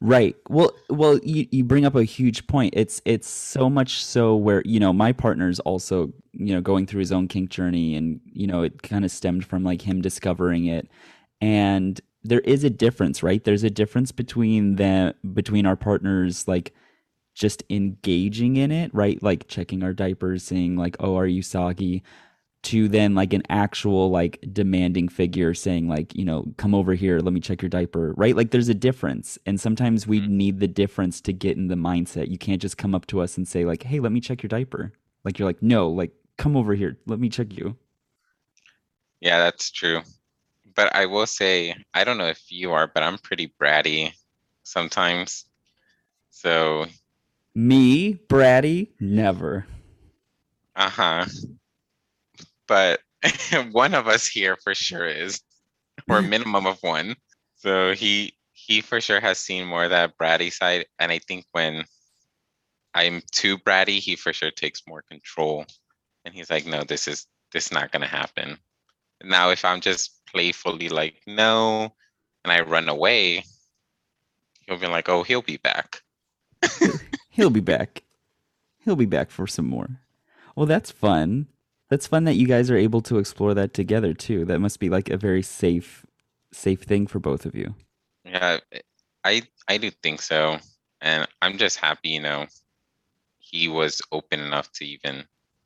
Right. 0.00 0.34
Well, 0.48 0.72
well, 0.90 1.20
you, 1.22 1.46
you 1.52 1.62
bring 1.62 1.84
up 1.86 1.94
a 1.94 2.02
huge 2.02 2.48
point. 2.48 2.74
It's 2.76 3.00
it's 3.04 3.28
so 3.28 3.70
much 3.70 4.04
so 4.04 4.34
where 4.34 4.62
you 4.64 4.80
know 4.80 4.92
my 4.92 5.12
partner's 5.12 5.60
also 5.60 6.12
you 6.32 6.52
know 6.52 6.60
going 6.60 6.86
through 6.86 6.98
his 6.98 7.12
own 7.12 7.28
kink 7.28 7.50
journey, 7.50 7.94
and 7.94 8.20
you 8.24 8.48
know 8.48 8.62
it 8.62 8.82
kind 8.82 9.04
of 9.04 9.12
stemmed 9.12 9.46
from 9.46 9.62
like 9.62 9.82
him 9.82 10.02
discovering 10.02 10.66
it, 10.66 10.88
and 11.40 12.00
there 12.24 12.40
is 12.40 12.64
a 12.64 12.70
difference, 12.70 13.22
right? 13.22 13.44
There's 13.44 13.62
a 13.62 13.70
difference 13.70 14.10
between 14.10 14.74
the 14.74 15.14
between 15.32 15.66
our 15.66 15.76
partners 15.76 16.48
like 16.48 16.74
just 17.36 17.62
engaging 17.70 18.56
in 18.56 18.72
it, 18.72 18.92
right? 18.94 19.22
Like 19.22 19.48
checking 19.48 19.84
our 19.84 19.94
diapers, 19.94 20.44
saying 20.44 20.76
like, 20.76 20.96
"Oh, 21.00 21.16
are 21.16 21.28
you 21.28 21.42
soggy?" 21.42 22.04
to 22.64 22.88
then 22.88 23.14
like 23.14 23.32
an 23.32 23.42
actual 23.48 24.10
like 24.10 24.44
demanding 24.52 25.08
figure 25.08 25.54
saying 25.54 25.88
like 25.88 26.14
you 26.16 26.24
know 26.24 26.44
come 26.56 26.74
over 26.74 26.94
here 26.94 27.20
let 27.20 27.32
me 27.32 27.40
check 27.40 27.62
your 27.62 27.68
diaper 27.68 28.12
right 28.16 28.36
like 28.36 28.50
there's 28.50 28.68
a 28.68 28.74
difference 28.74 29.38
and 29.46 29.60
sometimes 29.60 30.06
we 30.06 30.20
Mhm. 30.20 30.28
need 30.28 30.60
the 30.60 30.66
difference 30.68 31.20
to 31.20 31.32
get 31.32 31.56
in 31.56 31.68
the 31.68 31.76
mindset 31.76 32.28
you 32.28 32.38
can't 32.38 32.60
just 32.62 32.76
come 32.78 32.94
up 32.94 33.06
to 33.06 33.20
us 33.20 33.36
and 33.36 33.46
say 33.46 33.64
like 33.64 33.84
hey 33.84 34.00
let 34.00 34.12
me 34.12 34.20
check 34.20 34.42
your 34.42 34.48
diaper 34.48 34.92
like 35.24 35.38
you're 35.38 35.48
like 35.48 35.62
no 35.62 35.88
like 35.88 36.12
come 36.38 36.56
over 36.56 36.74
here 36.74 36.98
let 37.06 37.20
me 37.20 37.28
check 37.28 37.56
you 37.56 37.76
Yeah, 39.20 39.38
that's 39.38 39.70
true. 39.70 40.02
But 40.74 40.94
I 40.94 41.06
will 41.06 41.26
say, 41.26 41.74
I 41.94 42.04
don't 42.04 42.18
know 42.18 42.28
if 42.28 42.50
you 42.50 42.72
are, 42.72 42.86
but 42.86 43.02
I'm 43.02 43.18
pretty 43.18 43.52
bratty 43.60 44.12
sometimes. 44.64 45.46
So, 46.30 46.86
me 47.56 48.14
bratty 48.28 48.88
never 49.00 49.66
uh 50.76 50.90
huh. 50.90 51.24
But 52.68 53.00
one 53.72 53.94
of 53.94 54.06
us 54.08 54.26
here 54.26 54.56
for 54.56 54.74
sure 54.74 55.06
is, 55.06 55.40
or 56.08 56.22
minimum 56.22 56.66
of 56.66 56.82
one. 56.82 57.16
So 57.56 57.94
he 57.94 58.34
he 58.52 58.80
for 58.82 59.00
sure 59.00 59.20
has 59.20 59.38
seen 59.38 59.66
more 59.66 59.84
of 59.84 59.90
that 59.90 60.18
bratty 60.18 60.52
side, 60.52 60.86
and 60.98 61.10
I 61.10 61.18
think 61.18 61.46
when 61.52 61.84
I'm 62.94 63.22
too 63.32 63.58
bratty, 63.58 63.98
he 64.00 64.16
for 64.16 64.32
sure 64.32 64.50
takes 64.50 64.86
more 64.86 65.02
control, 65.02 65.64
and 66.24 66.34
he's 66.34 66.50
like, 66.50 66.66
"No, 66.66 66.82
this 66.84 67.08
is 67.08 67.26
this 67.52 67.66
is 67.66 67.72
not 67.72 67.90
gonna 67.92 68.06
happen." 68.06 68.58
Now, 69.24 69.50
if 69.50 69.64
I'm 69.64 69.80
just 69.80 70.26
playfully 70.26 70.90
like, 70.90 71.22
"No," 71.26 71.94
and 72.44 72.52
I 72.52 72.60
run 72.60 72.88
away, 72.88 73.44
he'll 74.66 74.78
be 74.78 74.86
like, 74.86 75.08
"Oh, 75.08 75.22
he'll 75.22 75.42
be 75.42 75.56
back." 75.58 76.02
he'll 77.36 77.50
be 77.50 77.60
back. 77.60 78.02
He'll 78.78 78.96
be 78.96 79.06
back 79.06 79.30
for 79.30 79.46
some 79.46 79.66
more. 79.66 80.00
Well 80.56 80.66
that's 80.66 80.90
fun. 80.90 81.46
That's 81.88 82.06
fun 82.06 82.24
that 82.24 82.34
you 82.34 82.48
guys 82.48 82.70
are 82.70 82.76
able 82.76 83.02
to 83.02 83.18
explore 83.18 83.54
that 83.54 83.74
together 83.74 84.12
too. 84.14 84.44
That 84.44 84.58
must 84.58 84.80
be 84.80 84.88
like 84.88 85.08
a 85.08 85.16
very 85.16 85.42
safe 85.42 86.04
safe 86.52 86.82
thing 86.82 87.06
for 87.06 87.18
both 87.18 87.44
of 87.44 87.54
you. 87.54 87.74
Yeah, 88.24 88.58
I 89.22 89.42
I 89.68 89.76
do 89.76 89.90
think 89.90 90.22
so, 90.22 90.58
and 91.00 91.28
I'm 91.42 91.58
just 91.58 91.78
happy, 91.78 92.10
you 92.10 92.20
know, 92.20 92.46
he 93.38 93.68
was 93.68 94.00
open 94.10 94.40
enough 94.40 94.72
to 94.72 94.84
even 94.86 95.24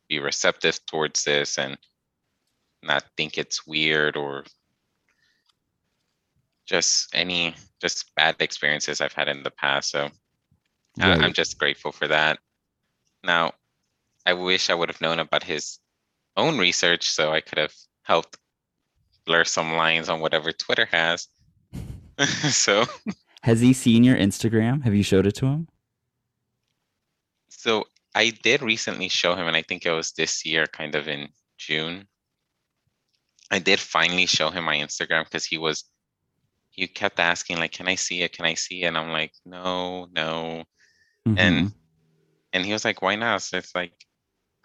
be 0.08 0.18
receptive 0.18 0.84
towards 0.86 1.24
this 1.24 1.58
and 1.58 1.78
not 2.82 3.04
think 3.16 3.38
it's 3.38 3.66
weird 3.66 4.16
or 4.16 4.44
just 6.66 7.14
any 7.14 7.54
just 7.80 8.14
bad 8.14 8.36
experiences 8.40 9.00
I've 9.00 9.12
had 9.12 9.28
in 9.28 9.42
the 9.42 9.50
past. 9.50 9.90
So 9.90 10.10
I, 10.98 11.10
Right. 11.10 11.20
I'm 11.22 11.32
just 11.32 11.58
grateful 11.58 11.92
for 11.92 12.08
that. 12.08 12.38
Now, 13.22 13.52
I 14.26 14.32
wish 14.32 14.70
I 14.70 14.74
would 14.74 14.88
have 14.88 15.00
known 15.00 15.18
about 15.18 15.44
his 15.44 15.78
own 16.36 16.58
research 16.58 17.08
so 17.08 17.32
I 17.32 17.40
could 17.40 17.58
have 17.58 17.74
helped 18.02 18.38
blur 19.24 19.44
some 19.44 19.74
lines 19.74 20.08
on 20.08 20.20
whatever 20.20 20.52
Twitter 20.52 20.86
has. 20.86 21.28
so 22.50 22.84
Has 23.42 23.60
he 23.60 23.72
seen 23.72 24.04
your 24.04 24.16
Instagram? 24.16 24.82
Have 24.84 24.94
you 24.94 25.02
showed 25.02 25.26
it 25.26 25.34
to 25.36 25.46
him? 25.46 25.68
So 27.48 27.84
I 28.14 28.30
did 28.30 28.62
recently 28.62 29.08
show 29.08 29.34
him, 29.34 29.46
and 29.46 29.56
I 29.56 29.62
think 29.62 29.86
it 29.86 29.92
was 29.92 30.12
this 30.12 30.44
year, 30.44 30.66
kind 30.66 30.94
of 30.94 31.08
in 31.08 31.28
June. 31.56 32.06
I 33.50 33.58
did 33.58 33.80
finally 33.80 34.26
show 34.26 34.50
him 34.50 34.64
my 34.64 34.76
Instagram 34.76 35.24
because 35.24 35.44
he 35.44 35.58
was, 35.58 35.84
he 36.70 36.86
kept 36.86 37.18
asking, 37.18 37.58
like, 37.58 37.72
can 37.72 37.88
I 37.88 37.94
see 37.94 38.22
it? 38.22 38.32
Can 38.32 38.44
I 38.44 38.54
see 38.54 38.82
it? 38.82 38.86
And 38.86 38.98
I'm 38.98 39.10
like, 39.10 39.32
no, 39.46 40.06
no. 40.12 40.64
Mhm. 41.28 41.38
And 41.38 41.72
and 42.52 42.64
he 42.64 42.72
was 42.72 42.84
like, 42.84 43.02
why 43.02 43.14
not? 43.16 43.42
So 43.42 43.58
it's 43.58 43.74
like, 43.74 43.92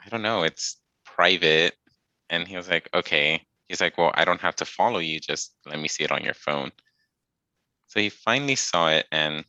I 0.03 0.09
don't 0.09 0.21
know, 0.23 0.43
it's 0.43 0.77
private. 1.05 1.75
And 2.29 2.47
he 2.47 2.57
was 2.57 2.69
like, 2.69 2.89
okay. 2.93 3.45
He's 3.67 3.81
like, 3.81 3.97
well, 3.97 4.11
I 4.15 4.25
don't 4.25 4.41
have 4.41 4.55
to 4.57 4.65
follow 4.65 4.99
you. 4.99 5.19
Just 5.19 5.55
let 5.65 5.79
me 5.79 5.87
see 5.87 6.03
it 6.03 6.11
on 6.11 6.23
your 6.23 6.33
phone. 6.33 6.71
So 7.87 7.99
he 7.99 8.09
finally 8.09 8.55
saw 8.55 8.89
it 8.89 9.05
and 9.11 9.43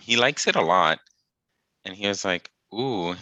he 0.00 0.16
likes 0.16 0.46
it 0.46 0.56
a 0.56 0.62
lot. 0.62 0.98
And 1.84 1.94
he 1.94 2.06
was 2.06 2.24
like, 2.24 2.50
ooh, 2.74 3.14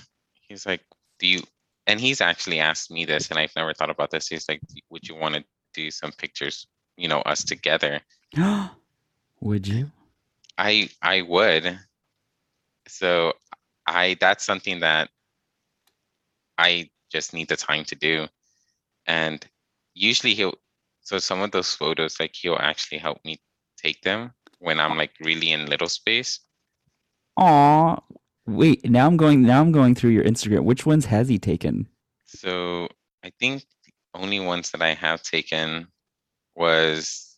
he's 0.48 0.66
like, 0.66 0.82
do 1.18 1.26
you, 1.26 1.42
and 1.86 2.00
he's 2.00 2.20
actually 2.20 2.60
asked 2.60 2.90
me 2.90 3.04
this 3.04 3.30
and 3.30 3.38
I've 3.38 3.54
never 3.56 3.72
thought 3.74 3.90
about 3.90 4.10
this. 4.10 4.28
He's 4.28 4.48
like, 4.48 4.60
would 4.90 5.06
you 5.08 5.14
want 5.14 5.34
to 5.36 5.44
do 5.74 5.90
some 5.90 6.12
pictures, 6.12 6.66
you 6.96 7.08
know, 7.08 7.20
us 7.20 7.44
together? 7.44 8.00
Would 9.40 9.68
you? 9.68 9.90
I 10.58 10.90
I 11.00 11.22
would. 11.22 11.78
So 12.88 13.34
I 13.86 14.16
that's 14.20 14.44
something 14.44 14.80
that 14.80 15.10
I 16.58 16.90
just 17.10 17.32
need 17.32 17.48
the 17.48 17.56
time 17.56 17.84
to 17.84 17.94
do. 17.94 18.26
And 19.06 19.44
usually 19.94 20.34
he'll 20.34 20.54
So 21.02 21.18
some 21.18 21.40
of 21.40 21.52
those 21.52 21.74
photos, 21.74 22.20
like 22.20 22.34
he'll 22.34 22.58
actually 22.60 22.98
help 22.98 23.24
me 23.24 23.38
take 23.76 24.02
them 24.02 24.32
when 24.58 24.80
I'm 24.80 24.96
like 24.98 25.12
really 25.20 25.52
in 25.52 25.66
little 25.66 25.88
space. 25.88 26.40
Aw, 27.38 27.98
wait. 28.46 28.88
Now 28.90 29.06
I'm 29.06 29.16
going. 29.16 29.42
Now 29.42 29.60
I'm 29.60 29.72
going 29.72 29.94
through 29.94 30.10
your 30.10 30.24
Instagram. 30.24 30.64
Which 30.64 30.84
ones 30.84 31.06
has 31.06 31.28
he 31.28 31.38
taken? 31.38 31.88
So 32.26 32.88
I 33.24 33.32
think 33.38 33.64
the 33.86 34.20
only 34.20 34.40
ones 34.40 34.70
that 34.72 34.82
I 34.82 34.94
have 34.94 35.22
taken 35.22 35.86
was 36.54 37.36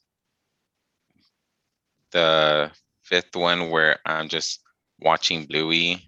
the 2.10 2.70
fifth 3.02 3.36
one 3.36 3.70
where 3.70 3.98
I'm 4.06 4.28
just 4.28 4.60
watching 5.02 5.46
Bluey. 5.46 6.02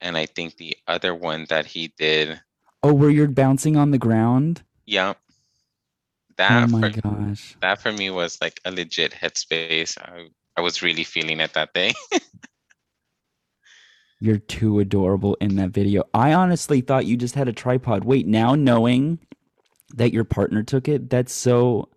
And 0.00 0.16
I 0.16 0.26
think 0.26 0.56
the 0.56 0.76
other 0.86 1.14
one 1.14 1.46
that 1.50 1.66
he 1.66 1.92
did, 1.98 2.40
Oh, 2.82 2.92
where 2.94 3.10
you're 3.10 3.28
bouncing 3.28 3.76
on 3.76 3.90
the 3.92 3.98
ground. 3.98 4.62
yeah. 4.86 5.14
Oh 6.48 6.60
That 6.60 6.68
my 6.68 6.80
for, 6.80 6.90
gosh. 6.90 7.56
that 7.60 7.80
for 7.80 7.92
me 7.92 8.10
was 8.10 8.40
like 8.40 8.60
a 8.64 8.70
legit 8.70 9.12
headspace. 9.12 9.98
I, 9.98 10.28
I 10.56 10.60
was 10.60 10.82
really 10.82 11.04
feeling 11.04 11.40
it 11.40 11.52
that 11.54 11.72
day. 11.74 11.92
You're 14.20 14.38
too 14.38 14.80
adorable 14.80 15.36
in 15.40 15.56
that 15.56 15.70
video. 15.70 16.02
I 16.12 16.32
honestly 16.34 16.80
thought 16.80 17.06
you 17.06 17.16
just 17.16 17.36
had 17.36 17.48
a 17.48 17.52
tripod. 17.52 18.04
Wait, 18.04 18.26
now 18.26 18.54
knowing 18.54 19.20
that 19.94 20.12
your 20.12 20.24
partner 20.24 20.62
took 20.62 20.88
it, 20.88 21.08
that's 21.10 21.32
so 21.32 21.88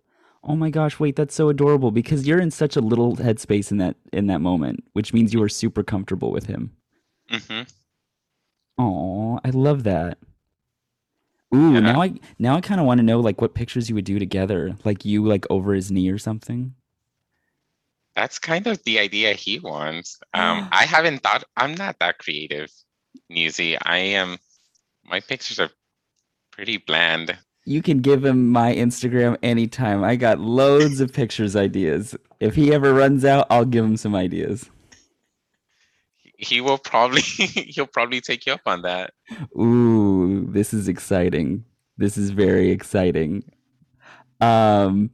Oh 0.44 0.56
my 0.56 0.70
gosh, 0.70 0.98
wait, 0.98 1.14
that's 1.16 1.34
so 1.34 1.48
adorable 1.48 1.90
because 1.92 2.26
you're 2.26 2.40
in 2.40 2.50
such 2.50 2.76
a 2.76 2.80
little 2.80 3.16
headspace 3.16 3.70
in 3.70 3.78
that 3.78 3.96
in 4.12 4.26
that 4.26 4.40
moment, 4.40 4.84
which 4.92 5.12
means 5.12 5.32
you 5.32 5.42
are 5.42 5.48
super 5.48 5.82
comfortable 5.84 6.32
with 6.32 6.46
him. 6.46 6.72
mm-hmm 7.30 7.62
Oh, 8.78 9.40
I 9.44 9.50
love 9.50 9.84
that. 9.84 10.18
Ooh, 11.54 11.78
Yeah. 11.80 11.80
now 11.80 12.02
I 12.02 12.14
now 12.38 12.56
I 12.56 12.60
kind 12.60 12.80
of 12.80 12.86
want 12.86 12.98
to 12.98 13.04
know 13.04 13.20
like 13.20 13.40
what 13.40 13.54
pictures 13.54 13.88
you 13.88 13.94
would 13.94 14.04
do 14.04 14.18
together, 14.18 14.76
like 14.84 15.04
you 15.04 15.24
like 15.24 15.46
over 15.50 15.72
his 15.74 15.90
knee 15.90 16.08
or 16.10 16.18
something. 16.18 16.74
That's 18.14 18.38
kind 18.38 18.66
of 18.66 18.82
the 18.84 18.98
idea 18.98 19.32
he 19.34 19.58
wants. 19.58 20.18
Um, 20.34 20.68
I 20.72 20.84
haven't 20.84 21.22
thought, 21.22 21.44
I'm 21.56 21.74
not 21.74 21.98
that 22.00 22.18
creative, 22.18 22.70
Newsy. 23.28 23.78
I 23.78 23.98
am, 23.98 24.38
my 25.04 25.20
pictures 25.20 25.58
are 25.60 25.70
pretty 26.50 26.76
bland. 26.78 27.36
You 27.64 27.80
can 27.82 27.98
give 27.98 28.24
him 28.24 28.50
my 28.50 28.74
Instagram 28.74 29.36
anytime. 29.42 30.02
I 30.02 30.16
got 30.16 30.40
loads 30.40 31.00
of 31.00 31.12
pictures 31.12 31.54
ideas. 31.54 32.16
If 32.40 32.56
he 32.56 32.72
ever 32.72 32.92
runs 32.92 33.24
out, 33.24 33.46
I'll 33.50 33.64
give 33.64 33.84
him 33.84 33.96
some 33.96 34.14
ideas. 34.16 34.68
He 36.36 36.60
will 36.60 36.78
probably, 36.78 37.20
he'll 37.46 37.86
probably 37.86 38.20
take 38.20 38.46
you 38.46 38.54
up 38.54 38.62
on 38.66 38.82
that. 38.82 39.12
Ooh, 39.56 40.46
this 40.50 40.74
is 40.74 40.88
exciting. 40.88 41.64
This 41.96 42.18
is 42.18 42.30
very 42.30 42.70
exciting. 42.70 43.44
Um 44.40 45.10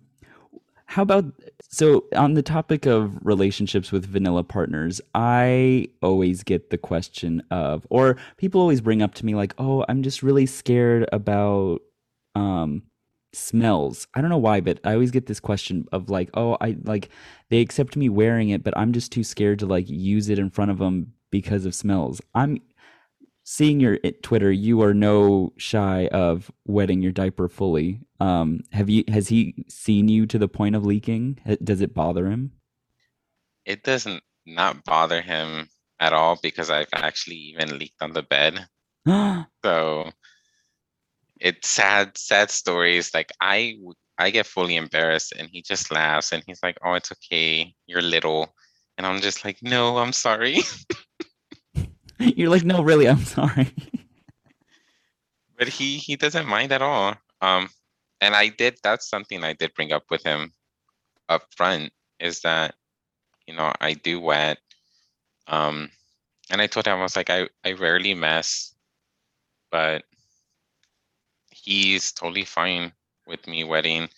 how 0.87 1.03
about 1.03 1.27
so 1.69 2.05
on 2.17 2.33
the 2.33 2.43
topic 2.43 2.87
of 2.87 3.19
relationships 3.23 3.93
with 3.93 4.07
vanilla 4.07 4.43
partners, 4.43 5.03
I 5.15 5.89
always 6.01 6.43
get 6.43 6.71
the 6.71 6.79
question 6.79 7.43
of 7.51 7.87
or 7.91 8.17
people 8.39 8.63
always 8.63 8.81
bring 8.81 9.03
up 9.03 9.13
to 9.17 9.27
me 9.27 9.35
like, 9.35 9.53
"Oh, 9.59 9.85
I'm 9.87 10.03
just 10.03 10.23
really 10.23 10.47
scared 10.47 11.07
about 11.13 11.83
um 12.35 12.83
smells." 13.33 14.07
I 14.15 14.21
don't 14.21 14.31
know 14.31 14.39
why, 14.39 14.61
but 14.61 14.81
I 14.85 14.93
always 14.95 15.11
get 15.11 15.27
this 15.27 15.41
question 15.41 15.87
of 15.93 16.11
like, 16.11 16.31
"Oh, 16.35 16.57
I 16.61 16.77
like 16.85 17.11
they 17.51 17.61
accept 17.61 17.97
me 17.97 18.09
wearing 18.09 18.51
it, 18.51 18.63
but 18.63 18.77
I'm 18.77 18.93
just 18.93 19.13
too 19.13 19.25
scared 19.25 19.59
to 19.61 19.67
like 19.67 19.89
use 19.89 20.29
it 20.29 20.39
in 20.39 20.51
front 20.51 20.71
of 20.71 20.79
them 20.79 21.13
because 21.31 21.67
of 21.67 21.75
smells." 21.75 22.21
I'm 22.35 22.61
seeing 23.45 23.81
your 23.81 23.97
Twitter, 24.23 24.53
you 24.53 24.83
are 24.83 24.93
no 24.93 25.55
shy 25.57 26.07
of 26.09 26.53
wetting 26.67 27.01
your 27.01 27.13
diaper 27.13 27.49
fully. 27.49 27.99
Um, 28.21 28.61
have 28.73 28.91
you? 28.91 29.05
Has 29.09 29.29
he 29.29 29.65
seen 29.69 30.09
you 30.09 30.27
to 30.27 30.39
the 30.39 30.49
point 30.49 30.77
of 30.77 30.85
leaking? 30.85 31.41
Does 31.65 31.81
it 31.81 31.95
bother 31.95 32.27
him? 32.31 32.53
It 33.65 33.83
doesn't 33.85 34.23
not 34.45 34.85
bother 34.85 35.23
him 35.23 35.69
at 35.99 36.13
all 36.13 36.39
because 36.43 36.69
I've 36.71 36.89
actually 36.93 37.37
even 37.37 37.79
leaked 37.79 38.03
on 38.03 38.13
the 38.13 38.23
bed. 38.23 38.69
So 39.65 40.13
it's 41.41 41.69
sad, 41.69 42.17
sad 42.17 42.51
stories. 42.51 43.13
Like 43.15 43.33
I, 43.41 43.79
I 44.19 44.31
get 44.31 44.47
fully 44.47 44.77
embarrassed 44.77 45.33
and 45.39 45.49
he 45.51 45.63
just 45.63 45.91
laughs 45.93 46.33
and 46.33 46.43
he's 46.47 46.63
like, 46.63 46.79
"Oh, 46.85 46.95
it's 46.95 47.13
okay. 47.13 47.75
You're 47.87 48.03
little." 48.03 48.55
And 48.97 49.07
I'm 49.07 49.21
just 49.21 49.45
like, 49.45 49.59
"No, 49.63 49.99
I'm 49.99 50.13
sorry." 50.13 50.59
You're 52.19 52.51
like, 52.51 52.65
no, 52.65 52.83
really, 52.83 53.09
I'm 53.09 53.25
sorry. 53.25 53.73
but 55.59 55.69
he 55.69 55.99
he 55.99 56.17
doesn't 56.17 56.49
mind 56.49 56.73
at 56.73 56.83
all. 56.83 57.15
Um, 57.41 57.69
and 58.21 58.35
I 58.35 58.49
did. 58.49 58.79
That's 58.83 59.09
something 59.09 59.45
I 59.45 59.53
did 59.53 59.75
bring 59.75 59.93
up 59.93 60.05
with 60.11 60.25
him 60.25 60.53
up 61.29 61.43
front. 61.57 61.93
Is 62.19 62.41
that 62.41 62.75
you 63.47 63.55
know 63.55 63.73
I 63.81 63.95
do 63.95 64.21
wet. 64.21 64.59
Um, 65.47 65.91
and 66.51 66.61
I 66.61 66.67
told 66.67 66.87
him 66.87 66.99
I 66.99 67.03
was 67.03 67.17
like 67.17 67.31
I 67.31 67.49
I 67.65 67.73
rarely 67.73 68.15
mess, 68.15 68.75
but 69.71 70.03
he's 71.65 72.13
totally 72.13 72.45
fine 72.45 72.93
with 73.27 73.47
me 73.47 73.65
wetting, 73.65 74.09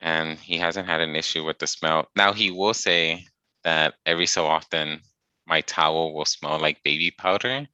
and 0.00 0.38
he 0.38 0.58
hasn't 0.58 0.86
had 0.88 1.00
an 1.00 1.14
issue 1.16 1.44
with 1.44 1.58
the 1.58 1.66
smell. 1.66 2.08
Now 2.16 2.32
he 2.32 2.50
will 2.50 2.74
say 2.74 3.26
that 3.64 3.94
every 4.06 4.26
so 4.26 4.46
often 4.46 5.00
my 5.46 5.60
towel 5.62 6.14
will 6.14 6.24
smell 6.24 6.58
like 6.58 6.82
baby 6.82 7.10
powder, 7.10 7.66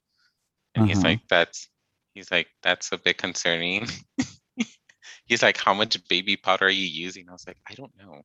and 0.75 0.85
he's 0.85 1.05
Uh-huh. 1.05 1.09
like 1.09 1.21
that's 1.29 1.69
he's 2.15 2.31
like 2.31 2.49
that's 2.63 2.93
a 2.93 2.99
bit 2.99 3.19
concerning. 3.19 3.87
he's 5.27 5.43
like 5.43 5.57
how 5.59 5.75
much 5.75 5.97
baby 6.09 6.37
powder 6.37 6.67
are 6.67 6.71
you 6.71 6.87
using? 6.87 7.29
I 7.29 7.33
was 7.33 7.47
like 7.47 7.59
I 7.69 7.75
don't 7.75 7.97
know. 7.97 8.23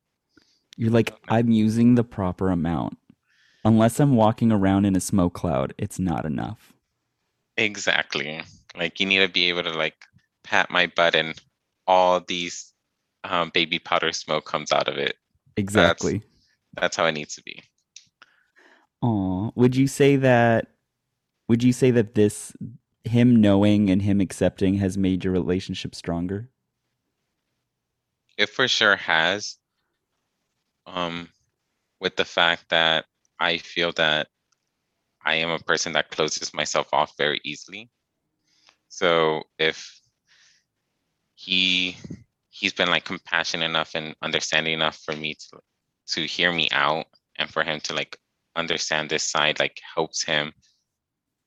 You're 0.78 0.92
like, 0.92 1.14
I'm 1.28 1.52
using 1.52 1.96
the 1.96 2.04
proper 2.04 2.50
amount. 2.50 2.98
Unless 3.66 4.00
I'm 4.00 4.16
walking 4.16 4.52
around 4.52 4.86
in 4.86 4.96
a 4.96 5.00
smoke 5.02 5.34
cloud, 5.34 5.74
it's 5.78 6.00
not 6.00 6.26
enough. 6.26 6.74
Exactly. 7.58 8.42
Like 8.76 9.00
you 9.00 9.06
need 9.06 9.20
to 9.20 9.30
be 9.30 9.50
able 9.50 9.64
to 9.64 9.72
like 9.72 9.96
pat 10.44 10.70
my 10.70 10.88
butt 10.88 11.16
and 11.16 11.40
all 11.88 12.20
these 12.20 12.74
um, 13.24 13.52
baby 13.54 13.80
powder 13.80 14.12
smoke 14.12 14.46
comes 14.46 14.72
out 14.72 14.88
of 14.88 14.98
it. 14.98 15.16
Exactly. 15.58 16.24
That's 16.74 16.98
how 16.98 17.06
it 17.06 17.12
needs 17.14 17.36
to 17.36 17.44
be. 17.44 17.62
Aw, 19.02 19.52
would 19.56 19.76
you 19.76 19.88
say 19.88 20.16
that? 20.18 20.68
Would 21.48 21.62
you 21.62 21.74
say 21.74 21.92
that 21.92 22.16
this, 22.16 22.54
him 23.04 23.42
knowing 23.42 23.90
and 23.90 24.02
him 24.02 24.22
accepting, 24.22 24.76
has 24.76 24.98
made 24.98 25.24
your 25.24 25.34
relationship 25.34 25.94
stronger? 25.94 26.50
It 28.38 28.50
for 28.50 28.68
sure 28.68 28.96
has. 28.96 29.58
Um, 30.88 31.30
with 32.00 32.16
the 32.16 32.26
fact 32.26 32.66
that 32.70 33.06
I 33.40 33.58
feel 33.58 33.92
that 33.94 34.28
I 35.24 35.36
am 35.36 35.50
a 35.50 35.60
person 35.60 35.94
that 35.94 36.12
closes 36.12 36.54
myself 36.54 36.88
off 36.92 37.14
very 37.18 37.40
easily. 37.44 37.90
So 38.94 39.42
if 39.58 40.00
he 41.34 41.98
he's 42.50 42.74
been 42.74 42.92
like 42.92 43.06
compassionate 43.06 43.68
enough 43.68 43.96
and 43.96 44.16
understanding 44.22 44.74
enough 44.74 44.98
for 45.04 45.16
me 45.16 45.34
to 45.34 45.60
to 46.10 46.28
hear 46.28 46.52
me 46.54 46.70
out 46.72 47.08
and 47.40 47.50
for 47.50 47.64
him 47.64 47.80
to 47.82 47.94
like 47.96 48.18
understand 48.56 49.10
this 49.10 49.28
side 49.28 49.60
like 49.60 49.82
helps 49.96 50.24
him 50.24 50.54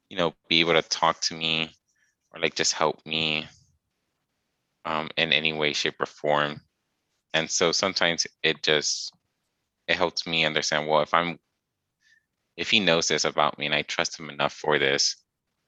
you 0.08 0.16
know 0.18 0.34
be 0.48 0.58
able 0.58 0.72
to 0.72 0.82
talk 0.82 1.20
to 1.20 1.34
me 1.36 1.70
or 2.32 2.40
like 2.40 2.56
just 2.56 2.72
help 2.72 3.00
me 3.06 3.46
um 4.84 5.08
in 5.16 5.32
any 5.32 5.52
way 5.52 5.72
shape 5.72 6.00
or 6.00 6.06
form. 6.06 6.60
And 7.32 7.48
so 7.50 7.70
sometimes 7.70 8.26
it 8.42 8.60
just 8.62 9.12
it 9.86 9.96
helps 9.96 10.26
me 10.26 10.44
understand 10.44 10.88
well 10.88 11.02
if 11.02 11.14
i'm 11.14 11.38
if 12.56 12.70
he 12.70 12.80
knows 12.80 13.06
this 13.08 13.24
about 13.24 13.56
me 13.58 13.66
and 13.66 13.74
i 13.74 13.82
trust 13.82 14.18
him 14.18 14.30
enough 14.30 14.52
for 14.52 14.78
this 14.80 15.16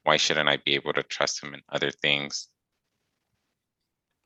why 0.04 0.16
shouldn't 0.16 0.48
i 0.48 0.56
be 0.56 0.74
able 0.74 0.92
to 0.92 1.02
trust 1.02 1.42
him 1.42 1.54
in 1.54 1.62
other 1.70 1.90
things 1.90 2.48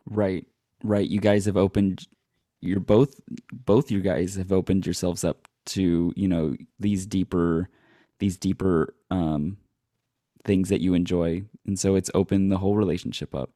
Right, 0.06 0.46
right. 0.82 1.08
You 1.08 1.20
guys 1.20 1.44
have 1.46 1.56
opened. 1.56 2.06
You're 2.60 2.80
both, 2.80 3.20
both 3.52 3.90
you 3.90 4.00
guys 4.00 4.36
have 4.36 4.52
opened 4.52 4.86
yourselves 4.86 5.24
up 5.24 5.48
to 5.66 6.12
you 6.16 6.28
know 6.28 6.56
these 6.78 7.06
deeper, 7.06 7.68
these 8.18 8.36
deeper 8.36 8.94
um, 9.10 9.58
things 10.44 10.68
that 10.70 10.80
you 10.80 10.94
enjoy, 10.94 11.44
and 11.66 11.78
so 11.78 11.94
it's 11.94 12.10
opened 12.14 12.50
the 12.50 12.58
whole 12.58 12.76
relationship 12.76 13.34
up. 13.34 13.50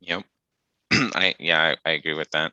yep 0.00 0.24
i 0.92 1.34
yeah 1.38 1.74
I, 1.84 1.90
I 1.90 1.92
agree 1.92 2.14
with 2.14 2.30
that 2.32 2.52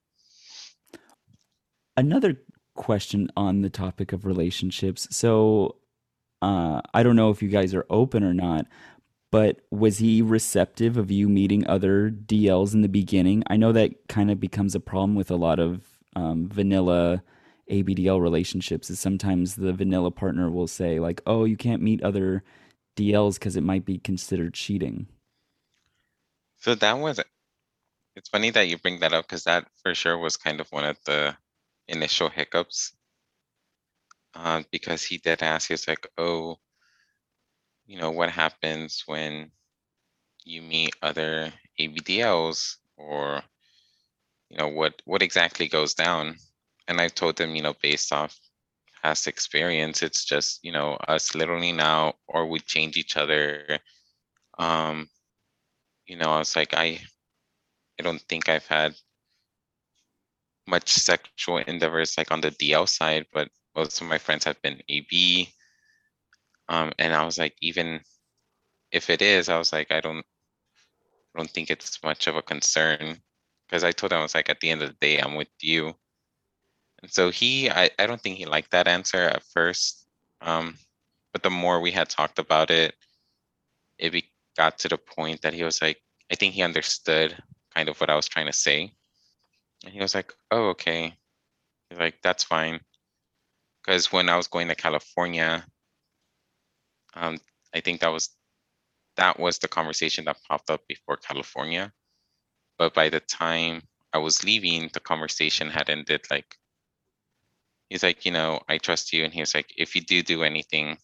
Another 1.97 2.41
question 2.75 3.29
on 3.35 3.61
the 3.61 3.69
topic 3.69 4.13
of 4.13 4.25
relationships. 4.25 5.07
So, 5.11 5.75
uh, 6.41 6.81
I 6.93 7.03
don't 7.03 7.15
know 7.15 7.29
if 7.29 7.41
you 7.41 7.49
guys 7.49 7.73
are 7.73 7.85
open 7.89 8.23
or 8.23 8.33
not, 8.33 8.65
but 9.31 9.61
was 9.71 9.99
he 9.99 10.21
receptive 10.21 10.97
of 10.97 11.11
you 11.11 11.29
meeting 11.29 11.67
other 11.67 12.09
DLs 12.09 12.73
in 12.73 12.81
the 12.81 12.89
beginning? 12.89 13.43
I 13.47 13.57
know 13.57 13.71
that 13.71 14.07
kind 14.07 14.31
of 14.31 14.39
becomes 14.39 14.75
a 14.75 14.79
problem 14.79 15.15
with 15.15 15.29
a 15.29 15.35
lot 15.35 15.59
of 15.59 15.81
um, 16.15 16.49
vanilla 16.49 17.23
ABDL 17.69 18.19
relationships. 18.21 18.89
Is 18.89 18.99
sometimes 18.99 19.55
the 19.55 19.73
vanilla 19.73 20.11
partner 20.11 20.49
will 20.49 20.67
say 20.67 20.99
like, 20.99 21.21
"Oh, 21.27 21.45
you 21.45 21.57
can't 21.57 21.81
meet 21.81 22.01
other 22.03 22.43
DLs 22.97 23.35
because 23.35 23.55
it 23.55 23.63
might 23.63 23.85
be 23.85 23.99
considered 23.99 24.53
cheating." 24.53 25.07
so 26.59 26.75
that 26.75 26.93
was 26.99 27.19
it's 28.15 28.29
funny 28.29 28.49
that 28.51 28.67
you 28.67 28.77
bring 28.77 28.99
that 28.99 29.13
up 29.13 29.25
because 29.25 29.45
that 29.45 29.67
for 29.81 29.95
sure 29.95 30.17
was 30.17 30.37
kind 30.37 30.59
of 30.59 30.67
one 30.71 30.83
of 30.83 30.97
the 31.05 31.35
initial 31.87 32.29
hiccups. 32.29 32.93
Uh, 34.33 34.63
because 34.71 35.03
he 35.03 35.17
did 35.19 35.43
ask, 35.43 35.67
he 35.67 35.73
was 35.73 35.87
like, 35.87 36.07
"Oh, 36.17 36.59
you 37.85 37.97
know, 37.99 38.11
what 38.11 38.29
happens 38.29 39.03
when 39.05 39.51
you 40.45 40.61
meet 40.61 40.95
other 41.01 41.53
ABDLs, 41.79 42.77
or 42.97 43.43
you 44.49 44.57
know, 44.57 44.67
what 44.67 45.01
what 45.05 45.21
exactly 45.21 45.67
goes 45.67 45.93
down?" 45.93 46.37
And 46.87 46.99
I 47.01 47.07
told 47.07 47.39
him, 47.39 47.55
you 47.55 47.61
know, 47.61 47.75
based 47.81 48.11
off 48.11 48.37
past 49.03 49.27
experience, 49.27 50.03
it's 50.03 50.25
just 50.25 50.59
you 50.63 50.71
know 50.71 50.95
us 51.07 51.35
literally 51.35 51.71
now, 51.73 52.15
or 52.27 52.47
we 52.47 52.59
change 52.59 52.97
each 52.97 53.17
other. 53.17 53.79
Um, 54.59 55.09
you 56.07 56.17
know, 56.17 56.31
I 56.31 56.39
was 56.39 56.55
like, 56.55 56.73
I 56.75 57.01
I 57.99 58.03
don't 58.03 58.21
think 58.23 58.49
I've 58.49 58.67
had 58.67 58.95
much 60.67 60.89
sexual 60.89 61.57
endeavors 61.57 62.17
like 62.17 62.31
on 62.31 62.39
the 62.41 62.51
DL 62.51 62.87
side, 62.87 63.25
but 63.33 63.49
most 63.75 64.01
of 64.01 64.07
my 64.07 64.17
friends 64.17 64.43
have 64.45 64.61
been 64.61 64.81
AB. 64.89 65.49
Um, 66.69 66.91
and 66.99 67.13
I 67.13 67.23
was 67.25 67.37
like, 67.37 67.55
even 67.61 68.01
if 68.91 69.09
it 69.09 69.21
is, 69.21 69.49
I 69.49 69.57
was 69.57 69.73
like, 69.73 69.91
I 69.91 70.01
don't, 70.01 70.25
I 71.35 71.39
don't 71.39 71.49
think 71.49 71.69
it's 71.69 72.03
much 72.03 72.27
of 72.27 72.35
a 72.35 72.41
concern 72.41 73.21
because 73.67 73.83
I 73.83 73.91
told 73.91 74.11
him 74.11 74.19
I 74.19 74.23
was 74.23 74.35
like, 74.35 74.49
at 74.49 74.59
the 74.59 74.69
end 74.69 74.81
of 74.81 74.89
the 74.89 74.97
day, 74.99 75.19
I'm 75.19 75.35
with 75.35 75.49
you. 75.61 75.95
And 77.01 77.11
so 77.11 77.29
he, 77.29 77.69
I, 77.69 77.89
I 77.97 78.07
don't 78.07 78.21
think 78.21 78.37
he 78.37 78.45
liked 78.45 78.71
that 78.71 78.87
answer 78.87 79.17
at 79.17 79.43
first. 79.53 80.05
Um, 80.41 80.77
but 81.31 81.43
the 81.43 81.49
more 81.49 81.79
we 81.79 81.91
had 81.91 82.09
talked 82.09 82.39
about 82.39 82.71
it, 82.71 82.95
it 83.97 84.11
be, 84.11 84.31
got 84.57 84.79
to 84.79 84.89
the 84.89 84.97
point 84.97 85.41
that 85.41 85.53
he 85.53 85.63
was 85.63 85.81
like, 85.81 86.01
I 86.31 86.35
think 86.35 86.53
he 86.53 86.63
understood 86.63 87.41
kind 87.75 87.89
of 87.89 87.99
what 87.99 88.09
I 88.09 88.15
was 88.15 88.27
trying 88.27 88.47
to 88.47 88.53
say. 88.53 88.91
And 89.85 89.93
he 89.93 89.99
was 89.99 90.15
like, 90.15 90.33
oh, 90.51 90.69
okay. 90.69 91.15
He's 91.89 91.99
like, 91.99 92.15
that's 92.21 92.43
fine. 92.43 92.81
Because 93.89 94.11
when 94.11 94.29
I 94.29 94.37
was 94.37 94.47
going 94.47 94.67
to 94.67 94.75
California, 94.75 95.65
um, 97.15 97.39
I 97.73 97.79
think 97.79 98.01
that 98.01 98.13
was 98.13 98.29
that 99.17 99.39
was 99.39 99.57
the 99.57 99.67
conversation 99.67 100.25
that 100.25 100.37
popped 100.47 100.69
up 100.69 100.81
before 100.87 101.17
California. 101.17 101.91
But 102.77 102.93
by 102.93 103.09
the 103.09 103.19
time 103.19 103.81
I 104.13 104.19
was 104.19 104.43
leaving, 104.43 104.91
the 104.93 104.99
conversation 104.99 105.71
had 105.71 105.89
ended. 105.89 106.21
Like, 106.29 106.55
he's 107.89 108.03
like, 108.03 108.27
you 108.27 108.31
know, 108.31 108.61
I 108.69 108.77
trust 108.77 109.11
you. 109.11 109.23
And 109.23 109.33
he 109.33 109.39
was 109.39 109.55
like, 109.55 109.73
if 109.75 109.95
you 109.95 110.01
do 110.01 110.21
do 110.21 110.43
anything, 110.43 110.95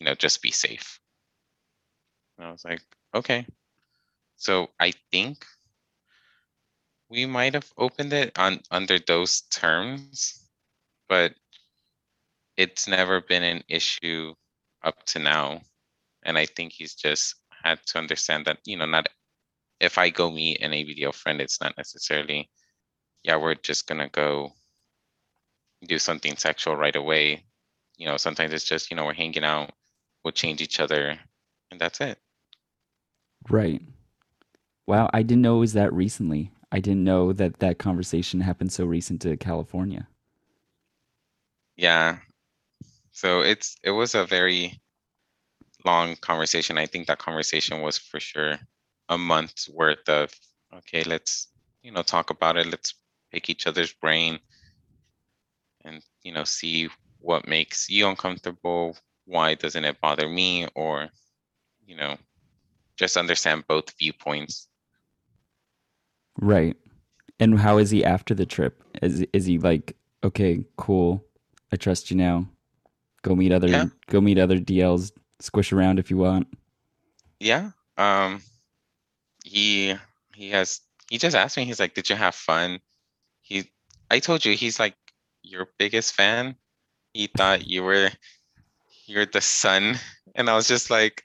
you 0.00 0.04
know, 0.04 0.16
just 0.16 0.42
be 0.42 0.50
safe. 0.50 0.98
And 2.36 2.48
I 2.48 2.50
was 2.50 2.64
like, 2.64 2.82
okay. 3.14 3.46
So 4.38 4.70
I 4.80 4.92
think 5.12 5.46
we 7.08 7.26
might 7.26 7.54
have 7.54 7.72
opened 7.78 8.12
it 8.12 8.36
on 8.36 8.58
under 8.72 8.98
those 8.98 9.42
terms, 9.52 10.48
but 11.08 11.32
it's 12.56 12.86
never 12.88 13.20
been 13.20 13.42
an 13.42 13.62
issue 13.68 14.34
up 14.82 15.04
to 15.06 15.18
now. 15.18 15.60
And 16.24 16.38
I 16.38 16.46
think 16.46 16.72
he's 16.72 16.94
just 16.94 17.36
had 17.62 17.80
to 17.86 17.98
understand 17.98 18.44
that, 18.46 18.58
you 18.64 18.76
know, 18.76 18.86
not 18.86 19.08
if 19.80 19.98
I 19.98 20.10
go 20.10 20.30
meet 20.30 20.62
an 20.62 20.72
ABDL 20.72 21.14
friend, 21.14 21.40
it's 21.40 21.60
not 21.60 21.76
necessarily, 21.76 22.50
yeah, 23.22 23.36
we're 23.36 23.54
just 23.54 23.86
gonna 23.86 24.08
go 24.08 24.52
do 25.86 25.98
something 25.98 26.36
sexual 26.36 26.76
right 26.76 26.96
away. 26.96 27.44
You 27.96 28.06
know, 28.06 28.16
sometimes 28.16 28.52
it's 28.52 28.64
just, 28.64 28.90
you 28.90 28.96
know, 28.96 29.04
we're 29.04 29.14
hanging 29.14 29.44
out, 29.44 29.72
we'll 30.24 30.32
change 30.32 30.62
each 30.62 30.80
other, 30.80 31.18
and 31.70 31.80
that's 31.80 32.00
it. 32.00 32.18
Right. 33.48 33.82
Wow, 34.86 35.10
I 35.12 35.22
didn't 35.22 35.42
know 35.42 35.56
it 35.56 35.60
was 35.60 35.72
that 35.74 35.92
recently. 35.92 36.50
I 36.72 36.80
didn't 36.80 37.04
know 37.04 37.32
that 37.32 37.60
that 37.60 37.78
conversation 37.78 38.40
happened 38.40 38.72
so 38.72 38.84
recent 38.84 39.20
to 39.22 39.36
California. 39.36 40.08
Yeah. 41.76 42.18
So 43.14 43.42
it's 43.42 43.76
it 43.84 43.92
was 43.92 44.14
a 44.14 44.26
very 44.26 44.82
long 45.84 46.16
conversation. 46.16 46.76
I 46.76 46.86
think 46.86 47.06
that 47.06 47.18
conversation 47.18 47.80
was 47.80 47.96
for 47.96 48.20
sure 48.20 48.58
a 49.08 49.16
month's 49.16 49.68
worth 49.68 50.08
of 50.08 50.32
okay, 50.74 51.04
let's 51.04 51.48
you 51.82 51.92
know 51.92 52.02
talk 52.02 52.30
about 52.30 52.56
it. 52.56 52.66
Let's 52.66 52.94
pick 53.32 53.48
each 53.48 53.66
other's 53.66 53.92
brain 53.92 54.40
and 55.84 56.02
you 56.24 56.32
know 56.32 56.44
see 56.44 56.88
what 57.20 57.46
makes 57.48 57.88
you 57.88 58.08
uncomfortable. 58.08 58.96
Why 59.26 59.54
doesn't 59.54 59.84
it 59.84 60.00
bother 60.00 60.28
me? 60.28 60.66
Or 60.74 61.08
you 61.86 61.96
know 61.96 62.18
just 62.96 63.16
understand 63.16 63.64
both 63.68 63.96
viewpoints 63.98 64.68
Right. 66.40 66.76
And 67.40 67.58
how 67.58 67.78
is 67.78 67.90
he 67.90 68.04
after 68.04 68.34
the 68.34 68.46
trip? 68.46 68.82
Is 69.02 69.24
is 69.32 69.46
he 69.46 69.58
like, 69.58 69.96
okay, 70.22 70.64
cool, 70.76 71.24
I 71.72 71.76
trust 71.76 72.10
you 72.10 72.16
now. 72.16 72.48
Go 73.24 73.34
meet 73.34 73.52
other 73.52 73.68
Yeah. 73.68 73.86
go 74.08 74.20
meet 74.20 74.38
other 74.38 74.58
DLs, 74.58 75.10
squish 75.40 75.72
around 75.72 75.98
if 75.98 76.10
you 76.10 76.18
want. 76.18 76.46
Yeah. 77.40 77.70
Um 77.96 78.42
he 79.44 79.96
he 80.34 80.50
has 80.50 80.82
he 81.08 81.16
just 81.16 81.34
asked 81.34 81.56
me, 81.56 81.64
he's 81.64 81.80
like, 81.80 81.94
Did 81.94 82.10
you 82.10 82.16
have 82.16 82.34
fun? 82.34 82.80
He 83.40 83.70
I 84.10 84.18
told 84.18 84.44
you 84.44 84.54
he's 84.54 84.78
like 84.78 84.94
your 85.42 85.68
biggest 85.78 86.12
fan. 86.14 86.56
He 87.14 87.28
thought 87.28 87.66
you 87.66 87.82
were 87.82 88.10
you're 89.06 89.26
the 89.26 89.40
son. 89.40 89.96
And 90.34 90.50
I 90.50 90.54
was 90.54 90.68
just 90.68 90.90
like, 90.90 91.24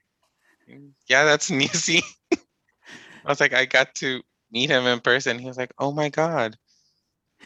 Yeah, 1.09 1.25
that's 1.25 1.51
Newsy. 1.61 2.01
I 2.31 3.27
was 3.27 3.41
like, 3.41 3.53
I 3.53 3.65
got 3.65 3.93
to 3.95 4.21
meet 4.51 4.69
him 4.69 4.85
in 4.85 5.01
person. 5.01 5.37
He 5.37 5.47
was 5.47 5.57
like, 5.57 5.73
Oh 5.77 5.91
my 5.91 6.07
god. 6.07 6.55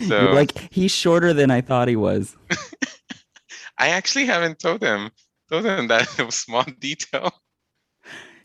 So 0.08 0.26
You're 0.26 0.36
like 0.36 0.72
he's 0.72 0.92
shorter 0.92 1.34
than 1.34 1.50
I 1.50 1.62
thought 1.62 1.88
he 1.88 1.96
was. 1.96 2.38
I 3.78 3.90
actually 3.90 4.26
haven't 4.26 4.60
told 4.60 4.82
him 4.84 5.12
told 5.50 5.66
him 5.66 5.88
that 5.88 6.08
small 6.34 6.64
detail. 6.80 7.34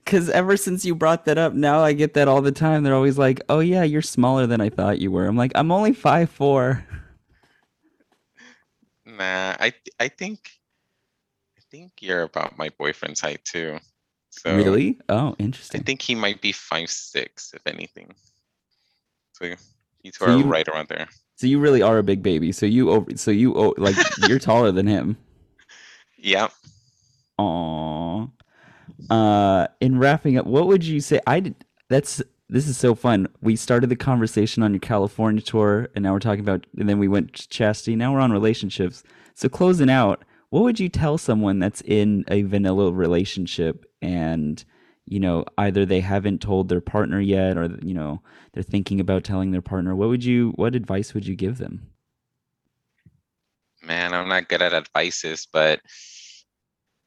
Cause 0.06 0.30
ever 0.30 0.56
since 0.56 0.86
you 0.86 0.94
brought 0.94 1.26
that 1.26 1.36
up, 1.36 1.52
now 1.52 1.80
I 1.80 1.92
get 1.92 2.14
that 2.14 2.28
all 2.28 2.40
the 2.40 2.50
time. 2.52 2.82
They're 2.82 2.94
always 2.94 3.18
like, 3.18 3.42
"Oh 3.50 3.60
yeah, 3.60 3.82
you're 3.82 4.00
smaller 4.00 4.46
than 4.46 4.58
I 4.60 4.70
thought 4.70 5.00
you 5.00 5.10
were." 5.10 5.26
I'm 5.26 5.36
like, 5.36 5.52
"I'm 5.54 5.70
only 5.70 5.92
five 5.92 6.30
four. 6.30 6.82
Nah, 9.04 9.56
I 9.58 9.70
th- 9.70 9.94
I 10.00 10.08
think 10.08 10.50
I 11.58 11.60
think 11.70 11.92
you're 12.00 12.22
about 12.22 12.56
my 12.58 12.70
boyfriend's 12.78 13.20
height 13.20 13.44
too. 13.44 13.78
So 14.30 14.54
Really? 14.56 14.98
Oh, 15.08 15.34
interesting. 15.38 15.80
I 15.80 15.84
think 15.84 16.02
he 16.02 16.14
might 16.14 16.40
be 16.40 16.52
five 16.52 16.90
six, 16.90 17.52
if 17.54 17.66
anything. 17.66 18.14
So 19.32 19.44
you 19.44 19.56
two 20.04 20.12
So 20.12 20.26
are 20.26 20.38
you- 20.38 20.44
right 20.44 20.66
around 20.68 20.88
there. 20.88 21.08
So 21.38 21.46
you 21.46 21.60
really 21.60 21.82
are 21.82 21.98
a 21.98 22.02
big 22.02 22.20
baby. 22.20 22.50
So 22.50 22.66
you 22.66 22.90
over. 22.90 23.16
So 23.16 23.30
you 23.30 23.54
oh, 23.54 23.72
like 23.78 23.94
you're 24.26 24.40
taller 24.40 24.72
than 24.72 24.86
him. 24.86 25.16
Yeah. 26.20 26.48
Aww. 27.38 28.28
Uh, 29.08 29.68
in 29.80 30.00
wrapping 30.00 30.36
up, 30.36 30.46
what 30.46 30.66
would 30.66 30.84
you 30.84 31.00
say? 31.00 31.20
I 31.28 31.38
did. 31.38 31.54
That's 31.88 32.20
this 32.48 32.66
is 32.66 32.76
so 32.76 32.96
fun. 32.96 33.28
We 33.40 33.54
started 33.54 33.88
the 33.88 33.94
conversation 33.94 34.64
on 34.64 34.72
your 34.72 34.80
California 34.80 35.40
tour, 35.40 35.90
and 35.94 36.02
now 36.02 36.12
we're 36.12 36.18
talking 36.18 36.40
about, 36.40 36.66
and 36.76 36.88
then 36.88 36.98
we 36.98 37.06
went 37.06 37.34
to 37.34 37.48
chastity. 37.48 37.94
Now 37.94 38.12
we're 38.12 38.18
on 38.18 38.32
relationships. 38.32 39.04
So 39.34 39.48
closing 39.48 39.88
out, 39.88 40.24
what 40.50 40.64
would 40.64 40.80
you 40.80 40.88
tell 40.88 41.18
someone 41.18 41.60
that's 41.60 41.82
in 41.82 42.24
a 42.26 42.42
vanilla 42.42 42.90
relationship 42.90 43.86
and 44.02 44.64
you 45.10 45.20
know 45.20 45.44
either 45.56 45.84
they 45.84 46.00
haven't 46.00 46.40
told 46.40 46.68
their 46.68 46.80
partner 46.80 47.20
yet, 47.20 47.56
or 47.56 47.76
you 47.82 47.94
know 47.94 48.22
they're 48.52 48.62
thinking 48.62 49.00
about 49.00 49.24
telling 49.24 49.50
their 49.50 49.62
partner? 49.62 49.94
What 49.94 50.08
would 50.08 50.24
you? 50.24 50.52
What 50.56 50.74
advice 50.74 51.14
would 51.14 51.26
you 51.26 51.36
give 51.36 51.58
them? 51.58 51.88
Man, 53.82 54.12
I'm 54.12 54.28
not 54.28 54.48
good 54.48 54.62
at 54.62 54.74
advices, 54.74 55.46
but 55.50 55.80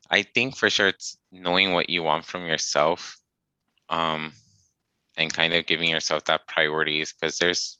I 0.09 0.23
think 0.23 0.55
for 0.55 0.69
sure 0.69 0.87
it's 0.87 1.17
knowing 1.31 1.73
what 1.73 1.89
you 1.89 2.03
want 2.03 2.25
from 2.25 2.45
yourself. 2.45 3.17
Um 3.89 4.33
and 5.17 5.33
kind 5.33 5.53
of 5.53 5.65
giving 5.65 5.89
yourself 5.89 6.23
that 6.25 6.47
priorities 6.47 7.13
because 7.13 7.37
there's 7.37 7.77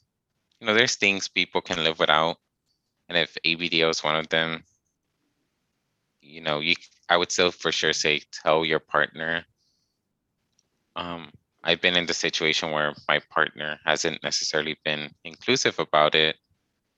you 0.60 0.68
know 0.68 0.74
there's 0.74 0.96
things 0.96 1.28
people 1.28 1.62
can 1.62 1.84
live 1.84 2.00
without 2.00 2.38
and 3.10 3.18
if 3.18 3.38
ABDL 3.46 3.90
is 3.90 4.04
one 4.04 4.16
of 4.16 4.30
them 4.30 4.64
you 6.22 6.42
know 6.42 6.60
you 6.60 6.76
i 7.10 7.18
would 7.18 7.32
still 7.32 7.52
for 7.52 7.72
sure 7.72 7.94
say 7.94 8.22
tell 8.32 8.64
your 8.64 8.80
partner 8.80 9.44
um 10.96 11.32
i've 11.64 11.82
been 11.82 11.96
in 11.96 12.06
the 12.06 12.14
situation 12.14 12.72
where 12.72 12.94
my 13.08 13.20
partner 13.30 13.80
hasn't 13.86 14.22
necessarily 14.24 14.78
been 14.84 15.10
inclusive 15.24 15.78
about 15.80 16.16
it 16.16 16.36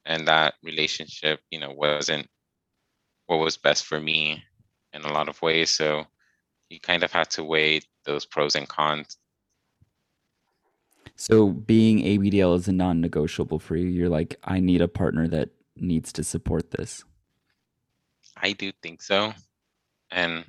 and 0.05 0.27
that 0.27 0.55
relationship 0.63 1.39
you 1.51 1.59
know 1.59 1.71
wasn't 1.71 2.27
what 3.27 3.39
was 3.39 3.57
best 3.57 3.85
for 3.85 3.99
me 3.99 4.43
in 4.93 5.01
a 5.03 5.13
lot 5.13 5.29
of 5.29 5.41
ways 5.41 5.69
so 5.69 6.05
you 6.69 6.79
kind 6.79 7.03
of 7.03 7.11
had 7.11 7.29
to 7.29 7.43
weigh 7.43 7.81
those 8.05 8.25
pros 8.25 8.55
and 8.55 8.67
cons 8.67 9.17
So 11.15 11.49
being 11.49 11.99
ABDL 11.99 12.55
is 12.57 12.67
a 12.67 12.71
non-negotiable 12.73 13.59
for 13.59 13.75
you. 13.75 13.87
You're 13.87 14.09
like, 14.09 14.35
I 14.43 14.59
need 14.59 14.81
a 14.81 14.87
partner 14.87 15.27
that 15.27 15.49
needs 15.75 16.11
to 16.13 16.23
support 16.23 16.71
this. 16.71 17.03
I 18.37 18.53
do 18.53 18.71
think 18.81 19.01
so. 19.01 19.33
And 20.11 20.45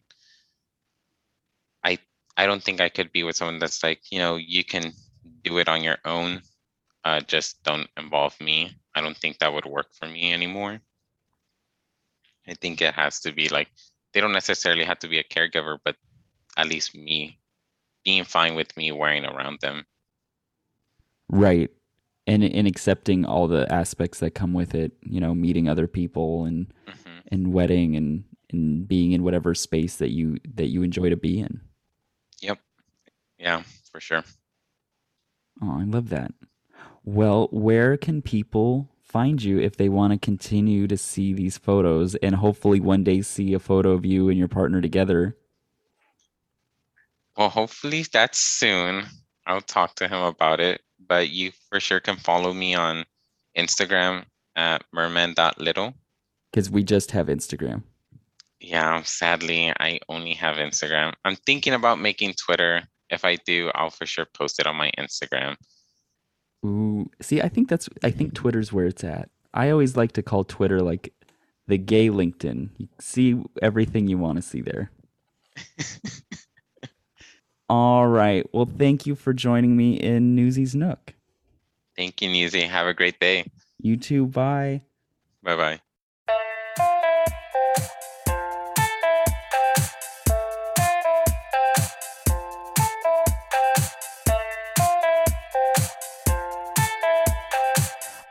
I 2.37 2.47
don't 2.47 2.63
think 2.63 2.81
I 2.81 2.89
could 2.89 3.13
be 3.13 3.23
with 3.25 3.37
someone 3.37 3.59
that's 3.59 3.83
like, 3.83 4.01
you 4.11 4.19
know, 4.19 4.37
you 4.37 4.65
can 4.65 4.93
do 5.43 5.59
it 5.59 5.69
on 5.69 5.83
your 5.83 5.99
own. 6.05 6.43
uh, 7.05 7.21
just 7.21 7.63
don't 7.65 7.89
involve 7.97 8.39
me. 8.41 8.77
I 8.95 9.01
don't 9.01 9.17
think 9.17 9.39
that 9.39 9.53
would 9.53 9.67
work 9.67 9.95
for 9.95 10.07
me 10.09 10.33
anymore. 10.33 10.81
I 12.49 12.55
think 12.55 12.81
it 12.81 12.95
has 12.95 13.21
to 13.21 13.33
be 13.33 13.49
like 13.49 13.69
they 14.13 14.21
don't 14.21 14.33
necessarily 14.33 14.85
have 14.85 14.99
to 15.01 15.09
be 15.09 15.19
a 15.19 15.25
caregiver, 15.25 15.79
but 15.85 15.97
at 16.57 16.69
least 16.69 16.95
me 16.95 17.41
being 18.05 18.25
fine 18.25 18.55
with 18.55 18.77
me 18.77 18.93
wearing 18.93 19.25
around 19.25 19.61
them. 19.61 19.87
Right. 21.29 21.71
And 22.27 22.43
in 22.45 22.67
accepting 22.67 23.25
all 23.25 23.49
the 23.49 23.71
aspects 23.73 24.21
that 24.21 24.31
come 24.35 24.53
with 24.55 24.75
it, 24.75 24.93
you 25.03 25.21
know, 25.21 25.35
meeting 25.35 25.69
other 25.69 25.87
people 25.87 26.45
and 26.45 26.73
hmm 26.89 27.19
and 27.31 27.53
wedding 27.53 27.97
and 27.97 28.25
and 28.51 28.87
being 28.87 29.13
in 29.13 29.23
whatever 29.23 29.55
space 29.55 29.97
that 29.97 30.11
you 30.11 30.39
that 30.55 30.69
you 30.69 30.83
enjoy 30.83 31.11
to 31.11 31.17
be 31.17 31.41
in. 31.41 31.61
Yeah, 33.45 33.63
for 33.93 34.01
sure. 34.01 34.25
Oh, 35.63 35.79
I 35.79 35.85
love 35.85 36.09
that. 36.09 36.33
Well, 37.05 37.49
where 37.53 37.99
can 37.99 38.23
people 38.23 38.89
find 39.03 39.41
you 39.43 39.61
if 39.61 39.77
they 39.77 39.91
want 39.91 40.15
to 40.15 40.19
continue 40.19 40.87
to 40.87 40.97
see 40.97 41.35
these 41.35 41.59
photos 41.59 42.15
and 42.17 42.35
hopefully 42.37 42.81
one 42.81 43.05
day 43.05 43.21
see 43.21 43.53
a 43.53 43.59
photo 43.59 43.93
of 43.93 44.07
you 44.07 44.31
and 44.31 44.39
your 44.39 44.49
partner 44.49 44.81
together? 44.81 45.37
Well, 47.37 47.51
hopefully 47.51 48.07
that's 48.11 48.39
soon. 48.39 49.05
I'll 49.47 49.61
talk 49.61 49.95
to 49.97 50.09
him 50.09 50.23
about 50.23 50.61
it. 50.61 50.81
But 51.07 51.29
you 51.29 51.53
for 51.69 51.81
sure 51.81 52.01
can 52.01 52.17
follow 52.17 52.55
me 52.55 52.75
on 52.75 53.05
Instagram 53.57 54.25
at 54.57 54.85
merman.little. 54.91 55.93
Because 56.51 56.71
we 56.71 56.83
just 56.83 57.11
have 57.11 57.27
Instagram. 57.27 57.83
Yeah, 58.59 59.03
sadly, 59.03 59.71
I 59.79 60.01
only 60.09 60.33
have 60.33 60.57
Instagram. 60.57 61.13
I'm 61.27 61.37
thinking 61.37 61.75
about 61.75 62.01
making 62.01 62.35
Twitter. 62.43 62.85
If 63.15 63.25
I 63.25 63.37
do, 63.37 63.71
I'll 63.75 63.91
for 63.91 64.07
sure 64.07 64.27
post 64.27 64.61
it 64.61 64.67
on 64.67 64.77
my 64.77 64.91
Instagram. 64.99 65.57
Ooh, 66.65 67.11
see, 67.21 67.41
I 67.41 67.49
think 67.49 67.69
that's 67.69 67.89
I 68.03 68.11
think 68.11 68.35
Twitter's 68.35 68.73
where 68.73 68.87
it's 68.87 69.05
at. 69.05 69.29
I 69.53 69.71
always 69.71 69.97
like 69.97 70.13
to 70.13 70.23
call 70.23 70.45
Twitter 70.45 70.81
like 70.81 71.13
the 71.67 71.79
gay 71.79 72.09
LinkedIn. 72.09 72.71
You 72.77 72.89
see 73.01 73.43
everything 73.63 74.09
you 74.09 74.19
want 74.19 74.37
to 74.37 74.43
see 74.43 74.61
there. 74.61 74.91
All 77.69 78.07
right. 78.07 78.47
Well, 78.53 78.67
thank 78.67 79.07
you 79.07 79.15
for 79.15 79.33
joining 79.33 79.77
me 79.77 79.95
in 79.95 80.35
Newsy's 80.35 80.75
Nook. 80.75 81.15
Thank 81.97 82.21
you, 82.21 82.29
Newsy. 82.29 82.63
Have 82.63 82.87
a 82.87 82.95
great 82.95 83.19
day. 83.21 83.45
You 83.81 83.97
too. 83.97 84.27
Bye. 84.27 84.83
Bye 85.43 85.57
bye. 85.57 85.81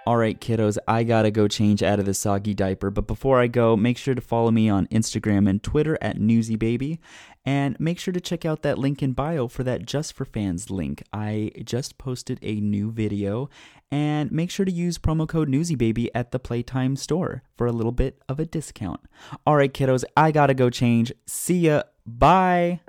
All 0.05 0.17
right, 0.17 0.37
kiddos, 0.39 0.77
I 0.85 1.03
gotta 1.03 1.31
go 1.31 1.47
change 1.47 1.81
out 1.81 1.97
of 1.97 2.05
the 2.05 2.13
soggy 2.13 2.53
diaper. 2.53 2.91
But 2.91 3.07
before 3.07 3.39
I 3.39 3.47
go, 3.47 3.77
make 3.77 3.97
sure 3.97 4.13
to 4.13 4.21
follow 4.21 4.51
me 4.51 4.67
on 4.67 4.87
Instagram 4.87 5.49
and 5.49 5.63
Twitter 5.63 5.97
at 6.01 6.17
NewsyBaby. 6.17 6.99
And 7.45 7.79
make 7.79 7.99
sure 7.99 8.13
to 8.13 8.19
check 8.19 8.43
out 8.43 8.63
that 8.63 8.77
link 8.77 9.01
in 9.01 9.13
bio 9.13 9.47
for 9.47 9.63
that 9.63 9.85
Just 9.85 10.13
for 10.13 10.25
Fans 10.25 10.69
link. 10.69 11.03
I 11.13 11.51
just 11.63 11.97
posted 11.97 12.37
a 12.41 12.59
new 12.59 12.91
video. 12.91 13.49
And 13.91 14.29
make 14.29 14.49
sure 14.49 14.65
to 14.65 14.71
use 14.71 14.97
promo 14.97 15.27
code 15.27 15.47
NewsyBaby 15.47 16.09
at 16.13 16.31
the 16.31 16.39
Playtime 16.39 16.97
store 16.97 17.43
for 17.55 17.65
a 17.65 17.71
little 17.71 17.91
bit 17.93 18.21
of 18.27 18.41
a 18.41 18.45
discount. 18.45 18.99
All 19.47 19.55
right, 19.55 19.73
kiddos, 19.73 20.03
I 20.17 20.31
gotta 20.33 20.53
go 20.53 20.69
change. 20.69 21.13
See 21.25 21.59
ya. 21.59 21.83
Bye. 22.05 22.81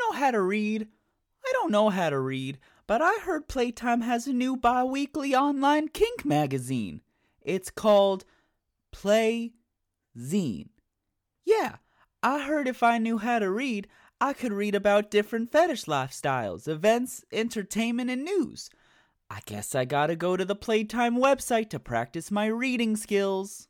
Know 0.00 0.18
how 0.18 0.30
to 0.30 0.40
read? 0.40 0.88
I 1.46 1.52
don't 1.52 1.70
know 1.70 1.88
how 1.88 2.10
to 2.10 2.18
read, 2.18 2.58
but 2.86 3.00
I 3.00 3.18
heard 3.22 3.48
Playtime 3.48 4.00
has 4.00 4.26
a 4.26 4.32
new 4.32 4.56
bi 4.56 4.82
weekly 4.84 5.34
online 5.34 5.88
kink 5.88 6.24
magazine. 6.24 7.02
It's 7.40 7.70
called 7.70 8.24
Play 8.92 9.52
Zine. 10.18 10.70
Yeah, 11.44 11.76
I 12.22 12.42
heard 12.42 12.68
if 12.68 12.82
I 12.82 12.98
knew 12.98 13.18
how 13.18 13.38
to 13.38 13.50
read, 13.50 13.88
I 14.20 14.34
could 14.34 14.52
read 14.52 14.74
about 14.74 15.10
different 15.10 15.50
fetish 15.50 15.86
lifestyles, 15.86 16.68
events, 16.68 17.24
entertainment, 17.32 18.10
and 18.10 18.24
news. 18.24 18.68
I 19.30 19.40
guess 19.46 19.74
I 19.74 19.84
gotta 19.84 20.16
go 20.16 20.36
to 20.36 20.44
the 20.44 20.56
Playtime 20.56 21.16
website 21.16 21.70
to 21.70 21.78
practice 21.78 22.30
my 22.30 22.46
reading 22.46 22.96
skills. 22.96 23.68